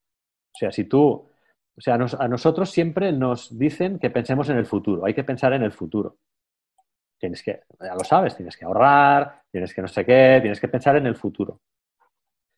O 0.54 0.58
sea, 0.58 0.70
si 0.70 0.84
tú 0.84 1.29
o 1.76 1.80
sea, 1.80 1.94
a 1.94 2.28
nosotros 2.28 2.70
siempre 2.70 3.12
nos 3.12 3.56
dicen 3.56 3.98
que 3.98 4.10
pensemos 4.10 4.48
en 4.48 4.58
el 4.58 4.66
futuro, 4.66 5.04
hay 5.04 5.14
que 5.14 5.24
pensar 5.24 5.52
en 5.52 5.62
el 5.62 5.72
futuro. 5.72 6.16
Tienes 7.18 7.42
que, 7.42 7.62
ya 7.80 7.94
lo 7.94 8.04
sabes, 8.04 8.36
tienes 8.36 8.56
que 8.56 8.64
ahorrar, 8.64 9.42
tienes 9.50 9.74
que 9.74 9.82
no 9.82 9.88
sé 9.88 10.04
qué, 10.04 10.38
tienes 10.40 10.60
que 10.60 10.68
pensar 10.68 10.96
en 10.96 11.06
el 11.06 11.16
futuro. 11.16 11.60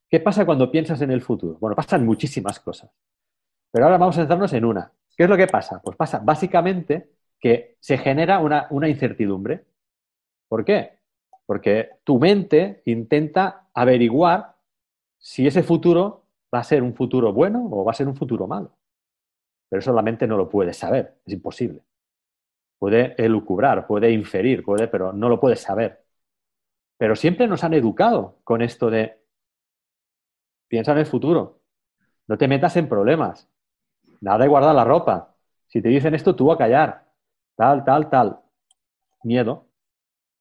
¿Qué 0.09 0.21
pasa 0.21 0.45
cuando 0.45 0.71
piensas 0.71 1.01
en 1.03 1.11
el 1.11 1.21
futuro? 1.21 1.59
Bueno, 1.59 1.75
pasan 1.75 2.05
muchísimas 2.05 2.61
cosas. 2.61 2.91
Pero 3.71 3.87
ahora 3.87 3.99
vamos 3.99 4.17
a 4.17 4.21
centrarnos 4.21 4.53
en 4.53 4.65
una. 4.65 4.93
¿Qué 5.17 5.25
es 5.25 5.29
lo 5.29 5.37
que 5.37 5.47
pasa? 5.47 5.81
Pues 5.83 5.97
pasa 5.97 6.21
básicamente 6.23 7.11
que 7.41 7.77
se 7.81 7.99
genera 7.99 8.39
una, 8.39 8.67
una 8.71 8.89
incertidumbre. 8.89 9.65
¿Por 10.49 10.65
qué? 10.65 10.99
Porque 11.47 11.91
tu 12.05 12.19
mente 12.19 12.83
intenta 12.85 13.69
averiguar 13.75 14.55
si 15.19 15.47
ese 15.47 15.63
futuro 15.63 16.25
va 16.55 16.61
a 16.61 16.65
ser 16.65 16.83
un 16.83 16.95
futuro 16.95 17.33
bueno 17.33 17.69
o 17.71 17.85
va 17.85 17.93
a 17.93 17.95
ser 17.95 18.07
un 18.07 18.17
futuro 18.17 18.47
malo 18.47 18.77
pero 19.73 19.81
eso 19.81 19.95
la 19.95 20.03
mente 20.03 20.27
no 20.27 20.37
lo 20.37 20.51
puede 20.51 20.75
saber, 20.75 21.15
es 21.25 21.33
imposible. 21.33 21.81
Puede 22.79 23.15
elucubrar, 23.17 23.87
puede 23.87 24.11
inferir, 24.11 24.63
puede, 24.63 24.87
pero 24.87 25.15
no 25.15 25.31
lo 25.31 25.41
puede 25.41 25.57
saber. 25.57 26.05
Pero 26.99 27.17
siempre 27.17 27.49
nos 27.49 27.65
han 27.65 27.73
educado 27.73 28.37
con 28.45 28.61
esto 28.61 28.91
de 28.91 29.19
piensa 30.69 30.93
en 30.93 30.99
el 30.99 31.07
futuro, 31.07 31.61
no 32.27 32.37
te 32.37 32.49
metas 32.49 32.77
en 32.77 32.87
problemas, 32.87 33.49
nada 34.21 34.41
de 34.41 34.49
guardar 34.49 34.75
la 34.75 34.85
ropa. 34.85 35.37
Si 35.69 35.81
te 35.81 35.89
dicen 35.89 36.15
esto, 36.15 36.37
tú 36.37 36.53
a 36.53 36.59
callar, 36.59 37.07
tal, 37.57 37.83
tal, 37.83 38.11
tal. 38.11 38.41
Miedo. 39.23 39.69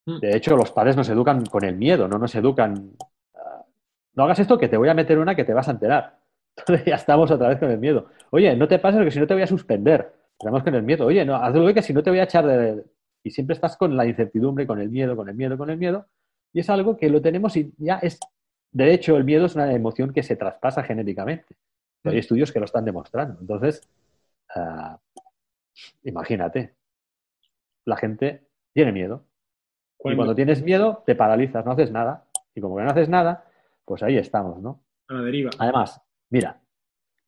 Mm. 0.08 0.20
De 0.20 0.36
hecho, 0.36 0.58
los 0.58 0.74
padres 0.74 0.98
nos 0.98 1.08
educan 1.08 1.46
con 1.46 1.64
el 1.64 1.78
miedo, 1.78 2.06
no 2.10 2.18
nos 2.18 2.36
educan. 2.36 2.98
Ah, 3.34 3.64
no 4.14 4.24
hagas 4.26 4.40
esto 4.40 4.58
que 4.58 4.68
te 4.68 4.76
voy 4.76 4.90
a 4.90 4.94
meter 4.94 5.20
una 5.20 5.36
que 5.36 5.46
te 5.46 5.54
vas 5.54 5.70
a 5.70 5.72
enterar. 5.72 6.21
Entonces 6.58 6.86
ya 6.86 6.96
estamos 6.96 7.32
otra 7.32 7.50
vez 7.50 7.60
con 7.60 7.72
el 7.72 7.78
miedo. 7.78 8.08
Oye, 8.32 8.56
no 8.56 8.68
te 8.68 8.80
pases 8.80 9.04
que 9.04 9.12
si 9.12 9.20
no 9.20 9.28
te 9.28 9.34
voy 9.34 9.44
a 9.44 9.48
suspender. 9.48 10.14
Estamos 10.38 10.64
con 10.64 10.76
el 10.76 10.84
miedo. 10.84 11.06
Oye, 11.06 11.24
no, 11.26 11.36
haz 11.36 11.54
algo 11.54 11.74
que 11.74 11.82
si 11.82 11.94
no 11.94 12.04
te 12.04 12.10
voy 12.10 12.20
a 12.20 12.24
echar 12.24 12.46
de... 12.46 12.84
Y 13.24 13.32
siempre 13.32 13.54
estás 13.54 13.78
con 13.78 13.96
la 13.96 14.06
incertidumbre, 14.06 14.66
con 14.66 14.80
el 14.80 14.90
miedo, 14.90 15.16
con 15.16 15.30
el 15.30 15.36
miedo, 15.36 15.58
con 15.58 15.70
el 15.70 15.78
miedo. 15.78 16.08
Y 16.54 16.60
es 16.60 16.70
algo 16.70 16.98
que 16.98 17.10
lo 17.10 17.22
tenemos 17.22 17.56
y 17.56 17.74
ya 17.78 18.00
es... 18.00 18.20
De 18.72 18.94
hecho, 18.94 19.18
el 19.18 19.24
miedo 19.24 19.46
es 19.46 19.56
una 19.56 19.72
emoción 19.74 20.14
que 20.14 20.24
se 20.24 20.36
traspasa 20.36 20.84
genéticamente. 20.84 21.56
Hay 22.04 22.18
estudios 22.18 22.52
que 22.52 22.60
lo 22.60 22.66
están 22.66 22.86
demostrando. 22.86 23.40
Entonces, 23.40 23.88
ah, 24.56 25.00
imagínate, 26.04 26.74
la 27.86 27.98
gente 27.98 28.48
tiene 28.74 28.92
miedo. 28.92 29.26
Y 30.04 30.16
cuando 30.16 30.34
tienes 30.34 30.64
miedo, 30.64 31.04
te 31.06 31.16
paralizas, 31.16 31.64
no 31.66 31.74
haces 31.74 31.92
nada. 31.92 32.26
Y 32.56 32.62
como 32.62 32.78
que 32.78 32.84
no 32.84 32.90
haces 32.90 33.10
nada, 33.10 33.46
pues 33.86 34.02
ahí 34.02 34.18
estamos, 34.18 34.62
¿no? 34.62 34.82
A 35.10 35.14
la 35.14 35.22
deriva. 35.22 35.52
Además, 35.60 36.02
Mira, 36.32 36.62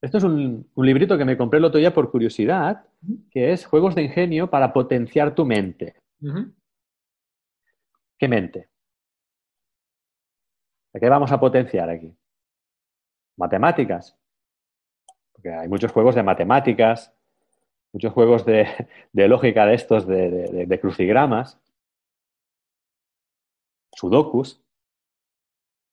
esto 0.01 0.17
es 0.17 0.23
un, 0.23 0.69
librito 0.77 1.17
que 1.17 1.25
me 1.25 1.37
compré 1.37 1.59
el 1.59 1.65
otro 1.65 1.77
día 1.77 1.93
por 1.93 2.09
curiosidad, 2.09 2.85
que 3.29 3.51
es 3.51 3.65
Juegos 3.65 3.95
de 3.95 4.03
Ingenio 4.03 4.49
para 4.49 4.71
potenciar 4.71 5.35
tu 5.35 5.45
mente. 5.45 5.97
¿Qué 8.17 8.27
mente? 8.27 8.69
qué 10.97 11.09
vamos 11.09 11.31
a 11.33 11.39
potenciar 11.39 11.89
aquí? 11.89 12.15
Matemáticas. 13.35 14.17
Porque 15.33 15.53
hay 15.53 15.67
muchos 15.67 15.91
juegos 15.91 16.15
de 16.15 16.23
matemáticas, 16.23 17.13
muchos 17.91 18.13
juegos 18.13 18.45
de, 18.45 18.67
lógica 19.13 19.65
de 19.65 19.73
estos, 19.73 20.07
de, 20.07 20.65
de 20.65 20.79
crucigramas, 20.79 21.59
sudokus. 23.91 24.63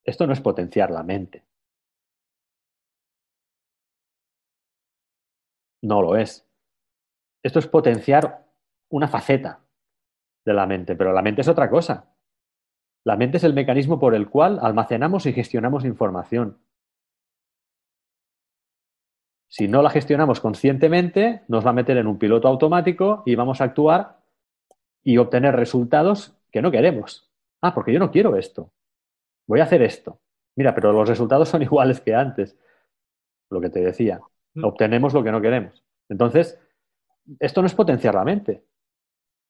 Esto 0.05 0.29
no 0.29 0.33
es 0.33 0.41
potenciar 0.41 0.93
la 0.93 1.03
mente. 1.03 1.50
No 5.83 6.03
lo 6.03 6.17
es. 6.17 6.47
Esto 7.43 7.59
es 7.59 7.67
potenciar 7.67 8.47
una 8.91 9.09
faceta 9.09 9.61
de 10.45 10.55
la 10.55 10.67
mente, 10.67 10.95
pero 10.97 11.13
la 11.13 11.23
mente 11.23 11.41
es 11.41 11.49
otra 11.49 11.71
cosa. 11.71 12.15
La 13.05 13.17
mente 13.17 13.39
es 13.39 13.45
el 13.45 13.55
mecanismo 13.55 13.99
por 13.99 14.15
el 14.15 14.29
cual 14.29 14.59
almacenamos 14.61 15.27
y 15.27 15.33
gestionamos 15.33 15.85
información. 15.85 16.59
Si 19.49 19.67
no 19.67 19.83
la 19.83 19.91
gestionamos 19.91 20.41
conscientemente, 20.41 21.43
nos 21.49 21.67
va 21.67 21.71
a 21.71 21.75
meter 21.75 21.97
en 21.97 22.07
un 22.07 22.19
piloto 22.19 22.47
automático 22.47 23.23
y 23.27 23.35
vamos 23.35 23.61
a 23.61 23.65
actuar 23.65 24.21
y 25.03 25.17
obtener 25.17 25.57
resultados 25.57 26.37
que 26.53 26.63
no 26.63 26.71
queremos. 26.71 27.31
Ah, 27.61 27.75
porque 27.75 27.93
yo 27.93 27.99
no 27.99 28.11
quiero 28.11 28.37
esto. 28.37 28.73
Voy 29.47 29.61
a 29.61 29.65
hacer 29.65 29.83
esto. 29.83 30.21
Mira, 30.57 30.75
pero 30.75 30.93
los 30.93 31.09
resultados 31.09 31.49
son 31.49 31.63
iguales 31.65 32.01
que 32.01 32.15
antes. 32.15 32.57
Lo 33.51 33.61
que 33.61 33.71
te 33.71 33.81
decía. 33.81 34.21
Mm. 34.55 34.65
obtenemos 34.65 35.15
lo 35.15 35.23
que 35.23 35.33
no 35.33 35.41
queremos. 35.41 35.85
Entonces, 36.09 36.59
esto 37.39 37.61
no 37.61 37.67
es 37.67 37.75
potenciar 37.75 38.15
la 38.15 38.25
mente. 38.25 38.65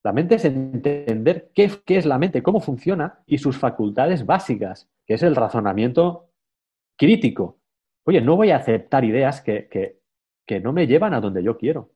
La 0.03 0.13
mente 0.13 0.37
es 0.37 0.45
entender 0.45 1.51
qué, 1.55 1.71
es 1.87 2.07
la 2.07 2.19
mente, 2.19 2.43
cómo 2.43 2.61
funciona 2.61 3.23
y 3.27 3.39
sus 3.39 3.59
facultades 3.59 4.25
básicas, 4.25 4.91
que 5.07 5.15
es 5.15 5.23
el 5.23 5.37
razonamiento 5.37 6.31
crítico. 6.97 7.59
Oye, 8.07 8.21
no 8.21 8.37
voy 8.37 8.51
a 8.51 8.57
aceptar 8.57 9.05
ideas 9.05 9.43
que, 9.43 9.69
que 10.47 10.61
no 10.61 10.73
me 10.73 10.87
llevan 10.87 11.15
a 11.15 11.21
donde 11.21 11.43
yo 11.43 11.59
quiero. 11.59 11.91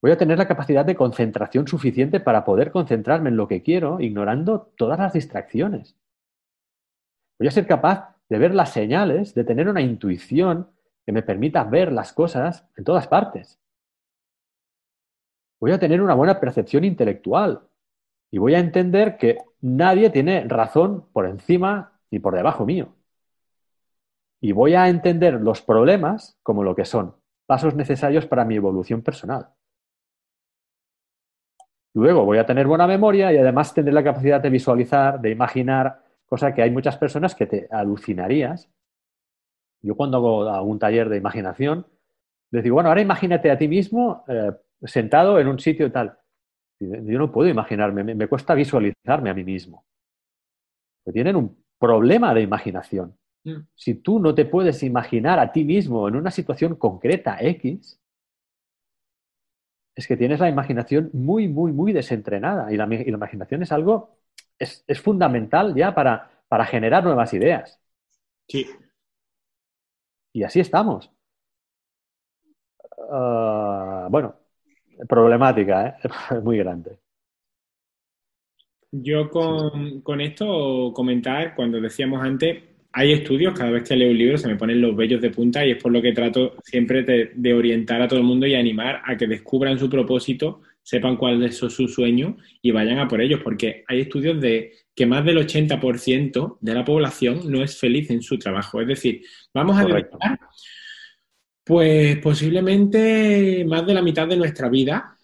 Voy 0.00 0.12
a 0.12 0.16
tener 0.16 0.38
la 0.38 0.46
capacidad 0.46 0.84
de 0.84 0.94
concentración 0.94 1.66
suficiente 1.66 2.20
para 2.20 2.44
poder 2.44 2.70
concentrarme 2.70 3.30
en 3.30 3.36
lo 3.36 3.48
que 3.48 3.62
quiero, 3.62 4.00
ignorando 4.00 4.72
todas 4.76 4.98
las 4.98 5.12
distracciones. 5.12 5.96
Voy 7.38 7.48
a 7.48 7.52
ser 7.52 7.66
capaz 7.66 8.17
de 8.28 8.38
ver 8.38 8.54
las 8.54 8.72
señales, 8.72 9.34
de 9.34 9.44
tener 9.44 9.68
una 9.68 9.80
intuición 9.80 10.70
que 11.06 11.12
me 11.12 11.22
permita 11.22 11.64
ver 11.64 11.92
las 11.92 12.12
cosas 12.12 12.68
en 12.76 12.84
todas 12.84 13.06
partes. 13.06 13.58
Voy 15.60 15.72
a 15.72 15.78
tener 15.78 16.02
una 16.02 16.14
buena 16.14 16.38
percepción 16.38 16.84
intelectual 16.84 17.62
y 18.30 18.38
voy 18.38 18.54
a 18.54 18.58
entender 18.58 19.16
que 19.16 19.38
nadie 19.60 20.10
tiene 20.10 20.44
razón 20.46 21.06
por 21.12 21.26
encima 21.26 22.00
ni 22.10 22.18
por 22.18 22.34
debajo 22.34 22.66
mío. 22.66 22.94
Y 24.40 24.52
voy 24.52 24.74
a 24.74 24.88
entender 24.88 25.40
los 25.40 25.62
problemas 25.62 26.38
como 26.42 26.62
lo 26.62 26.76
que 26.76 26.84
son, 26.84 27.16
pasos 27.46 27.74
necesarios 27.74 28.26
para 28.26 28.44
mi 28.44 28.56
evolución 28.56 29.02
personal. 29.02 29.48
Luego 31.94 32.24
voy 32.24 32.38
a 32.38 32.46
tener 32.46 32.66
buena 32.66 32.86
memoria 32.86 33.32
y 33.32 33.38
además 33.38 33.74
tendré 33.74 33.92
la 33.92 34.04
capacidad 34.04 34.40
de 34.40 34.50
visualizar, 34.50 35.20
de 35.20 35.30
imaginar, 35.30 36.04
Cosa 36.28 36.54
que 36.54 36.62
hay 36.62 36.70
muchas 36.70 36.96
personas 36.96 37.34
que 37.34 37.46
te 37.46 37.68
alucinarías. 37.70 38.70
Yo 39.80 39.96
cuando 39.96 40.18
hago 40.18 40.48
algún 40.48 40.78
taller 40.78 41.08
de 41.08 41.16
imaginación, 41.16 41.86
les 42.50 42.62
digo, 42.62 42.74
bueno, 42.74 42.88
ahora 42.88 43.00
imagínate 43.00 43.50
a 43.50 43.58
ti 43.58 43.68
mismo 43.68 44.24
eh, 44.28 44.52
sentado 44.82 45.38
en 45.38 45.48
un 45.48 45.58
sitio 45.58 45.90
tal. 45.90 46.18
Yo 46.80 47.18
no 47.18 47.32
puedo 47.32 47.48
imaginarme, 47.48 48.04
me, 48.04 48.14
me 48.14 48.28
cuesta 48.28 48.54
visualizarme 48.54 49.30
a 49.30 49.34
mí 49.34 49.44
mismo. 49.44 49.84
tienen 51.12 51.36
un 51.36 51.64
problema 51.78 52.34
de 52.34 52.42
imaginación. 52.42 53.16
Mm. 53.44 53.66
Si 53.74 53.94
tú 53.94 54.20
no 54.20 54.34
te 54.34 54.44
puedes 54.44 54.82
imaginar 54.82 55.38
a 55.38 55.52
ti 55.52 55.64
mismo 55.64 56.08
en 56.08 56.16
una 56.16 56.30
situación 56.30 56.76
concreta 56.76 57.38
X, 57.40 57.98
es 59.98 60.06
que 60.06 60.16
tienes 60.16 60.38
la 60.38 60.48
imaginación 60.48 61.10
muy, 61.12 61.48
muy, 61.48 61.72
muy 61.72 61.92
desentrenada. 61.92 62.72
Y 62.72 62.76
la, 62.76 62.84
imaginación 62.84 63.64
es 63.64 63.72
algo, 63.72 64.16
es, 64.58 65.00
fundamental 65.00 65.74
ya 65.74 65.94
para, 65.94 66.30
para, 66.48 66.64
generar 66.66 67.04
nuevas 67.04 67.32
ideas. 67.34 67.80
Sí. 68.48 68.66
Y 70.32 70.42
así 70.42 70.60
estamos. 70.60 71.10
Ah, 73.10 74.08
bueno, 74.10 74.34
problemática, 75.08 75.88
¿eh? 75.88 75.94
muy 76.42 76.58
grande. 76.58 76.98
Yo 78.90 79.30
con, 79.30 80.00
con, 80.00 80.20
esto 80.20 80.92
comentar, 80.94 81.54
cuando 81.54 81.80
decíamos 81.80 82.22
antes, 82.22 82.62
hay 82.92 83.12
estudios, 83.12 83.56
cada 83.56 83.70
vez 83.70 83.88
que 83.88 83.96
leo 83.96 84.10
un 84.10 84.18
libro 84.18 84.38
se 84.38 84.48
me 84.48 84.56
ponen 84.56 84.80
los 84.80 84.96
vellos 84.96 85.20
de 85.20 85.30
punta 85.30 85.64
y 85.64 85.72
es 85.72 85.82
por 85.82 85.92
lo 85.92 86.00
que 86.00 86.12
trato 86.12 86.56
siempre 86.64 87.02
de, 87.02 87.54
orientar 87.54 88.00
a 88.00 88.08
todo 88.08 88.18
el 88.18 88.24
mundo 88.24 88.46
y 88.46 88.54
animar 88.54 89.02
a 89.04 89.16
que 89.16 89.26
descubran 89.26 89.78
su 89.78 89.90
propósito, 89.90 90.62
sepan 90.88 91.18
cuál 91.18 91.42
es 91.42 91.58
su 91.58 91.68
sueño 91.68 92.38
y 92.62 92.70
vayan 92.70 92.98
a 92.98 93.06
por 93.06 93.20
ellos, 93.20 93.40
porque 93.44 93.84
hay 93.86 94.00
estudios 94.00 94.40
de 94.40 94.72
que 94.94 95.04
más 95.04 95.22
del 95.22 95.36
80% 95.36 96.56
de 96.62 96.74
la 96.74 96.82
población 96.82 97.42
no 97.44 97.62
es 97.62 97.78
feliz 97.78 98.08
en 98.08 98.22
su 98.22 98.38
trabajo. 98.38 98.80
Es 98.80 98.86
decir, 98.86 99.20
vamos 99.52 99.78
a 99.78 99.84
dedicar 99.84 100.38
pues 101.62 102.16
posiblemente 102.20 103.66
más 103.68 103.86
de 103.86 103.92
la 103.92 104.00
mitad 104.00 104.26
de 104.26 104.38
nuestra 104.38 104.70
vida 104.70 105.14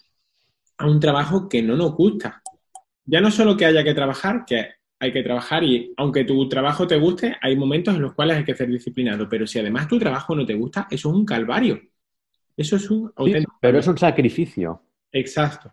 a 0.77 0.87
un 0.87 1.01
trabajo 1.01 1.49
que 1.49 1.63
no 1.63 1.77
nos 1.77 1.95
gusta. 1.95 2.43
Ya 3.07 3.23
no 3.23 3.31
solo 3.31 3.57
que 3.57 3.65
haya 3.65 3.83
que 3.83 3.95
trabajar, 3.95 4.45
que 4.47 4.69
hay 4.99 5.13
que 5.15 5.23
trabajar 5.23 5.65
y 5.65 5.95
aunque 5.97 6.25
tu 6.25 6.47
trabajo 6.47 6.87
te 6.87 6.99
guste, 6.99 7.37
hay 7.41 7.57
momentos 7.57 7.95
en 7.95 8.03
los 8.03 8.13
cuales 8.13 8.37
hay 8.37 8.45
que 8.45 8.55
ser 8.55 8.69
disciplinado, 8.69 9.27
pero 9.31 9.47
si 9.47 9.61
además 9.61 9.89
tu 9.89 9.99
trabajo 9.99 10.37
no 10.37 10.45
te 10.45 10.53
gusta, 10.53 10.89
eso 10.91 11.09
es 11.09 11.15
un 11.15 11.25
calvario. 11.25 11.81
Eso 12.55 12.77
es 12.77 12.91
un 12.91 13.11
pero 13.63 13.79
es 13.79 13.87
un 13.87 13.97
sacrificio. 13.97 14.83
Exacto, 15.15 15.73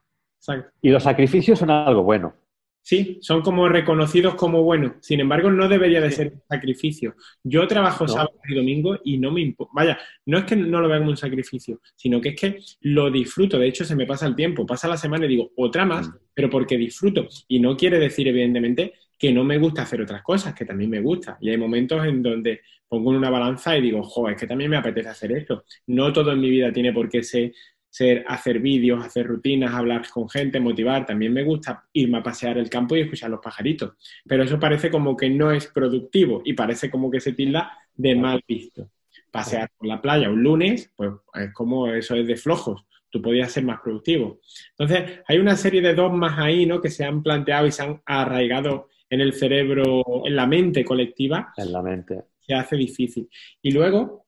Y 0.82 0.90
los 0.92 1.04
sacrificios 1.04 1.58
son 1.58 1.72
algo 1.72 2.04
bueno. 2.04 2.36
Sí, 2.84 3.20
son 3.22 3.42
como 3.42 3.68
reconocidos 3.70 4.36
como 4.36 4.64
buenos. 4.64 4.94
Sin 5.02 5.20
embargo, 5.20 5.52
no 5.52 5.68
debería 5.68 6.02
de 6.02 6.12
ser 6.12 6.34
un 6.34 6.42
sacrificio. 6.50 7.16
Yo 7.44 7.68
trabajo 7.68 8.08
sábado 8.08 8.40
y 8.48 8.56
domingo 8.56 8.98
y 9.04 9.18
no 9.18 9.32
me 9.32 9.42
importa. 9.42 9.72
Vaya, 9.76 10.00
no 10.26 10.40
es 10.40 10.46
que 10.46 10.56
no 10.56 10.82
lo 10.82 10.88
vea 10.88 10.98
como 10.98 11.12
un 11.12 11.18
sacrificio, 11.18 11.80
sino 11.96 12.20
que 12.20 12.30
es 12.30 12.36
que 12.40 12.60
lo 12.82 13.12
disfruto. 13.12 13.60
De 13.60 13.68
hecho, 13.68 13.86
se 13.86 13.96
me 13.96 14.08
pasa 14.08 14.26
el 14.26 14.36
tiempo. 14.36 14.66
Pasa 14.66 14.88
la 14.88 14.98
semana 14.98 15.26
y 15.26 15.30
digo, 15.30 15.52
otra 15.58 15.86
más, 15.86 16.08
mm. 16.08 16.14
pero 16.34 16.50
porque 16.50 16.78
disfruto. 16.78 17.28
Y 17.48 17.60
no 17.60 17.78
quiere 17.78 18.00
decir, 18.00 18.28
evidentemente, 18.28 18.94
que 19.18 19.32
no 19.32 19.44
me 19.44 19.60
gusta 19.60 19.84
hacer 19.84 20.02
otras 20.02 20.24
cosas, 20.24 20.56
que 20.56 20.66
también 20.66 20.90
me 20.90 21.02
gusta. 21.02 21.38
Y 21.40 21.50
hay 21.50 21.58
momentos 21.58 22.04
en 22.06 22.24
donde 22.24 22.62
pongo 22.88 23.12
en 23.12 23.18
una 23.18 23.30
balanza 23.30 23.78
y 23.78 23.82
digo, 23.82 24.02
jo, 24.02 24.28
es 24.28 24.36
que 24.36 24.48
también 24.48 24.72
me 24.72 24.78
apetece 24.78 25.10
hacer 25.10 25.32
esto. 25.34 25.64
No 25.88 26.12
todo 26.12 26.32
en 26.32 26.40
mi 26.40 26.50
vida 26.50 26.74
tiene 26.74 26.92
por 26.92 27.08
qué 27.08 27.22
ser, 27.22 27.54
ser 27.92 28.24
hacer 28.28 28.60
vídeos, 28.60 29.06
hacer 29.06 29.28
rutinas, 29.28 29.74
hablar 29.74 30.10
con 30.10 30.28
gente, 30.30 30.60
motivar. 30.60 31.06
También 31.06 31.34
me 31.34 31.44
gusta 31.44 31.84
irme 31.94 32.18
a 32.18 32.24
pasear 32.24 32.58
el 32.58 32.70
campo 32.70 32.96
y 32.96 33.02
escuchar 33.02 33.30
los 33.30 33.42
pajaritos. 33.42 33.94
Pero 34.26 34.44
eso 34.44 34.60
parece 34.60 34.90
como 34.90 35.16
que 35.16 35.30
no 35.30 35.52
es 35.52 35.68
productivo 35.68 36.42
y 36.44 36.54
parece 36.54 36.90
como 36.90 37.12
que 37.12 37.20
se 37.20 37.34
tilda 37.34 37.78
de 37.94 38.16
mal 38.16 38.42
visto. 38.48 38.90
Pasear 39.30 39.70
por 39.78 39.88
la 39.88 40.02
playa 40.02 40.30
un 40.30 40.42
lunes, 40.42 40.92
pues 40.96 41.12
es 41.36 41.54
como 41.54 41.88
eso 41.88 42.16
es 42.16 42.26
de 42.26 42.38
flojos 42.38 42.86
tú 43.12 43.22
podías 43.22 43.52
ser 43.52 43.66
más 43.66 43.82
productivo. 43.82 44.40
Entonces, 44.78 45.20
hay 45.28 45.38
una 45.38 45.58
serie 45.58 45.82
de 45.82 45.94
dogmas 45.94 46.40
ahí, 46.40 46.66
¿no? 46.66 46.82
Que 46.82 46.90
se 46.90 47.04
han 47.04 47.22
planteado 47.22 47.68
y 47.68 47.72
se 47.72 47.84
han 47.84 48.02
arraigado 48.06 48.88
en 49.10 49.20
el 49.20 49.34
cerebro, 49.34 50.26
en 50.26 50.36
la 50.36 50.48
mente 50.48 50.86
colectiva. 50.86 51.54
En 51.58 51.74
la 51.74 51.82
mente. 51.82 52.24
Se 52.40 52.54
hace 52.54 52.78
difícil. 52.78 53.30
Y 53.62 53.72
luego, 53.72 54.26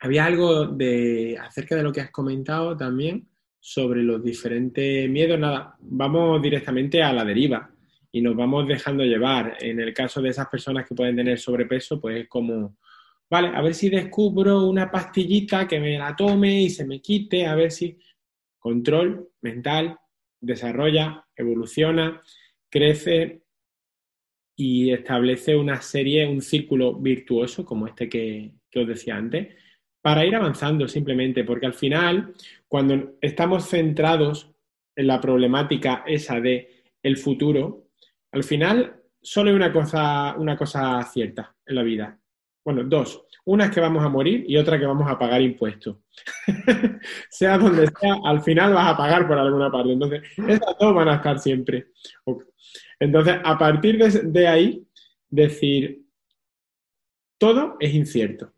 había 0.00 0.24
algo 0.24 0.66
de, 0.66 1.36
acerca 1.40 1.76
de 1.76 1.82
lo 1.82 1.92
que 1.92 2.00
has 2.00 2.10
comentado 2.10 2.76
también 2.76 3.28
sobre 3.58 4.02
los 4.02 4.22
diferentes 4.22 5.08
miedos. 5.10 5.38
Nada, 5.38 5.76
vamos 5.80 6.40
directamente 6.40 7.02
a 7.02 7.12
la 7.12 7.24
deriva 7.24 7.70
y 8.12 8.20
nos 8.20 8.36
vamos 8.36 8.66
dejando 8.66 9.04
llevar. 9.04 9.56
En 9.60 9.80
el 9.80 9.92
caso 9.92 10.22
de 10.22 10.30
esas 10.30 10.48
personas 10.48 10.86
que 10.86 10.94
pueden 10.94 11.16
tener 11.16 11.38
sobrepeso, 11.38 12.00
pues 12.00 12.20
es 12.20 12.28
como, 12.28 12.76
vale, 13.28 13.48
a 13.48 13.60
ver 13.60 13.74
si 13.74 13.90
descubro 13.90 14.66
una 14.66 14.90
pastillita 14.90 15.66
que 15.66 15.80
me 15.80 15.98
la 15.98 16.14
tome 16.14 16.62
y 16.62 16.70
se 16.70 16.86
me 16.86 17.00
quite, 17.00 17.46
a 17.46 17.54
ver 17.54 17.70
si 17.70 17.98
control 18.58 19.28
mental 19.40 19.98
desarrolla, 20.40 21.26
evoluciona, 21.36 22.22
crece 22.70 23.42
y 24.56 24.90
establece 24.90 25.56
una 25.56 25.80
serie, 25.80 26.26
un 26.26 26.42
círculo 26.42 26.94
virtuoso 26.94 27.64
como 27.64 27.86
este 27.86 28.08
que, 28.08 28.52
os 28.74 28.86
decía 28.86 29.16
antes, 29.16 29.54
para 30.08 30.24
ir 30.24 30.34
avanzando 30.34 30.88
simplemente, 30.88 31.44
porque 31.44 31.66
al 31.66 31.74
final, 31.74 32.32
cuando 32.66 33.18
estamos 33.20 33.68
centrados 33.68 34.50
en 34.96 35.06
la 35.06 35.20
problemática 35.20 36.02
esa 36.06 36.40
de 36.40 36.82
el 37.02 37.18
futuro, 37.18 37.88
al 38.32 38.42
final 38.42 39.02
solo 39.20 39.50
hay 39.50 39.56
una 39.56 39.70
cosa, 39.70 40.34
una 40.38 40.56
cosa 40.56 41.02
cierta 41.12 41.54
en 41.66 41.74
la 41.74 41.82
vida. 41.82 42.18
Bueno, 42.64 42.84
dos. 42.84 43.26
Una 43.44 43.66
es 43.66 43.70
que 43.70 43.80
vamos 43.80 44.02
a 44.02 44.08
morir 44.08 44.46
y 44.48 44.56
otra 44.56 44.78
que 44.78 44.86
vamos 44.86 45.10
a 45.10 45.18
pagar 45.18 45.42
impuestos. 45.42 45.98
sea 47.28 47.58
donde 47.58 47.88
sea, 48.00 48.16
al 48.24 48.40
final 48.40 48.72
vas 48.72 48.88
a 48.88 48.96
pagar 48.96 49.28
por 49.28 49.36
alguna 49.36 49.70
parte. 49.70 49.92
Entonces, 49.92 50.22
esas 50.38 50.74
dos 50.80 50.94
van 50.94 51.08
a 51.08 51.16
estar 51.16 51.38
siempre. 51.38 51.88
Entonces, 52.98 53.36
a 53.44 53.58
partir 53.58 53.98
de, 53.98 54.48
ahí, 54.48 54.88
decir, 55.28 56.00
todo 57.36 57.76
es 57.78 57.92
incierto, 57.92 58.54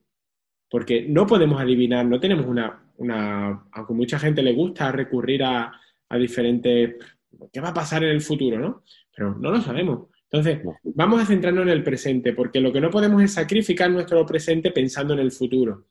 porque 0.70 1.02
no 1.08 1.26
podemos 1.26 1.60
adivinar, 1.60 2.06
no 2.06 2.20
tenemos 2.20 2.46
una, 2.46 2.82
una 2.96 3.64
aunque 3.72 3.92
mucha 3.92 4.18
gente 4.18 4.42
le 4.42 4.52
gusta 4.52 4.92
recurrir 4.92 5.42
a, 5.42 5.72
a 6.08 6.16
diferentes, 6.16 6.94
¿qué 7.52 7.60
va 7.60 7.70
a 7.70 7.74
pasar 7.74 8.04
en 8.04 8.10
el 8.10 8.20
futuro, 8.20 8.58
no? 8.58 8.82
Pero 9.14 9.34
no 9.34 9.50
lo 9.50 9.60
sabemos. 9.60 10.08
Entonces, 10.32 10.60
vamos 10.84 11.20
a 11.20 11.26
centrarnos 11.26 11.64
en 11.64 11.70
el 11.70 11.82
presente, 11.82 12.32
porque 12.32 12.60
lo 12.60 12.72
que 12.72 12.80
no 12.80 12.88
podemos 12.88 13.20
es 13.22 13.32
sacrificar 13.32 13.90
nuestro 13.90 14.24
presente 14.24 14.70
pensando 14.70 15.12
en 15.14 15.20
el 15.20 15.32
futuro. 15.32 15.86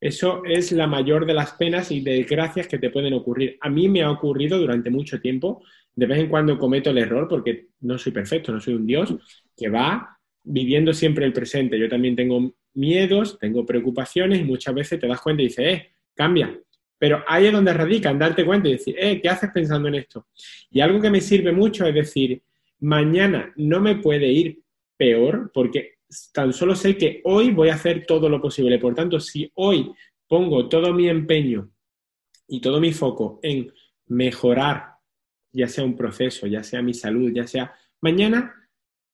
Eso 0.00 0.42
es 0.44 0.72
la 0.72 0.86
mayor 0.86 1.26
de 1.26 1.34
las 1.34 1.52
penas 1.52 1.90
y 1.90 2.00
desgracias 2.00 2.66
que 2.66 2.78
te 2.78 2.90
pueden 2.90 3.14
ocurrir. 3.14 3.56
A 3.60 3.68
mí 3.68 3.88
me 3.88 4.02
ha 4.02 4.10
ocurrido 4.10 4.58
durante 4.58 4.90
mucho 4.90 5.20
tiempo 5.20 5.62
de 5.94 6.06
vez 6.06 6.18
en 6.18 6.28
cuando 6.28 6.58
cometo 6.58 6.90
el 6.90 6.98
error, 6.98 7.26
porque 7.28 7.68
no 7.80 7.98
soy 7.98 8.12
perfecto, 8.12 8.52
no 8.52 8.60
soy 8.60 8.74
un 8.74 8.86
Dios, 8.86 9.14
que 9.56 9.68
va 9.68 10.18
viviendo 10.44 10.92
siempre 10.92 11.24
el 11.24 11.32
presente. 11.32 11.78
Yo 11.78 11.88
también 11.88 12.14
tengo 12.14 12.54
miedos, 12.74 13.38
tengo 13.38 13.64
preocupaciones 13.66 14.40
y 14.40 14.44
muchas 14.44 14.74
veces 14.74 15.00
te 15.00 15.06
das 15.06 15.20
cuenta 15.20 15.42
y 15.42 15.46
dices, 15.46 15.66
eh, 15.66 15.90
cambia. 16.14 16.58
Pero 16.98 17.22
ahí 17.26 17.46
es 17.46 17.52
donde 17.52 17.72
radica, 17.72 18.10
en 18.10 18.18
darte 18.18 18.44
cuenta 18.44 18.68
y 18.68 18.72
decir, 18.72 18.96
eh, 18.98 19.20
¿qué 19.20 19.28
haces 19.28 19.50
pensando 19.52 19.88
en 19.88 19.96
esto? 19.96 20.26
Y 20.70 20.80
algo 20.80 21.00
que 21.00 21.10
me 21.10 21.20
sirve 21.20 21.52
mucho 21.52 21.86
es 21.86 21.94
decir, 21.94 22.42
mañana 22.80 23.52
no 23.56 23.80
me 23.80 23.96
puede 23.96 24.26
ir 24.28 24.60
peor 24.96 25.50
porque 25.54 25.98
tan 26.32 26.52
solo 26.52 26.74
sé 26.74 26.96
que 26.96 27.20
hoy 27.24 27.50
voy 27.50 27.68
a 27.68 27.74
hacer 27.74 28.04
todo 28.06 28.28
lo 28.28 28.40
posible. 28.40 28.78
Por 28.78 28.94
tanto, 28.94 29.20
si 29.20 29.50
hoy 29.54 29.92
pongo 30.26 30.68
todo 30.68 30.92
mi 30.92 31.08
empeño 31.08 31.70
y 32.48 32.60
todo 32.60 32.80
mi 32.80 32.92
foco 32.92 33.38
en 33.42 33.72
mejorar 34.06 34.98
ya 35.52 35.68
sea 35.68 35.84
un 35.84 35.96
proceso, 35.96 36.46
ya 36.46 36.62
sea 36.62 36.82
mi 36.82 36.94
salud, 36.94 37.32
ya 37.32 37.46
sea 37.46 37.74
mañana, 38.00 38.54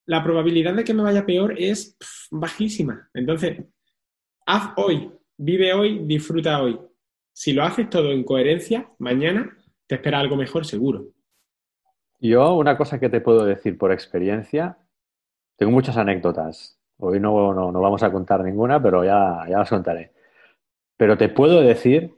la 0.06 0.22
probabilidad 0.22 0.74
de 0.74 0.84
que 0.84 0.94
me 0.94 1.02
vaya 1.02 1.26
peor 1.26 1.54
es 1.58 1.96
bajísima. 2.30 3.08
Entonces, 3.14 3.64
haz 4.46 4.72
hoy, 4.76 5.10
vive 5.36 5.72
hoy, 5.72 6.00
disfruta 6.04 6.62
hoy. 6.62 6.78
Si 7.32 7.52
lo 7.52 7.64
haces 7.64 7.90
todo 7.90 8.12
en 8.12 8.24
coherencia, 8.24 8.88
mañana 8.98 9.56
te 9.86 9.96
espera 9.96 10.20
algo 10.20 10.36
mejor 10.36 10.64
seguro. 10.64 11.06
Yo 12.20 12.54
una 12.54 12.76
cosa 12.76 13.00
que 13.00 13.08
te 13.08 13.20
puedo 13.20 13.44
decir 13.44 13.76
por 13.76 13.92
experiencia, 13.92 14.78
tengo 15.56 15.72
muchas 15.72 15.96
anécdotas. 15.96 16.80
Hoy 16.98 17.20
no, 17.20 17.52
no, 17.52 17.72
vamos 17.80 18.02
a 18.02 18.12
contar 18.12 18.42
ninguna, 18.44 18.80
pero 18.80 19.04
ya, 19.04 19.44
ya 19.48 19.58
las 19.58 19.68
contaré. 19.68 20.12
Pero 20.96 21.18
te 21.18 21.28
puedo 21.28 21.60
decir 21.60 22.14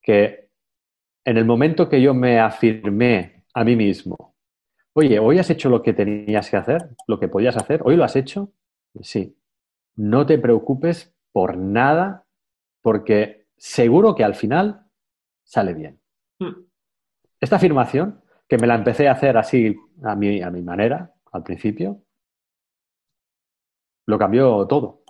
que 0.00 0.48
en 1.24 1.36
el 1.36 1.44
momento 1.44 1.88
que 1.88 2.00
yo 2.00 2.14
me 2.14 2.40
afirmé 2.40 3.44
a 3.52 3.64
mí 3.64 3.76
mismo, 3.76 4.34
oye, 4.98 5.20
¿hoy 5.20 5.38
has 5.38 5.48
hecho 5.48 5.68
lo 5.68 5.80
que 5.80 5.92
tenías 5.92 6.50
que 6.50 6.56
hacer? 6.56 6.88
¿Lo 7.06 7.20
que 7.20 7.28
podías 7.28 7.56
hacer? 7.56 7.82
¿Hoy 7.84 7.94
lo 7.94 8.02
has 8.02 8.16
hecho? 8.16 8.52
Sí. 9.00 9.38
No 9.94 10.26
te 10.26 10.38
preocupes 10.38 11.14
por 11.30 11.56
nada 11.56 12.26
porque 12.82 13.46
seguro 13.56 14.16
que 14.16 14.24
al 14.24 14.34
final 14.34 14.88
sale 15.44 15.72
bien. 15.72 16.00
Hmm. 16.40 16.64
Esta 17.40 17.56
afirmación, 17.56 18.24
que 18.48 18.58
me 18.58 18.66
la 18.66 18.74
empecé 18.74 19.06
a 19.06 19.12
hacer 19.12 19.36
así 19.36 19.76
a 20.02 20.16
mi, 20.16 20.42
a 20.42 20.50
mi 20.50 20.62
manera 20.62 21.14
al 21.30 21.44
principio, 21.44 22.02
lo 24.04 24.18
cambió 24.18 24.66
todo. 24.66 25.04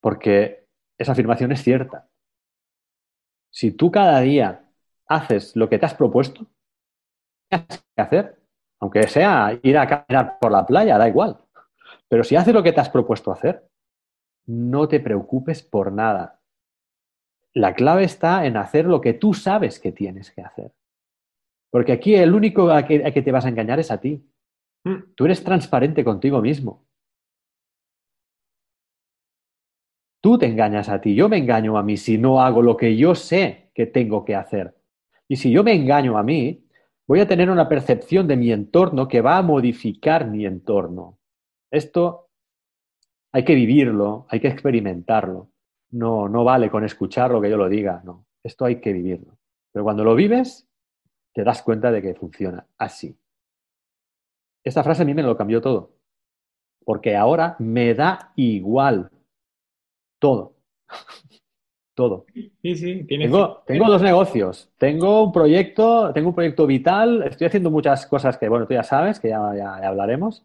Porque 0.00 0.68
esa 0.98 1.12
afirmación 1.12 1.50
es 1.50 1.64
cierta. 1.64 2.08
Si 3.50 3.72
tú 3.72 3.90
cada 3.90 4.20
día 4.20 4.70
haces 5.08 5.56
lo 5.56 5.68
que 5.68 5.80
te 5.80 5.86
has 5.86 5.94
propuesto, 5.94 6.46
que 7.50 8.02
hacer, 8.02 8.45
aunque 8.80 9.06
sea 9.08 9.58
ir 9.62 9.78
a 9.78 9.86
caminar 9.86 10.38
por 10.40 10.52
la 10.52 10.66
playa, 10.66 10.98
da 10.98 11.08
igual. 11.08 11.38
Pero 12.08 12.24
si 12.24 12.36
haces 12.36 12.54
lo 12.54 12.62
que 12.62 12.72
te 12.72 12.80
has 12.80 12.90
propuesto 12.90 13.32
hacer, 13.32 13.68
no 14.46 14.88
te 14.88 15.00
preocupes 15.00 15.62
por 15.62 15.92
nada. 15.92 16.40
La 17.52 17.74
clave 17.74 18.04
está 18.04 18.46
en 18.46 18.56
hacer 18.56 18.84
lo 18.84 19.00
que 19.00 19.14
tú 19.14 19.34
sabes 19.34 19.80
que 19.80 19.92
tienes 19.92 20.30
que 20.30 20.42
hacer. 20.42 20.72
Porque 21.70 21.92
aquí 21.92 22.14
el 22.14 22.34
único 22.34 22.70
a 22.70 22.86
que, 22.86 23.00
te 23.00 23.32
vas 23.32 23.44
a 23.44 23.48
engañar 23.48 23.80
es 23.80 23.90
a 23.90 24.00
ti. 24.00 24.24
Mm. 24.84 25.14
Tú 25.14 25.24
eres 25.24 25.42
transparente 25.42 26.04
contigo 26.04 26.40
mismo. 26.40 26.86
Tú 30.20 30.38
te 30.38 30.46
engañas 30.46 30.88
a 30.88 31.00
ti, 31.00 31.14
yo 31.14 31.28
me 31.28 31.38
engaño 31.38 31.78
a 31.78 31.82
mí 31.82 31.96
si 31.96 32.18
no 32.18 32.42
hago 32.42 32.60
lo 32.60 32.76
que 32.76 32.96
yo 32.96 33.14
sé 33.14 33.70
que 33.74 33.86
tengo 33.86 34.24
que 34.24 34.34
hacer. 34.34 34.74
Y 35.28 35.36
si 35.36 35.50
yo 35.50 35.62
me 35.62 35.72
engaño 35.72 36.18
a 36.18 36.22
mí, 36.22 36.65
voy 37.06 37.20
a 37.20 37.28
tener 37.28 37.50
una 37.50 37.68
percepción 37.68 38.26
de 38.26 38.36
mi 38.36 38.52
entorno 38.52 39.08
que 39.08 39.20
va 39.20 39.38
a 39.38 39.42
modificar 39.42 40.26
mi 40.26 40.44
entorno. 40.44 41.18
Esto 41.70 42.30
hay 43.32 43.44
que 43.44 43.54
vivirlo, 43.54 44.26
hay 44.28 44.40
que 44.40 44.48
experimentarlo. 44.48 45.50
No, 45.90 46.28
no 46.28 46.44
vale 46.44 46.70
con 46.70 46.84
escuchar 46.84 47.30
lo 47.30 47.40
que 47.40 47.50
yo 47.50 47.56
lo 47.56 47.68
diga, 47.68 48.02
no. 48.04 48.26
Esto 48.42 48.64
hay 48.64 48.80
que 48.80 48.92
vivirlo. 48.92 49.38
Pero 49.72 49.84
cuando 49.84 50.04
lo 50.04 50.14
vives, 50.14 50.68
te 51.32 51.44
das 51.44 51.62
cuenta 51.62 51.90
de 51.90 52.02
que 52.02 52.14
funciona 52.14 52.66
así. 52.78 53.16
Esta 54.64 54.82
frase 54.82 55.02
a 55.02 55.04
mí 55.04 55.14
me 55.14 55.22
lo 55.22 55.36
cambió 55.36 55.60
todo. 55.60 55.92
Porque 56.84 57.16
ahora 57.16 57.56
me 57.58 57.94
da 57.94 58.32
igual 58.36 59.10
todo. 60.18 60.56
todo. 61.96 62.26
Sí, 62.62 62.76
sí, 62.76 63.04
tengo, 63.04 63.62
tengo 63.66 63.86
dos 63.88 64.02
negocios. 64.02 64.70
Tengo 64.76 65.24
un 65.24 65.32
proyecto, 65.32 66.12
tengo 66.12 66.28
un 66.28 66.34
proyecto 66.34 66.66
vital. 66.66 67.22
Estoy 67.22 67.46
haciendo 67.48 67.70
muchas 67.70 68.06
cosas 68.06 68.36
que, 68.36 68.48
bueno, 68.48 68.66
tú 68.66 68.74
ya 68.74 68.82
sabes, 68.82 69.18
que 69.18 69.30
ya, 69.30 69.52
ya, 69.56 69.76
hablaremos. 69.76 70.44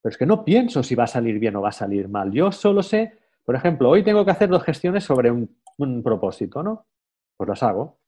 Pero 0.00 0.10
es 0.10 0.16
que 0.16 0.24
no 0.24 0.44
pienso 0.44 0.84
si 0.84 0.94
va 0.94 1.04
a 1.04 1.08
salir 1.08 1.40
bien 1.40 1.56
o 1.56 1.60
va 1.60 1.70
a 1.70 1.72
salir 1.72 2.08
mal. 2.08 2.30
Yo 2.30 2.52
solo 2.52 2.84
sé, 2.84 3.18
por 3.44 3.56
ejemplo, 3.56 3.90
hoy 3.90 4.04
tengo 4.04 4.24
que 4.24 4.30
hacer 4.30 4.48
dos 4.48 4.62
gestiones 4.62 5.02
sobre 5.02 5.30
un, 5.32 5.58
un 5.76 6.02
propósito, 6.04 6.62
¿no? 6.62 6.86
Pues 7.36 7.48
las 7.48 7.62
hago. 7.64 7.98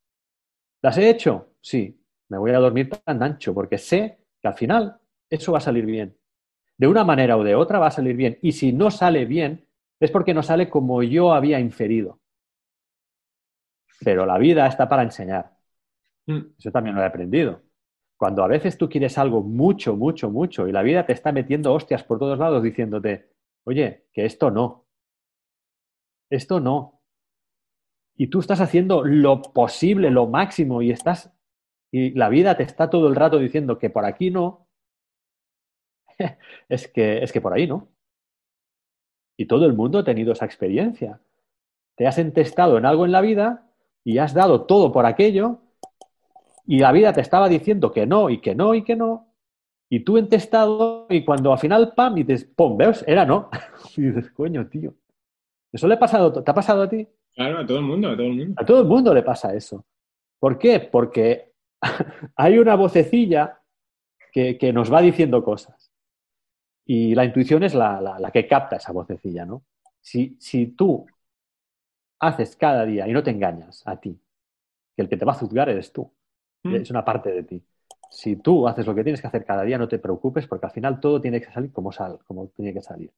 ¿Las 0.81 0.97
he 0.99 1.11
hecho? 1.11 1.49
Sí. 1.61 2.01
Me 2.29 2.39
voy 2.39 2.53
a 2.53 2.59
dormir 2.59 2.91
tan 2.91 3.23
ancho 3.23 3.53
porque 3.53 3.77
sé 3.77 4.19
que 4.41 4.47
al 4.47 4.55
final 4.55 5.01
eso 5.29 5.51
va 5.51 5.59
a 5.59 5.63
salir 5.63 5.85
bien. 5.85 6.17
De 6.77 6.87
una 6.87 7.03
manera 7.03 7.37
o 7.37 7.43
de 7.43 7.57
otra 7.57 7.81
va 7.81 7.89
a 7.89 7.91
salir 7.91 8.15
bien. 8.15 8.39
Y 8.41 8.53
si 8.53 8.73
no 8.73 8.93
sale 8.93 9.25
bien, 9.25 9.68
es 10.01 10.11
porque 10.11 10.35
no 10.35 10.43
sale 10.43 10.69
como 10.69 11.03
yo 11.03 11.33
había 11.33 11.61
inferido. 11.61 12.21
Pero 14.01 14.27
la 14.27 14.39
vida 14.39 14.67
está 14.67 14.89
para 14.89 15.03
enseñar. 15.03 15.57
Mm. 16.27 16.41
Eso 16.59 16.71
también 16.71 16.95
lo 16.95 17.03
he 17.03 17.07
aprendido. 17.07 17.63
Cuando 18.17 18.43
a 18.43 18.49
veces 18.49 18.79
tú 18.79 18.89
quieres 18.89 19.19
algo 19.19 19.43
mucho, 19.43 19.97
mucho, 19.97 20.31
mucho 20.31 20.69
y 20.69 20.73
la 20.73 20.83
vida 20.83 21.07
te 21.07 21.13
está 21.13 21.33
metiendo 21.33 21.73
hostias 21.73 22.05
por 22.05 22.19
todos 22.19 22.39
lados 22.39 22.63
diciéndote, 22.63 23.31
oye, 23.65 24.07
que 24.13 24.25
esto 24.25 24.51
no. 24.51 24.87
Esto 26.31 26.61
no. 26.61 27.01
Y 28.17 28.29
tú 28.29 28.41
estás 28.41 28.61
haciendo 28.61 29.05
lo 29.05 29.43
posible, 29.43 30.11
lo 30.11 30.27
máximo 30.27 30.83
y 30.83 30.91
estás 30.91 31.33
y 31.91 32.11
la 32.11 32.29
vida 32.29 32.57
te 32.57 32.65
está 32.65 32.91
todo 32.91 33.09
el 33.09 33.17
rato 33.17 33.39
diciendo 33.39 33.79
que 33.79 33.91
por 33.91 34.05
aquí 34.05 34.31
no. 34.31 34.69
es 36.69 36.89
que 36.89 37.23
es 37.23 37.33
que 37.33 37.41
por 37.41 37.53
ahí 37.53 37.67
no. 37.67 37.89
Y 39.39 39.47
todo 39.47 39.67
el 39.67 39.73
mundo 39.73 40.01
ha 40.01 40.05
tenido 40.05 40.33
esa 40.33 40.45
experiencia. 40.45 41.21
Te 41.95 42.09
has 42.09 42.19
entestado 42.19 42.77
en 42.77 42.85
algo 42.85 43.07
en 43.07 43.13
la 43.13 43.21
vida 43.21 43.71
y 44.03 44.19
has 44.19 44.35
dado 44.35 44.63
todo 44.63 44.91
por 44.91 45.07
aquello 45.07 45.61
y 46.67 46.81
la 46.81 46.91
vida 46.91 47.13
te 47.13 47.21
estaba 47.21 47.49
diciendo 47.49 47.93
que 47.93 48.05
no 48.05 48.31
y 48.31 48.41
que 48.41 48.57
no 48.57 48.75
y 48.75 48.83
que 48.83 48.97
no. 48.97 49.29
Y 49.89 50.01
tú 50.01 50.19
entestado 50.19 51.07
y 51.09 51.25
cuando 51.25 51.53
al 51.53 51.59
final, 51.61 51.95
pam, 51.95 52.19
y 52.19 52.25
dices, 52.25 52.51
pum, 52.55 52.77
¿ves? 52.77 53.05
Era 53.07 53.25
no. 53.25 53.49
y 53.97 54.03
dices, 54.03 54.31
coño, 54.33 54.67
tío. 54.67 54.93
¿Eso 55.73 55.87
le 55.87 55.95
ha 55.95 55.99
pasado, 55.99 56.43
te 56.43 56.51
ha 56.51 56.55
pasado 56.55 56.83
a 56.83 56.89
ti? 56.89 57.07
Claro, 57.33 57.61
a 57.61 57.67
todo 57.67 57.79
el 57.79 57.85
mundo, 57.85 58.09
a 58.09 58.17
todo 58.17 58.27
el 58.27 58.35
mundo. 58.35 58.55
A 58.57 58.67
todo 58.67 58.81
el 58.81 58.87
mundo 58.87 59.15
le 59.15 59.23
pasa 59.23 59.55
eso. 59.55 59.87
¿Por 60.41 60.59
qué? 60.59 60.81
Porque 60.81 61.53
hay 62.37 62.59
una 62.59 62.75
vocecilla 62.75 63.61
que, 64.33 64.59
que 64.59 64.73
nos 64.73 64.93
va 64.93 65.01
diciendo 65.01 65.45
cosas. 65.45 65.88
Y 66.91 67.15
la 67.15 67.27
intuición 67.27 67.63
es 67.65 67.75
la, 67.75 68.31
que 68.33 68.49
capta 68.49 68.77
esa 68.77 68.93
vocecilla, 68.93 69.45
¿no? 69.45 69.63
Si, 70.01 70.39
si, 70.41 70.69
tú 70.69 71.05
haces 72.19 72.57
cada 72.57 72.87
día 72.87 73.07
y 73.07 73.13
no 73.13 73.23
te 73.23 73.31
engañas 73.31 73.87
a 73.87 74.01
ti, 74.01 74.19
que 74.97 75.03
el 75.03 75.09
que 75.11 75.19
te 75.19 75.27
va 75.27 75.33
a 75.33 75.35
juzgar 75.35 75.69
eres 75.69 75.93
tú, 75.93 76.11
mm. 76.63 76.77
es 76.77 76.91
una 76.91 77.05
parte 77.05 77.31
de 77.31 77.43
ti. 77.43 77.63
Si 78.11 78.37
tú 78.37 78.67
haces 78.67 78.87
lo 78.87 78.95
que 78.95 79.03
tienes 79.03 79.21
que 79.21 79.27
hacer 79.27 79.45
cada 79.45 79.65
día, 79.65 79.77
no 79.77 79.87
te 79.87 79.99
preocupes 79.99 80.47
porque 80.47 80.65
al 80.65 80.73
final 80.73 80.99
todo 80.99 81.21
tiene 81.21 81.43
que 81.43 81.53
salir 81.53 81.71
como, 81.73 81.93
sal, 81.93 82.21
como 82.27 82.49
tiene 82.49 82.73
que 82.73 82.81
salir. 82.81 83.13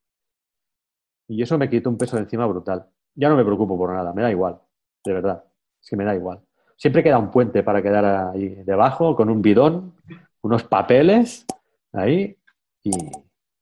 Y 1.29 1.41
eso 1.41 1.57
me 1.57 1.71
quita 1.71 1.89
un 1.89 1.97
peso 1.97 2.17
de 2.17 2.23
encima 2.23 2.47
brutal. 2.47 2.89
Ya 3.15 3.29
no 3.29 3.37
me 3.37 3.45
preocupo 3.45 3.79
por 3.79 3.93
nada, 3.93 4.13
me 4.13 4.23
da 4.23 4.33
igual, 4.33 4.61
de 5.05 5.13
verdad. 5.13 5.45
Es 5.81 5.89
que 5.89 5.97
me 5.97 6.05
da 6.05 6.17
igual. 6.17 6.41
Siempre 6.75 7.05
queda 7.05 7.19
un 7.19 7.31
puente 7.31 7.63
para 7.63 7.81
quedar 7.81 8.05
ahí 8.35 8.49
debajo 8.65 9.15
con 9.15 9.31
un 9.31 9.41
bidón, 9.41 9.95
unos 10.43 10.65
papeles 10.65 11.47
ahí 11.93 12.37
y, 12.83 12.91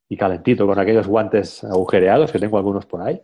y 0.08 0.16
calentito 0.16 0.66
con 0.66 0.78
aquellos 0.78 1.06
guantes 1.06 1.62
agujereados 1.64 2.32
que 2.32 2.38
tengo 2.38 2.56
algunos 2.56 2.86
por 2.86 3.02
ahí. 3.02 3.20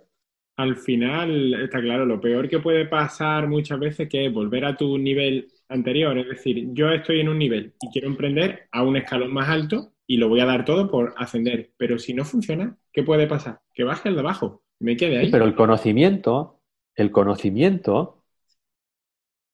Al 0.56 0.76
final, 0.76 1.54
está 1.54 1.80
claro, 1.80 2.06
lo 2.06 2.20
peor 2.20 2.48
que 2.48 2.60
puede 2.60 2.86
pasar 2.86 3.48
muchas 3.48 3.78
veces 3.78 4.08
que 4.08 4.26
es 4.26 4.32
volver 4.32 4.64
a 4.64 4.76
tu 4.76 4.98
nivel 4.98 5.48
anterior. 5.68 6.16
Es 6.18 6.28
decir, 6.28 6.68
yo 6.72 6.90
estoy 6.90 7.20
en 7.20 7.28
un 7.28 7.38
nivel 7.38 7.74
y 7.80 7.88
quiero 7.90 8.08
emprender 8.08 8.68
a 8.70 8.84
un 8.84 8.96
escalón 8.96 9.32
más 9.32 9.48
alto 9.48 9.94
y 10.06 10.18
lo 10.18 10.28
voy 10.28 10.40
a 10.40 10.44
dar 10.44 10.64
todo 10.64 10.90
por 10.90 11.14
ascender. 11.16 11.72
Pero 11.76 11.98
si 11.98 12.14
no 12.14 12.24
funciona, 12.24 12.76
¿qué 12.92 13.02
puede 13.02 13.26
pasar? 13.26 13.60
Que 13.72 13.82
baje 13.82 14.08
el 14.08 14.14
de 14.14 14.20
abajo, 14.20 14.62
me 14.78 14.96
quede 14.96 15.18
ahí. 15.18 15.30
pero 15.30 15.44
el 15.44 15.56
conocimiento, 15.56 16.60
el 16.94 17.10
conocimiento, 17.10 18.22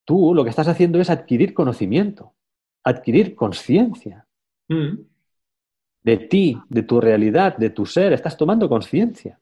tú 0.04 0.34
lo 0.34 0.44
que 0.44 0.50
estás 0.50 0.68
haciendo 0.68 1.00
es 1.00 1.08
adquirir 1.08 1.54
conocimiento, 1.54 2.34
adquirir 2.84 3.34
conciencia. 3.34 4.26
Mm 4.68 5.10
de 6.02 6.16
ti, 6.16 6.58
de 6.68 6.82
tu 6.82 7.00
realidad, 7.00 7.56
de 7.56 7.70
tu 7.70 7.86
ser, 7.86 8.12
estás 8.12 8.36
tomando 8.36 8.68
conciencia. 8.68 9.38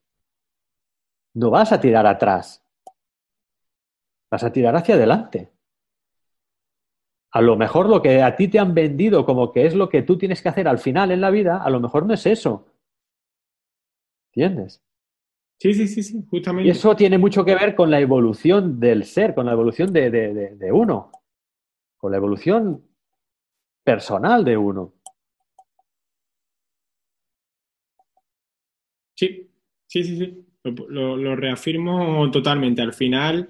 No 1.34 1.50
vas 1.50 1.72
a 1.72 1.80
tirar 1.80 2.06
atrás, 2.06 2.64
vas 4.30 4.42
a 4.42 4.52
tirar 4.52 4.74
hacia 4.76 4.96
adelante. 4.96 5.50
A 7.30 7.42
lo 7.42 7.56
mejor 7.56 7.88
lo 7.88 8.00
que 8.02 8.22
a 8.22 8.34
ti 8.34 8.48
te 8.48 8.58
han 8.58 8.74
vendido 8.74 9.24
como 9.24 9.52
que 9.52 9.66
es 9.66 9.74
lo 9.74 9.88
que 9.88 10.02
tú 10.02 10.16
tienes 10.16 10.42
que 10.42 10.48
hacer 10.48 10.66
al 10.66 10.78
final 10.78 11.10
en 11.10 11.20
la 11.20 11.30
vida, 11.30 11.62
a 11.62 11.70
lo 11.70 11.78
mejor 11.78 12.06
no 12.06 12.14
es 12.14 12.26
eso. 12.26 12.66
¿Entiendes? 14.32 14.82
Sí, 15.60 15.74
sí, 15.74 15.88
sí, 15.88 16.02
sí, 16.02 16.24
justamente. 16.28 16.68
Y 16.68 16.70
eso 16.70 16.94
tiene 16.96 17.18
mucho 17.18 17.44
que 17.44 17.54
ver 17.54 17.74
con 17.74 17.90
la 17.90 18.00
evolución 18.00 18.80
del 18.80 19.04
ser, 19.04 19.34
con 19.34 19.46
la 19.46 19.52
evolución 19.52 19.92
de, 19.92 20.10
de 20.10 20.72
uno, 20.72 21.10
con 21.98 22.12
la 22.12 22.16
evolución 22.16 22.84
personal 23.84 24.44
de 24.44 24.56
uno. 24.56 24.94
Sí, 29.18 29.50
sí, 29.88 30.04
sí, 30.04 30.16
sí. 30.16 30.44
Lo, 30.62 31.34
reafirmo 31.34 32.30
totalmente. 32.30 32.82
Al 32.82 32.92
final, 32.92 33.48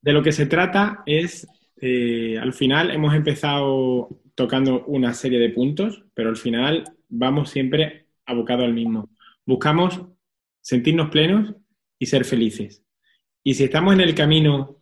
de 0.00 0.12
lo 0.14 0.22
que 0.22 0.32
se 0.32 0.46
trata 0.46 1.02
es, 1.04 1.46
eh, 1.78 2.38
al 2.40 2.54
final 2.54 2.90
hemos 2.90 3.14
empezado 3.14 4.08
tocando 4.34 4.84
una 4.86 5.12
serie 5.12 5.38
de 5.38 5.50
puntos, 5.50 6.04
pero 6.14 6.30
al 6.30 6.36
final 6.38 6.84
vamos 7.10 7.50
siempre 7.50 8.06
abocado 8.24 8.64
al 8.64 8.72
mismo. 8.72 9.10
Buscamos 9.44 10.00
sentirnos 10.62 11.10
plenos 11.10 11.54
y 11.98 12.06
ser 12.06 12.24
felices. 12.24 12.82
Y 13.42 13.52
si 13.54 13.64
estamos 13.64 13.92
en 13.92 14.00
el 14.00 14.14
camino 14.14 14.78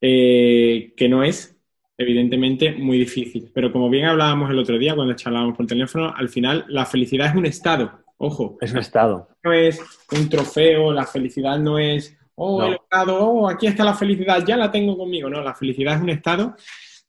eh, 0.00 0.94
que 0.96 1.08
no 1.08 1.24
es, 1.24 1.58
evidentemente, 1.98 2.72
muy 2.76 2.98
difícil. 2.98 3.50
Pero 3.52 3.72
como 3.72 3.90
bien 3.90 4.04
hablábamos 4.04 4.50
el 4.50 4.58
otro 4.60 4.78
día 4.78 4.94
cuando 4.94 5.14
charlábamos 5.16 5.56
por 5.56 5.66
teléfono, 5.66 6.14
al 6.14 6.28
final 6.28 6.64
la 6.68 6.86
felicidad 6.86 7.30
es 7.30 7.34
un 7.34 7.46
estado 7.46 8.05
Ojo. 8.18 8.56
Es 8.60 8.72
un 8.72 8.78
estado. 8.78 9.28
No 9.42 9.52
es 9.52 9.80
un 10.12 10.28
trofeo, 10.28 10.92
la 10.92 11.06
felicidad 11.06 11.58
no 11.58 11.78
es, 11.78 12.16
oh, 12.34 12.62
el 12.64 12.74
estado, 12.74 13.18
oh, 13.18 13.48
aquí 13.48 13.66
está 13.66 13.84
la 13.84 13.94
felicidad, 13.94 14.44
ya 14.46 14.56
la 14.56 14.70
tengo 14.70 14.96
conmigo. 14.96 15.28
No, 15.28 15.42
la 15.42 15.54
felicidad 15.54 15.96
es 15.96 16.02
un 16.02 16.10
estado 16.10 16.56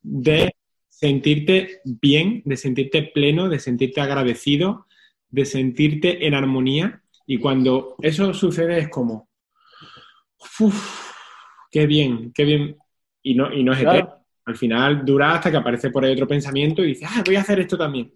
de 0.02 0.54
sentirte 0.90 1.82
bien, 1.84 2.42
de 2.46 2.58
sentirte 2.58 3.04
pleno, 3.04 3.50
de 3.50 3.60
sentirte 3.60 4.02
agradecido, 4.02 4.88
de 5.30 5.46
sentirte 5.46 6.26
en 6.28 6.34
armonía. 6.34 7.02
Y 7.26 7.40
cuando 7.40 7.96
eso 8.02 8.34
sucede 8.34 8.80
es 8.80 8.90
como, 8.90 9.30
uff, 10.60 11.12
qué 11.72 11.86
bien, 11.86 12.32
qué 12.34 12.46
bien. 12.46 12.78
Y 13.22 13.36
no, 13.36 13.54
y 13.54 13.64
no 13.64 13.74
es 13.74 13.80
eterno. 13.80 14.14
Al 14.46 14.56
final 14.56 15.04
dura 15.04 15.36
hasta 15.36 15.52
que 15.52 15.58
aparece 15.58 15.90
por 15.90 16.06
ahí 16.06 16.14
otro 16.14 16.28
pensamiento 16.28 16.82
y 16.84 16.88
dice, 16.88 17.06
ah, 17.06 17.22
voy 17.26 17.36
a 17.36 17.42
hacer 17.42 17.60
esto 17.60 17.78
también. 17.78 18.14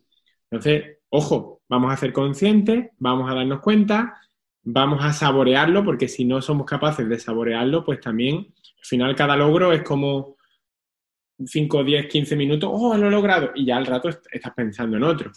Entonces, 0.52 0.98
ojo, 1.10 1.62
vamos 1.70 1.94
a 1.94 1.98
ser 1.98 2.12
conscientes, 2.12 2.90
vamos 3.00 3.32
a 3.32 3.36
darnos 3.36 3.62
cuenta, 3.62 4.18
vamos 4.64 5.04
a 5.04 5.14
saborearlo, 5.14 5.84
porque 5.84 6.10
si 6.10 6.26
no 6.26 6.42
somos 6.42 6.66
capaces 6.66 7.08
de 7.08 7.18
saborearlo, 7.18 7.86
pues 7.86 8.02
también 8.02 8.36
al 8.38 8.86
final 8.86 9.16
cada 9.16 9.38
logro 9.38 9.72
es 9.72 9.82
como 9.84 10.36
5, 11.44 11.84
10, 11.84 12.08
15 12.08 12.36
minutos, 12.36 12.70
oh, 12.72 12.98
lo 12.98 13.08
he 13.08 13.12
logrado, 13.12 13.52
y 13.56 13.66
ya 13.66 13.78
al 13.78 13.86
rato 13.86 14.10
estás 14.10 14.54
pensando 14.54 14.98
en 14.98 15.04
otro. 15.04 15.32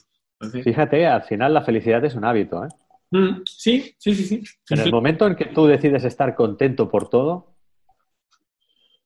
Fíjate, 0.63 1.07
al 1.07 1.23
final 1.23 1.55
la 1.55 1.63
felicidad 1.63 2.05
es 2.05 2.15
un 2.15 2.25
hábito, 2.25 2.65
¿eh? 2.65 2.69
Mm, 3.13 3.43
sí, 3.47 3.95
sí, 3.97 4.15
sí, 4.15 4.25
sí. 4.25 4.43
En 4.71 4.81
el 4.81 4.91
momento 4.91 5.27
en 5.27 5.37
que 5.37 5.47
tú 5.47 5.67
decides 5.67 6.05
estar 6.05 6.35
contento 6.35 6.91
por 6.91 7.09
todo, 7.09 7.55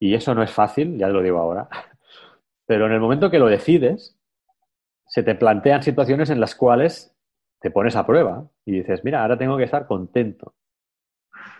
y 0.00 0.14
eso 0.14 0.34
no 0.34 0.42
es 0.42 0.50
fácil, 0.50 0.96
ya 0.96 1.08
te 1.08 1.12
lo 1.12 1.22
digo 1.22 1.38
ahora, 1.38 1.68
pero 2.66 2.86
en 2.86 2.92
el 2.92 3.00
momento 3.00 3.30
que 3.30 3.38
lo 3.38 3.46
decides, 3.46 4.17
se 5.08 5.22
te 5.22 5.34
plantean 5.34 5.82
situaciones 5.82 6.30
en 6.30 6.40
las 6.40 6.54
cuales 6.54 7.14
te 7.60 7.70
pones 7.70 7.96
a 7.96 8.06
prueba 8.06 8.48
y 8.64 8.72
dices, 8.72 9.02
mira, 9.04 9.22
ahora 9.22 9.38
tengo 9.38 9.56
que 9.56 9.64
estar 9.64 9.86
contento. 9.86 10.54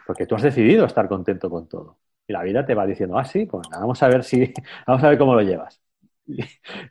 Porque 0.07 0.27
tú 0.27 0.37
has 0.37 0.43
decidido 0.43 0.85
estar 0.85 1.09
contento 1.09 1.51
con 1.51 1.69
todo. 1.69 1.99
Y 2.27 2.33
la 2.33 2.43
vida 2.43 2.65
te 2.65 2.75
va 2.75 2.87
diciendo, 2.87 3.19
ah, 3.19 3.25
sí, 3.25 3.47
pues 3.47 3.67
vamos 3.71 4.03
a 4.03 4.09
ver 4.09 4.23
si, 4.23 4.53
vamos 4.87 5.03
a 5.03 5.09
ver 5.09 5.19
cómo 5.19 5.35
lo 5.35 5.43
llevas. 5.43 5.83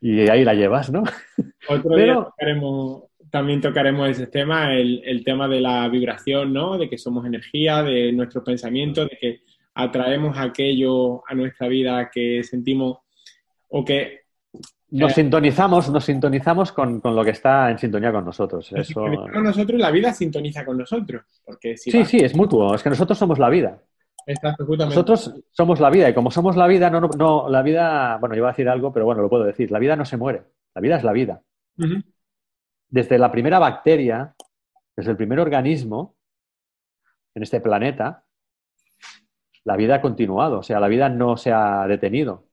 Y, 0.02 0.28
ahí 0.28 0.44
la 0.44 0.56
llevas, 0.56 0.92
¿no? 0.92 1.04
Otro 1.70 1.96
día 1.96 2.26
también 3.30 3.62
tocaremos 3.62 4.10
ese 4.10 4.28
tema, 4.28 4.74
el, 4.74 5.02
el, 5.06 5.24
tema 5.24 5.48
de 5.48 5.60
la 5.60 5.88
vibración, 5.90 6.54
¿no? 6.54 6.78
De 6.78 6.90
que 6.90 6.98
somos 6.98 7.26
energía, 7.26 7.84
de 7.84 8.12
nuestros 8.14 8.44
pensamientos, 8.44 9.10
de 9.10 9.18
que 9.18 9.42
atraemos 9.76 10.38
aquello 10.40 11.24
a 11.28 11.36
nuestra 11.36 11.68
vida 11.68 12.10
que 12.10 12.42
sentimos 12.44 13.00
o 13.70 13.84
que 13.84 14.27
nos 14.90 15.14
sintonizamos, 15.14 15.90
nos 15.90 16.06
sintonizamos 16.06 16.72
con, 16.72 17.02
lo 17.04 17.24
que 17.24 17.32
está 17.32 17.70
en 17.70 17.78
sintonía 17.78 18.12
con 18.12 18.24
nosotros. 18.24 18.72
Eso... 18.72 19.06
Con 19.34 19.44
nosotros, 19.44 19.80
la 19.80 19.92
vida 19.92 20.14
sintoniza 20.14 20.66
con 20.66 20.78
nosotros. 20.78 21.24
Porque 21.46 21.76
sí, 21.78 22.06
sí, 22.06 22.18
es 22.18 22.36
mutuo. 22.36 22.74
Es 22.76 22.84
que 22.84 22.90
nosotros 22.90 23.18
somos 23.18 23.38
la 23.38 23.50
vida. 23.50 23.82
Nosotros 24.62 25.34
somos 25.52 25.80
la 25.80 25.90
vida 25.90 26.10
y 26.10 26.14
como 26.14 26.32
somos 26.32 26.58
la 26.58 26.68
vida, 26.68 26.90
no, 26.90 27.00
no, 27.00 27.50
la 27.50 27.62
vida, 27.62 28.18
bueno, 28.18 28.36
iba 28.36 28.50
a 28.50 28.52
decir 28.52 28.68
algo, 28.68 28.92
pero 28.92 29.06
bueno, 29.06 29.22
lo 29.22 29.30
puedo 29.30 29.44
decir. 29.44 29.72
La 29.72 29.80
vida 29.80 29.96
no 29.96 30.06
se 30.06 30.18
muere. 30.18 30.44
La 30.74 30.82
vida 30.82 30.98
es 30.98 31.04
la 31.04 31.12
vida. 31.12 31.42
Desde 32.90 33.18
la 33.18 33.32
primera 33.32 33.60
bacteria, 33.60 34.36
desde 34.96 35.12
el 35.12 35.18
primer 35.18 35.40
organismo 35.40 36.16
en 37.36 37.44
este 37.44 37.62
planeta, 37.62 38.24
la 39.64 39.76
vida 39.76 39.96
ha 39.96 40.02
continuado. 40.02 40.60
O 40.60 40.64
sea, 40.64 40.80
la 40.80 40.88
vida 40.88 41.10
no 41.10 41.36
se 41.38 41.52
ha 41.52 41.86
detenido. 41.88 42.47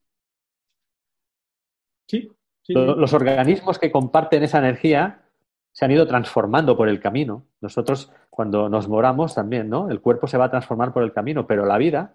Sí, 2.06 2.30
Los 2.68 3.12
organismos 3.12 3.78
que 3.78 3.90
comparten 3.90 4.42
esa 4.42 4.58
energía 4.58 5.22
se 5.72 5.84
han 5.84 5.90
ido 5.90 6.06
transformando 6.06 6.76
por 6.76 6.88
el 6.88 7.00
camino. 7.00 7.46
Nosotros, 7.60 8.12
cuando 8.30 8.68
nos 8.68 8.88
moramos 8.88 9.34
también, 9.34 9.68
¿no? 9.68 9.90
El 9.90 10.00
cuerpo 10.00 10.26
se 10.26 10.38
va 10.38 10.46
a 10.46 10.50
transformar 10.50 10.92
por 10.92 11.02
el 11.02 11.12
camino, 11.12 11.46
pero 11.46 11.66
la 11.66 11.78
vida, 11.78 12.14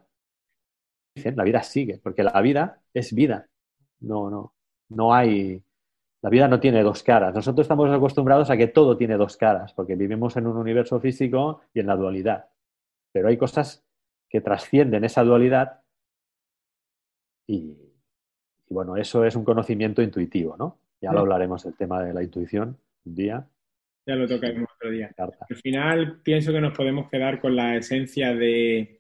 dicen, 1.14 1.36
la 1.36 1.44
vida 1.44 1.62
sigue, 1.62 2.00
porque 2.02 2.24
la 2.24 2.40
vida 2.42 2.80
es 2.94 3.14
vida. 3.14 3.48
No, 4.00 4.30
no, 4.30 4.54
no 4.90 5.14
hay. 5.14 5.62
La 6.22 6.30
vida 6.30 6.48
no 6.48 6.60
tiene 6.60 6.84
dos 6.84 7.04
caras. 7.04 7.34
Nosotros 7.34 7.66
estamos 7.66 7.90
acostumbrados 7.92 8.50
a 8.50 8.58
que 8.58 8.68
todo 8.68 8.98
tiene 8.98 9.18
dos 9.18 9.38
caras, 9.38 9.74
porque 9.74 9.96
vivimos 9.96 10.36
en 10.38 10.48
un 10.48 10.58
universo 10.58 11.00
físico 11.00 11.62
y 11.74 11.80
en 11.82 11.88
la 11.88 11.96
dualidad. 11.96 12.48
Pero 13.12 13.28
hay 13.28 13.38
cosas 13.38 13.84
que 14.30 14.42
trascienden 14.42 15.04
esa 15.04 15.24
dualidad 15.24 15.82
y, 17.48 17.89
y 18.70 18.74
bueno, 18.74 18.96
eso 18.96 19.26
es 19.26 19.36
un 19.36 19.44
conocimiento 19.44 20.02
intuitivo, 20.02 20.56
¿no? 20.58 20.80
Ya 21.02 21.12
lo 21.12 21.20
hablaremos 21.20 21.64
del 21.64 21.76
tema 21.76 22.04
de 22.04 22.14
la 22.14 22.22
intuición 22.22 22.78
un 23.06 23.16
día. 23.16 23.48
Ya 24.06 24.16
lo 24.16 24.28
tocaremos 24.28 24.70
otro 24.76 24.92
día. 24.92 25.12
Al 25.18 25.56
final 25.58 26.22
pienso 26.22 26.52
que 26.52 26.62
nos 26.62 26.76
podemos 26.76 27.10
quedar 27.10 27.40
con 27.40 27.56
la 27.56 27.78
esencia 27.78 28.34
de 28.34 28.98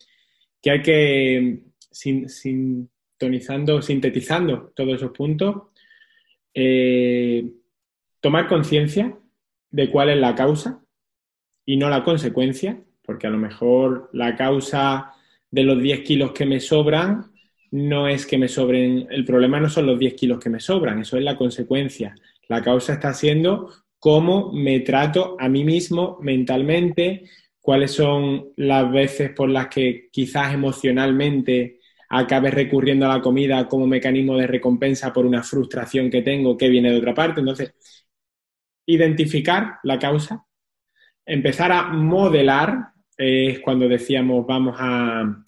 que 0.62 0.72
hay 0.72 0.82
que, 0.82 1.64
sintonizando, 1.92 3.82
sintetizando 3.82 4.72
todos 4.76 4.96
esos 4.96 5.12
puntos, 5.12 5.70
eh, 6.54 7.52
tomar 8.20 8.48
conciencia 8.48 9.18
de 9.72 9.90
cuál 9.90 10.10
es 10.10 10.18
la 10.18 10.36
causa 10.36 10.84
y 11.66 11.78
no 11.78 11.90
la 11.90 12.04
consecuencia, 12.04 12.82
porque 13.04 13.28
a 13.28 13.30
lo 13.30 13.38
mejor 13.38 14.10
la 14.14 14.36
causa 14.36 15.14
de 15.52 15.64
los 15.64 15.82
10 15.82 16.02
kilos 16.02 16.32
que 16.32 16.46
me 16.46 16.60
sobran 16.60 17.32
no 17.72 18.08
es 18.08 18.26
que 18.26 18.38
me 18.38 18.48
sobren, 18.48 19.08
el 19.10 19.26
problema 19.26 19.60
no 19.60 19.70
son 19.70 19.86
los 19.86 20.00
10 20.00 20.14
kilos 20.16 20.40
que 20.40 20.50
me 20.50 20.60
sobran, 20.60 21.00
eso 21.00 21.18
es 21.18 21.24
la 21.24 21.38
consecuencia. 21.38 22.16
La 22.48 22.64
causa 22.64 22.94
está 22.94 23.14
siendo 23.14 23.70
cómo 24.00 24.52
me 24.54 24.80
trato 24.80 25.36
a 25.40 25.50
mí 25.50 25.64
mismo 25.64 26.18
mentalmente, 26.22 27.26
cuáles 27.60 27.92
son 27.92 28.50
las 28.56 28.92
veces 28.92 29.32
por 29.32 29.50
las 29.50 29.68
que 29.68 30.10
quizás 30.12 30.54
emocionalmente 30.54 31.80
acabe 32.10 32.50
recurriendo 32.50 33.06
a 33.06 33.18
la 33.18 33.22
comida 33.22 33.68
como 33.68 33.86
mecanismo 33.86 34.36
de 34.36 34.48
recompensa 34.48 35.14
por 35.14 35.26
una 35.26 35.44
frustración 35.44 36.10
que 36.10 36.24
tengo 36.24 36.58
que 36.58 36.70
viene 36.70 36.92
de 36.92 36.98
otra 36.98 37.14
parte. 37.14 37.42
Entonces, 37.42 37.76
identificar 38.88 39.76
la 39.84 40.00
causa, 40.00 40.46
empezar 41.26 41.72
a 41.72 41.84
modelar, 41.84 42.94
es 43.16 43.60
cuando 43.60 43.88
decíamos 43.88 44.48
vamos 44.48 44.76
a, 44.80 45.44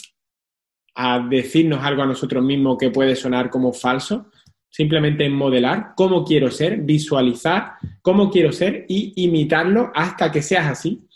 a 0.95 1.19
decirnos 1.19 1.83
algo 1.83 2.03
a 2.03 2.07
nosotros 2.07 2.43
mismos 2.43 2.77
que 2.77 2.89
puede 2.89 3.15
sonar 3.15 3.49
como 3.49 3.73
falso, 3.73 4.27
simplemente 4.69 5.29
modelar 5.29 5.93
cómo 5.95 6.23
quiero 6.23 6.49
ser, 6.49 6.77
visualizar 6.77 7.73
cómo 8.01 8.29
quiero 8.29 8.51
ser 8.51 8.85
y 8.87 9.13
imitarlo 9.23 9.91
hasta 9.93 10.31
que 10.31 10.41
seas 10.41 10.67
así. 10.67 11.07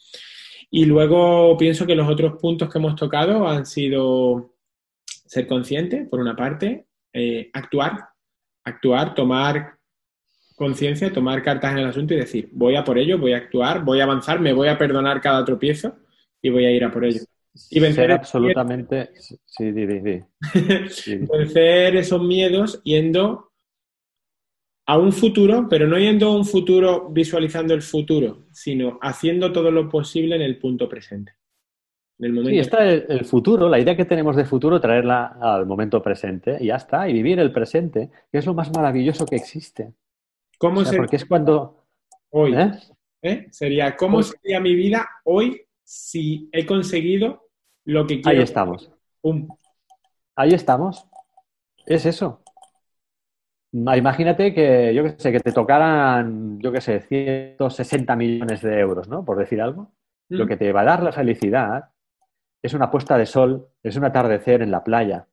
Y 0.69 0.86
luego 0.86 1.55
pienso 1.57 1.86
que 1.86 1.95
los 1.95 2.09
otros 2.09 2.39
puntos 2.41 2.69
que 2.69 2.78
hemos 2.78 2.95
tocado 2.95 3.47
han 3.47 3.65
sido 3.65 4.55
ser 5.05 5.47
consciente, 5.47 6.05
por 6.05 6.19
una 6.19 6.36
parte, 6.36 6.86
eh, 7.13 7.49
actuar, 7.53 8.09
actuar, 8.63 9.13
tomar 9.13 9.78
conciencia, 10.55 11.11
tomar 11.11 11.41
cartas 11.43 11.73
en 11.73 11.80
el 11.80 11.88
asunto 11.88 12.13
y 12.13 12.17
decir, 12.17 12.49
voy 12.51 12.76
a 12.76 12.84
por 12.84 12.97
ello, 12.97 13.17
voy 13.17 13.34
a 13.34 13.38
actuar, 13.38 13.84
voy 13.84 13.99
a 13.99 14.03
avanzar, 14.03 14.39
me 14.39 14.53
voy 14.53 14.67
a 14.67 14.78
perdonar 14.78 15.21
cada 15.21 15.43
tropiezo 15.43 15.97
y 16.41 16.49
voy 16.49 16.65
a 16.65 16.71
ir 16.71 16.84
a 16.84 16.91
por 16.91 17.05
ello. 17.05 17.21
Y 17.69 17.79
vencer 17.79 18.11
absolutamente. 18.11 19.11
Sí, 19.45 19.71
vencer 19.71 21.95
esos 21.95 22.21
miedos 22.21 22.81
yendo 22.83 23.53
a 24.87 24.97
un 24.97 25.11
futuro, 25.11 25.67
pero 25.69 25.87
no 25.87 25.97
yendo 25.97 26.27
a 26.27 26.35
un 26.35 26.45
futuro 26.45 27.09
visualizando 27.09 27.73
el 27.73 27.81
futuro, 27.81 28.45
sino 28.51 28.99
haciendo 29.01 29.51
todo 29.51 29.71
lo 29.71 29.89
posible 29.89 30.35
en 30.35 30.41
el 30.41 30.59
punto 30.59 30.87
presente. 30.89 31.33
En 32.19 32.25
el 32.25 32.33
momento 32.33 32.51
sí, 32.51 32.59
está 32.59 32.87
el, 32.87 33.25
futuro, 33.25 33.67
la 33.67 33.79
idea 33.79 33.95
que 33.95 34.05
tenemos 34.05 34.35
de 34.35 34.45
futuro, 34.45 34.79
traerla 34.79 35.37
al 35.41 35.65
momento 35.65 36.01
presente 36.01 36.57
y 36.59 36.67
ya 36.67 36.75
está, 36.75 37.09
y 37.09 37.13
vivir 37.13 37.39
el 37.39 37.51
presente, 37.51 38.09
que 38.31 38.37
es 38.37 38.45
lo 38.45 38.53
más 38.53 38.71
maravilloso 38.73 39.25
que 39.25 39.35
existe. 39.35 39.93
¿Cómo 40.57 40.83
Porque 40.83 41.17
es 41.17 41.25
cuando. 41.25 41.83
Hoy. 42.29 42.55
¿Eh? 42.55 42.71
¿Eh? 43.21 43.47
Sería, 43.49 43.95
¿cómo 43.95 44.17
pues 44.17 44.33
sería 44.41 44.59
mi 44.59 44.75
vida 44.75 45.07
hoy 45.23 45.61
si 45.83 46.49
he 46.51 46.65
conseguido 46.65 47.44
lo 47.86 48.05
que 48.05 48.21
Ahí 48.25 48.39
estamos. 48.39 48.91
Ahí 50.36 50.53
estamos. 50.53 51.07
Es 51.86 52.05
eso. 52.05 52.41
Imagínate 53.71 54.53
que, 54.53 54.93
yo 54.93 55.03
que 55.03 55.15
sé, 55.17 55.31
que 55.31 55.39
te 55.39 55.51
tocaran, 55.51 56.59
yo 56.59 56.71
qué 56.71 56.81
sé, 56.81 57.01
160 57.01 58.15
millones 58.15 58.61
de 58.61 58.79
euros, 58.79 59.07
¿no? 59.07 59.23
Por 59.23 59.38
decir 59.38 59.61
algo. 59.61 59.91
Lo 60.29 60.45
mm. 60.45 60.47
que 60.47 60.57
te 60.57 60.71
va 60.71 60.81
a 60.81 60.86
dar 60.86 61.03
la 61.03 61.11
felicidad 61.11 61.89
es 62.63 62.73
una 62.73 62.89
puesta 62.89 63.17
de 63.17 63.25
sol, 63.25 63.67
es 63.83 63.95
un 63.95 64.05
atardecer 64.05 64.61
en 64.61 64.71
la 64.71 64.83
playa. 64.83 65.27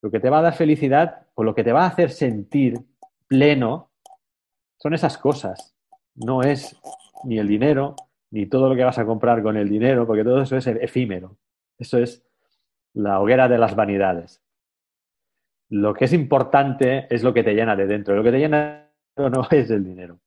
Lo 0.00 0.10
que 0.10 0.20
te 0.20 0.30
va 0.30 0.38
a 0.38 0.42
dar 0.42 0.54
felicidad 0.54 1.26
o 1.34 1.42
lo 1.42 1.54
que 1.54 1.64
te 1.64 1.72
va 1.72 1.84
a 1.84 1.88
hacer 1.88 2.10
sentir 2.10 2.78
pleno 3.26 3.90
son 4.78 4.94
esas 4.94 5.18
cosas. 5.18 5.74
No 6.14 6.42
es 6.42 6.80
ni 7.24 7.38
el 7.38 7.48
dinero, 7.48 7.96
ni 8.30 8.46
todo 8.46 8.68
lo 8.68 8.76
que 8.76 8.84
vas 8.84 8.98
a 8.98 9.04
comprar 9.04 9.42
con 9.42 9.56
el 9.56 9.68
dinero, 9.68 10.06
porque 10.06 10.24
todo 10.24 10.42
eso 10.42 10.56
es 10.56 10.66
efímero. 10.66 11.36
Eso 11.78 11.98
es 11.98 12.24
la 12.94 13.20
hoguera 13.20 13.48
de 13.48 13.58
las 13.58 13.76
vanidades. 13.76 14.42
Lo 15.70 15.94
que 15.94 16.06
es 16.06 16.12
importante 16.12 17.06
es 17.14 17.22
lo 17.22 17.32
que 17.32 17.44
te 17.44 17.54
llena 17.54 17.76
de 17.76 17.86
dentro. 17.86 18.16
Lo 18.16 18.22
que 18.22 18.32
te 18.32 18.38
llena 18.38 18.90
no 19.16 19.46
es 19.50 19.70
el 19.70 19.84
dinero. 19.84 20.18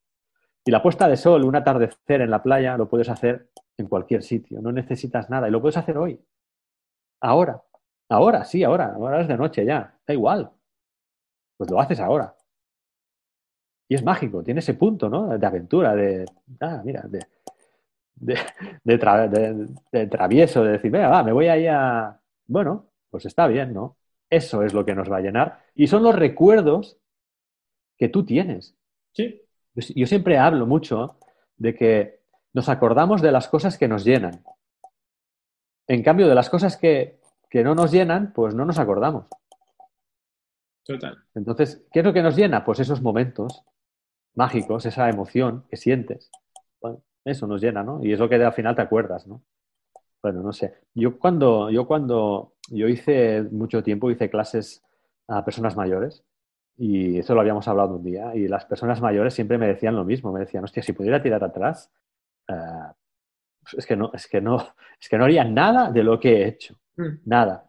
Y 0.63 0.71
la 0.71 0.81
puesta 0.81 1.07
de 1.07 1.17
sol, 1.17 1.43
un 1.43 1.55
atardecer 1.55 2.21
en 2.21 2.29
la 2.29 2.43
playa, 2.43 2.77
lo 2.77 2.87
puedes 2.87 3.09
hacer 3.09 3.49
en 3.77 3.87
cualquier 3.87 4.21
sitio. 4.23 4.61
No 4.61 4.71
necesitas 4.71 5.29
nada. 5.29 5.47
Y 5.47 5.51
lo 5.51 5.61
puedes 5.61 5.77
hacer 5.77 5.97
hoy. 5.97 6.19
Ahora. 7.19 7.61
Ahora, 8.09 8.45
sí, 8.45 8.63
ahora. 8.63 8.93
Ahora 8.93 9.21
es 9.21 9.27
de 9.27 9.37
noche 9.37 9.65
ya. 9.65 9.97
Da 10.05 10.13
igual. 10.13 10.51
Pues 11.57 11.69
lo 11.71 11.79
haces 11.79 11.99
ahora. 11.99 12.35
Y 13.89 13.95
es 13.95 14.03
mágico. 14.03 14.43
Tiene 14.43 14.59
ese 14.59 14.75
punto, 14.75 15.09
¿no? 15.09 15.37
De 15.37 15.45
aventura, 15.45 15.95
de... 15.95 16.25
Ah, 16.59 16.81
mira, 16.85 17.01
de, 17.01 17.19
de, 18.21 18.37
de, 19.91 20.07
travieso, 20.07 20.63
de 20.63 20.71
decir, 20.73 20.91
venga, 20.91 21.09
va, 21.09 21.23
me 21.23 21.31
voy 21.31 21.47
ahí 21.47 21.67
a... 21.67 22.19
Bueno, 22.47 22.89
pues 23.09 23.25
está 23.25 23.47
bien, 23.47 23.73
¿no? 23.73 23.97
Eso 24.29 24.63
es 24.63 24.73
lo 24.73 24.85
que 24.85 24.95
nos 24.95 25.11
va 25.11 25.17
a 25.17 25.21
llenar. 25.21 25.59
Y 25.75 25.87
son 25.87 26.03
los 26.03 26.15
recuerdos 26.15 26.97
que 27.97 28.09
tú 28.09 28.23
tienes. 28.25 28.75
Sí. 29.13 29.41
Yo 29.73 30.07
siempre 30.07 30.37
hablo 30.37 30.65
mucho 30.65 31.17
de 31.57 31.75
que 31.75 32.21
nos 32.53 32.69
acordamos 32.69 33.21
de 33.21 33.31
las 33.31 33.47
cosas 33.47 33.77
que 33.77 33.87
nos 33.87 34.03
llenan. 34.03 34.43
En 35.87 36.03
cambio, 36.03 36.27
de 36.27 36.35
las 36.35 36.49
cosas 36.49 36.77
que, 36.77 37.19
que 37.49 37.63
no 37.63 37.75
nos 37.75 37.91
llenan, 37.91 38.31
pues 38.33 38.55
no 38.55 38.65
nos 38.65 38.79
acordamos. 38.79 39.25
Total. 40.83 41.17
Entonces, 41.35 41.85
¿qué 41.91 41.99
es 41.99 42.05
lo 42.05 42.13
que 42.13 42.23
nos 42.23 42.35
llena? 42.35 42.63
Pues 42.63 42.79
esos 42.79 43.01
momentos 43.01 43.63
mágicos, 44.33 44.85
esa 44.85 45.09
emoción 45.09 45.65
que 45.69 45.77
sientes. 45.77 46.31
Eso 47.23 47.47
nos 47.47 47.61
llena, 47.61 47.83
¿no? 47.83 48.03
Y 48.03 48.13
es 48.13 48.19
lo 48.19 48.27
que 48.27 48.35
al 48.35 48.53
final 48.53 48.75
te 48.75 48.81
acuerdas, 48.81 49.27
¿no? 49.27 49.43
Bueno, 50.21 50.41
no 50.41 50.53
sé. 50.53 50.75
Yo 50.93 51.17
cuando, 51.17 51.69
yo 51.69 51.87
cuando, 51.87 52.53
yo 52.69 52.87
hice 52.87 53.43
mucho 53.51 53.83
tiempo, 53.83 54.11
hice 54.11 54.29
clases 54.29 54.83
a 55.27 55.43
personas 55.43 55.75
mayores 55.75 56.23
y 56.77 57.19
eso 57.19 57.33
lo 57.33 57.41
habíamos 57.41 57.67
hablado 57.67 57.95
un 57.95 58.03
día 58.03 58.35
y 58.35 58.47
las 58.47 58.65
personas 58.65 59.01
mayores 59.01 59.33
siempre 59.33 59.57
me 59.57 59.67
decían 59.67 59.95
lo 59.95 60.05
mismo, 60.05 60.31
me 60.31 60.41
decían, 60.41 60.63
hostia, 60.63 60.83
si 60.83 60.93
pudiera 60.93 61.21
tirar 61.21 61.43
atrás, 61.43 61.91
eh, 62.47 62.53
es 63.77 63.85
que 63.85 63.95
no, 63.95 64.11
es 64.13 64.27
que 64.27 64.41
no, 64.41 64.57
es 64.99 65.09
que 65.09 65.17
no 65.17 65.25
haría 65.25 65.43
nada 65.43 65.91
de 65.91 66.03
lo 66.03 66.19
que 66.19 66.41
he 66.41 66.47
hecho, 66.47 66.75
mm. 66.97 67.21
nada. 67.25 67.67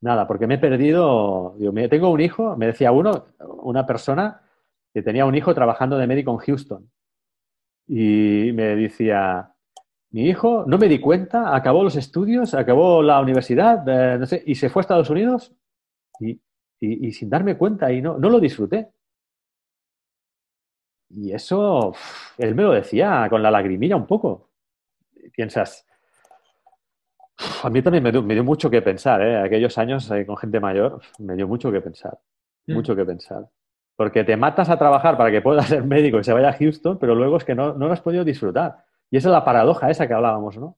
Nada, 0.00 0.26
porque 0.26 0.46
me 0.46 0.56
he 0.56 0.58
perdido. 0.58 1.56
tengo 1.88 2.10
un 2.10 2.20
hijo, 2.20 2.56
me 2.58 2.66
decía 2.66 2.92
uno, 2.92 3.24
una 3.62 3.86
persona 3.86 4.42
que 4.92 5.02
tenía 5.02 5.24
un 5.24 5.34
hijo 5.34 5.54
trabajando 5.54 5.96
de 5.96 6.06
médico 6.06 6.30
en 6.30 6.36
Houston. 6.36 6.90
Y 7.86 8.50
me 8.54 8.76
decía, 8.76 9.54
mi 10.10 10.28
hijo, 10.28 10.64
no 10.66 10.78
me 10.78 10.88
di 10.88 11.00
cuenta, 11.00 11.54
acabó 11.54 11.82
los 11.82 11.96
estudios, 11.96 12.54
acabó 12.54 13.02
la 13.02 13.20
universidad, 13.20 13.86
eh, 13.88 14.18
no 14.18 14.26
sé, 14.26 14.42
y 14.46 14.54
se 14.54 14.70
fue 14.70 14.80
a 14.80 14.82
Estados 14.82 15.10
Unidos 15.10 15.52
y, 16.20 16.40
sin 17.12 17.30
darme 17.30 17.56
cuenta 17.56 17.92
y 17.92 18.00
no, 18.00 18.18
no 18.18 18.28
lo 18.30 18.40
disfruté. 18.40 18.90
Y 21.10 21.32
eso, 21.32 21.94
él 22.38 22.54
me 22.54 22.62
lo 22.62 22.72
decía 22.72 23.26
con 23.30 23.42
la 23.42 23.50
lagrimilla 23.50 23.96
un 23.96 24.06
poco. 24.06 24.50
Piensas, 25.32 25.86
a 27.62 27.70
mí 27.70 27.82
también 27.82 28.02
me 28.02 28.12
dio, 28.12 28.44
mucho 28.44 28.70
que 28.70 28.82
pensar, 28.82 29.20
¿eh? 29.22 29.38
Aquellos 29.38 29.76
años 29.78 30.10
eh, 30.10 30.24
con 30.24 30.36
gente 30.36 30.60
mayor, 30.60 31.00
me 31.18 31.34
dio 31.34 31.48
mucho 31.48 31.72
que 31.72 31.80
pensar, 31.80 32.18
mm. 32.66 32.72
mucho 32.72 32.94
que 32.94 33.04
pensar. 33.04 33.48
Porque 33.96 34.24
te 34.24 34.36
matas 34.36 34.70
a 34.70 34.78
trabajar 34.78 35.16
para 35.16 35.30
que 35.30 35.42
puedas 35.42 35.66
ser 35.68 35.84
médico 35.84 36.18
y 36.18 36.24
se 36.24 36.32
vaya 36.32 36.48
a 36.48 36.56
Houston, 36.56 36.98
pero 36.98 37.14
luego 37.14 37.36
es 37.36 37.44
que 37.44 37.54
no, 37.54 37.74
no 37.74 37.86
lo 37.86 37.92
has 37.92 38.00
podido 38.00 38.24
disfrutar. 38.24 38.84
Y 39.10 39.16
esa 39.16 39.28
es 39.28 39.32
la 39.32 39.44
paradoja 39.44 39.90
esa 39.90 40.06
que 40.06 40.14
hablábamos, 40.14 40.56
¿no? 40.56 40.76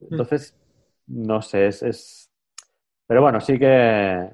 Mm. 0.00 0.06
Entonces, 0.10 0.58
no 1.06 1.42
sé, 1.42 1.66
es, 1.66 2.30
Pero 3.06 3.22
bueno, 3.22 3.40
sí 3.40 3.58
que... 3.58 4.30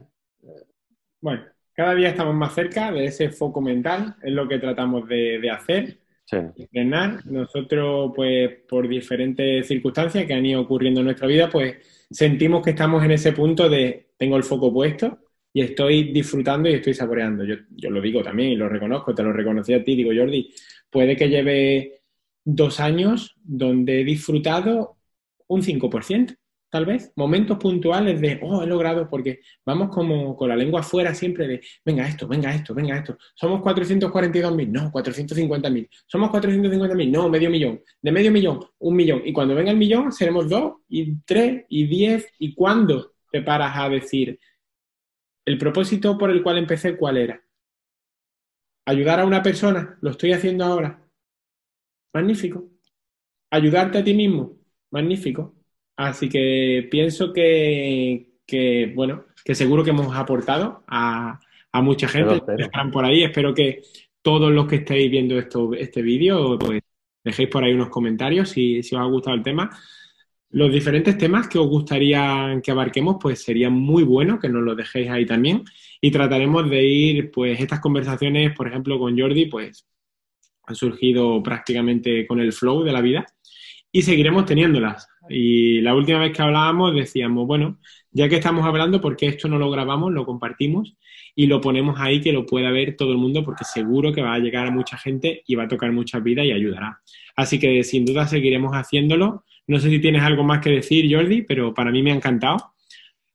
Bueno, 1.20 1.44
cada 1.74 1.94
día 1.94 2.08
estamos 2.08 2.34
más 2.34 2.54
cerca 2.54 2.90
de 2.90 3.04
ese 3.04 3.30
foco 3.30 3.60
mental, 3.60 4.16
es 4.22 4.32
lo 4.32 4.48
que 4.48 4.58
tratamos 4.58 5.06
de, 5.08 5.38
de 5.40 5.50
hacer 5.50 6.02
entrenar. 6.40 7.24
Nosotros, 7.26 8.12
pues, 8.14 8.50
por 8.68 8.88
diferentes 8.88 9.66
circunstancias 9.66 10.24
que 10.24 10.34
han 10.34 10.46
ido 10.46 10.60
ocurriendo 10.60 11.00
en 11.00 11.06
nuestra 11.06 11.26
vida, 11.26 11.48
pues 11.50 12.06
sentimos 12.10 12.62
que 12.62 12.70
estamos 12.70 13.04
en 13.04 13.12
ese 13.12 13.32
punto 13.32 13.68
de 13.68 14.12
tengo 14.16 14.36
el 14.36 14.44
foco 14.44 14.72
puesto 14.72 15.18
y 15.52 15.60
estoy 15.60 16.12
disfrutando 16.12 16.68
y 16.68 16.74
estoy 16.74 16.94
saboreando. 16.94 17.44
Yo, 17.44 17.56
yo 17.70 17.90
lo 17.90 18.00
digo 18.00 18.22
también 18.22 18.52
y 18.52 18.56
lo 18.56 18.68
reconozco, 18.68 19.14
te 19.14 19.22
lo 19.22 19.32
reconocí 19.32 19.74
a 19.74 19.84
ti, 19.84 19.94
digo 19.96 20.10
Jordi, 20.14 20.52
puede 20.90 21.16
que 21.16 21.28
lleve 21.28 22.02
dos 22.44 22.80
años 22.80 23.36
donde 23.42 24.00
he 24.00 24.04
disfrutado 24.04 24.96
un 25.46 25.62
5% 25.62 26.36
tal 26.72 26.86
vez, 26.86 27.12
momentos 27.16 27.58
puntuales 27.58 28.18
de, 28.18 28.40
oh, 28.40 28.62
he 28.62 28.66
logrado, 28.66 29.06
porque 29.06 29.40
vamos 29.62 29.90
como 29.90 30.34
con 30.34 30.48
la 30.48 30.56
lengua 30.56 30.80
afuera 30.80 31.14
siempre 31.14 31.46
de, 31.46 31.60
venga 31.84 32.08
esto, 32.08 32.26
venga 32.26 32.54
esto, 32.54 32.74
venga 32.74 32.96
esto. 32.96 33.18
Somos 33.34 33.60
442.000, 33.60 34.68
no, 34.68 34.90
450.000. 34.90 35.88
Somos 36.06 36.30
450.000, 36.30 37.10
no, 37.10 37.28
medio 37.28 37.50
millón. 37.50 37.82
De 38.00 38.10
medio 38.10 38.32
millón, 38.32 38.60
un 38.78 38.96
millón. 38.96 39.20
Y 39.22 39.34
cuando 39.34 39.54
venga 39.54 39.70
el 39.70 39.76
millón, 39.76 40.12
seremos 40.12 40.48
dos, 40.48 40.76
y 40.88 41.16
tres, 41.26 41.66
y 41.68 41.86
diez. 41.86 42.26
¿Y 42.38 42.54
cuándo 42.54 43.12
te 43.30 43.42
paras 43.42 43.72
a 43.76 43.90
decir, 43.90 44.40
el 45.44 45.58
propósito 45.58 46.16
por 46.16 46.30
el 46.30 46.42
cual 46.42 46.58
empecé, 46.58 46.96
cuál 46.96 47.16
era? 47.16 47.42
Ayudar 48.86 49.20
a 49.20 49.26
una 49.26 49.42
persona, 49.42 49.98
lo 50.00 50.10
estoy 50.10 50.32
haciendo 50.32 50.64
ahora. 50.64 51.04
Magnífico. 52.14 52.68
Ayudarte 53.50 53.98
a 53.98 54.04
ti 54.04 54.14
mismo, 54.14 54.58
magnífico 54.90 55.54
Así 55.96 56.28
que 56.28 56.88
pienso 56.90 57.32
que, 57.32 58.92
bueno, 58.94 59.26
que 59.44 59.54
seguro 59.54 59.84
que 59.84 59.90
hemos 59.90 60.14
aportado 60.16 60.84
a, 60.88 61.38
mucha 61.74 62.08
gente 62.08 62.42
que 62.56 62.62
están 62.62 62.90
por 62.90 63.04
ahí. 63.04 63.22
Espero 63.22 63.54
que 63.54 63.82
todos 64.22 64.50
los 64.52 64.66
que 64.66 64.76
estéis 64.76 65.10
viendo 65.10 65.38
esto, 65.38 65.72
este 65.74 66.02
vídeo, 66.02 66.58
pues 66.58 66.80
dejéis 67.22 67.48
por 67.48 67.62
ahí 67.62 67.72
unos 67.72 67.88
comentarios 67.88 68.50
si, 68.50 68.82
si 68.82 68.94
os 68.94 69.02
ha 69.02 69.04
gustado 69.04 69.36
el 69.36 69.42
tema. 69.42 69.70
Los 70.52 70.70
diferentes 70.72 71.16
temas 71.18 71.48
que 71.48 71.58
os 71.58 71.66
gustaría 71.66 72.60
que 72.62 72.70
abarquemos, 72.70 73.16
pues 73.20 73.42
sería 73.42 73.70
muy 73.70 74.02
bueno 74.02 74.38
que 74.38 74.48
nos 74.48 74.62
los 74.62 74.76
dejéis 74.76 75.10
ahí 75.10 75.26
también. 75.26 75.64
Y 76.00 76.10
trataremos 76.10 76.68
de 76.68 76.84
ir, 76.84 77.30
pues, 77.30 77.58
estas 77.60 77.80
conversaciones, 77.80 78.54
por 78.54 78.68
ejemplo, 78.68 78.98
con 78.98 79.18
Jordi, 79.18 79.46
pues 79.46 79.86
han 80.64 80.76
surgido 80.76 81.42
prácticamente 81.42 82.26
con 82.26 82.40
el 82.40 82.52
flow 82.52 82.82
de 82.82 82.92
la 82.92 83.00
vida 83.00 83.26
y 83.90 84.02
seguiremos 84.02 84.46
teniéndolas. 84.46 85.08
Y 85.28 85.80
la 85.80 85.94
última 85.94 86.18
vez 86.18 86.32
que 86.32 86.42
hablábamos 86.42 86.94
decíamos, 86.94 87.46
bueno, 87.46 87.78
ya 88.10 88.28
que 88.28 88.36
estamos 88.36 88.64
hablando, 88.64 89.00
¿por 89.00 89.16
qué 89.16 89.26
esto 89.26 89.48
no 89.48 89.58
lo 89.58 89.70
grabamos, 89.70 90.12
lo 90.12 90.24
compartimos 90.24 90.94
y 91.34 91.46
lo 91.46 91.60
ponemos 91.60 91.98
ahí 92.00 92.20
que 92.20 92.32
lo 92.32 92.46
pueda 92.46 92.70
ver 92.70 92.96
todo 92.96 93.12
el 93.12 93.18
mundo? 93.18 93.44
Porque 93.44 93.64
seguro 93.64 94.12
que 94.12 94.22
va 94.22 94.34
a 94.34 94.38
llegar 94.38 94.66
a 94.66 94.70
mucha 94.70 94.96
gente 94.96 95.42
y 95.46 95.54
va 95.54 95.64
a 95.64 95.68
tocar 95.68 95.92
muchas 95.92 96.22
vidas 96.22 96.46
y 96.46 96.52
ayudará. 96.52 97.00
Así 97.36 97.58
que 97.58 97.84
sin 97.84 98.04
duda 98.04 98.26
seguiremos 98.26 98.72
haciéndolo. 98.72 99.44
No 99.66 99.78
sé 99.78 99.88
si 99.88 100.00
tienes 100.00 100.22
algo 100.22 100.42
más 100.42 100.60
que 100.60 100.70
decir, 100.70 101.12
Jordi, 101.14 101.42
pero 101.42 101.72
para 101.72 101.90
mí 101.90 102.02
me 102.02 102.12
ha 102.12 102.14
encantado. 102.14 102.72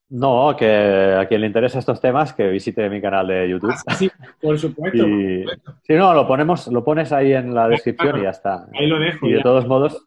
No, 0.10 0.56
que 0.58 1.16
a 1.20 1.28
quien 1.28 1.42
le 1.42 1.48
interesa 1.48 1.80
estos 1.80 2.00
temas, 2.00 2.34
que 2.34 2.48
visite 2.48 2.90
mi 2.90 3.02
canal 3.02 3.28
de 3.28 3.50
YouTube. 3.50 3.74
Ah, 3.86 3.96
sí, 3.96 4.10
por 4.42 4.58
supuesto. 4.58 5.06
Si 5.84 5.94
no, 5.94 6.14
lo 6.14 6.28
ponemos, 6.28 6.68
lo 6.68 6.84
pones 6.84 7.12
ahí 7.12 7.34
en 7.34 7.54
la 7.54 7.68
descripción 7.70 8.20
y 8.20 8.24
ya 8.24 8.30
está. 8.30 8.68
Ahí 8.74 8.88
lo 8.88 9.00
dejo. 9.00 9.28
Y 9.28 9.34
de 9.34 9.42
todos 9.42 9.66
modos, 9.68 10.06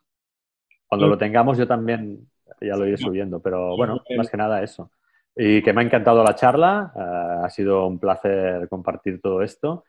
cuando 0.86 1.06
lo 1.06 1.16
tengamos 1.16 1.56
yo 1.56 1.66
también 1.66 2.28
ya 2.60 2.76
lo 2.76 2.86
iré 2.86 2.96
subiendo, 2.96 3.40
pero 3.40 3.76
bueno, 3.76 4.02
más 4.16 4.28
que 4.28 4.36
nada 4.36 4.62
eso. 4.62 4.90
Y 5.34 5.62
que 5.62 5.72
me 5.72 5.80
ha 5.80 5.84
encantado 5.84 6.22
la 6.22 6.34
charla, 6.34 6.92
eh, 6.94 7.44
ha 7.44 7.50
sido 7.50 7.86
un 7.86 7.98
placer 7.98 8.68
compartir 8.68 9.20
todo 9.20 9.42
esto. 9.42 9.84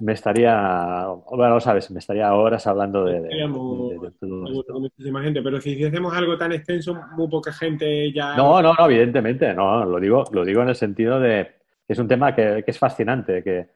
Me 0.00 0.12
estaría, 0.12 1.06
bueno, 1.30 1.60
sabes, 1.60 1.90
me 1.90 1.98
estaría 1.98 2.32
horas 2.34 2.66
hablando 2.66 3.04
de, 3.04 3.28
todo 3.50 4.80
muchísima 4.80 5.22
gente, 5.22 5.42
pero 5.42 5.60
si 5.60 5.82
hacemos 5.84 6.14
algo 6.14 6.36
tan 6.36 6.52
extenso, 6.52 6.98
muy 7.16 7.28
poca 7.28 7.52
gente 7.52 8.12
ya... 8.12 8.36
No, 8.36 8.62
no, 8.62 8.74
no, 8.74 8.86
evidentemente, 8.86 9.52
no, 9.54 9.84
lo 9.84 9.98
digo, 9.98 10.24
lo 10.32 10.44
digo 10.44 10.62
en 10.62 10.68
el 10.68 10.76
sentido 10.76 11.18
de 11.18 11.56
que 11.86 11.92
es 11.92 11.98
un 11.98 12.08
tema 12.08 12.34
que, 12.34 12.62
que 12.64 12.70
es 12.70 12.78
fascinante, 12.78 13.42
que, 13.42 13.68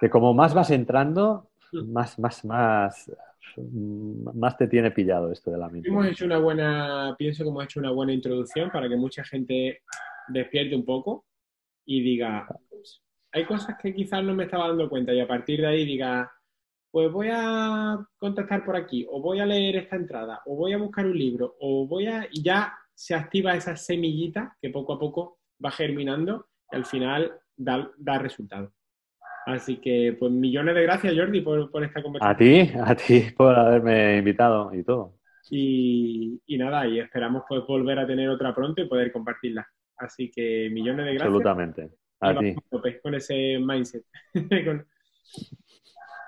que 0.00 0.10
como 0.10 0.32
más 0.32 0.54
vas 0.54 0.70
entrando, 0.70 1.50
mm. 1.72 1.92
más, 1.92 2.18
más, 2.18 2.44
más 2.44 3.10
más 4.34 4.56
te 4.56 4.66
tiene 4.68 4.90
pillado 4.90 5.30
esto 5.30 5.50
de 5.50 5.58
la 5.58 5.68
mente. 5.68 5.88
Hemos 5.88 6.06
hecho 6.06 6.24
una 6.24 6.38
buena, 6.38 7.14
pienso 7.18 7.42
que 7.42 7.50
hemos 7.50 7.64
hecho 7.64 7.80
una 7.80 7.90
buena 7.90 8.12
introducción 8.12 8.70
para 8.70 8.88
que 8.88 8.96
mucha 8.96 9.24
gente 9.24 9.82
despierte 10.28 10.74
un 10.74 10.84
poco 10.84 11.24
y 11.84 12.02
diga, 12.02 12.46
hay 13.32 13.44
cosas 13.44 13.76
que 13.80 13.94
quizás 13.94 14.22
no 14.22 14.34
me 14.34 14.44
estaba 14.44 14.68
dando 14.68 14.88
cuenta 14.88 15.12
y 15.12 15.20
a 15.20 15.26
partir 15.26 15.60
de 15.60 15.66
ahí 15.66 15.84
diga, 15.84 16.30
pues 16.90 17.10
voy 17.10 17.28
a 17.32 17.98
contactar 18.18 18.64
por 18.64 18.76
aquí, 18.76 19.06
o 19.10 19.20
voy 19.20 19.40
a 19.40 19.46
leer 19.46 19.76
esta 19.76 19.96
entrada, 19.96 20.42
o 20.44 20.54
voy 20.56 20.74
a 20.74 20.78
buscar 20.78 21.06
un 21.06 21.18
libro, 21.18 21.56
o 21.60 21.86
voy 21.86 22.06
a... 22.06 22.26
y 22.30 22.42
ya 22.42 22.74
se 22.94 23.14
activa 23.14 23.54
esa 23.54 23.74
semillita 23.74 24.56
que 24.60 24.68
poco 24.68 24.92
a 24.92 24.98
poco 24.98 25.38
va 25.64 25.70
germinando 25.70 26.46
y 26.70 26.76
al 26.76 26.84
final 26.84 27.32
da, 27.56 27.90
da 27.96 28.18
resultado. 28.18 28.72
Así 29.46 29.78
que, 29.78 30.16
pues 30.18 30.30
millones 30.30 30.74
de 30.74 30.82
gracias, 30.82 31.14
Jordi, 31.16 31.40
por, 31.40 31.84
esta 31.84 32.02
conversación. 32.02 32.34
A 32.34 32.36
ti, 32.36 32.72
a 32.78 32.94
ti 32.94 33.32
por 33.36 33.58
haberme 33.58 34.18
invitado 34.18 34.72
y 34.74 34.84
todo. 34.84 35.18
Y, 35.50 36.40
nada, 36.50 36.86
y 36.86 37.00
esperamos 37.00 37.42
pues, 37.48 37.62
volver 37.66 37.98
a 37.98 38.06
tener 38.06 38.28
otra 38.28 38.54
pronto 38.54 38.80
y 38.80 38.88
poder 38.88 39.10
compartirla. 39.10 39.66
Así 39.96 40.30
que 40.30 40.70
millones 40.70 41.06
de 41.06 41.14
gracias. 41.14 41.26
Absolutamente. 41.26 41.90
A 42.22 42.38
ti. 42.38 42.54
Con 43.02 43.14
ese 43.14 43.58
mindset. 43.58 44.04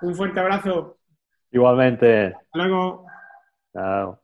Un 0.03 0.15
fuerte 0.15 0.41
abrazo. 0.41 0.99
Igualmente. 1.53 2.27
Hasta 2.27 2.59
luego. 2.59 3.07
Chao. 3.73 4.24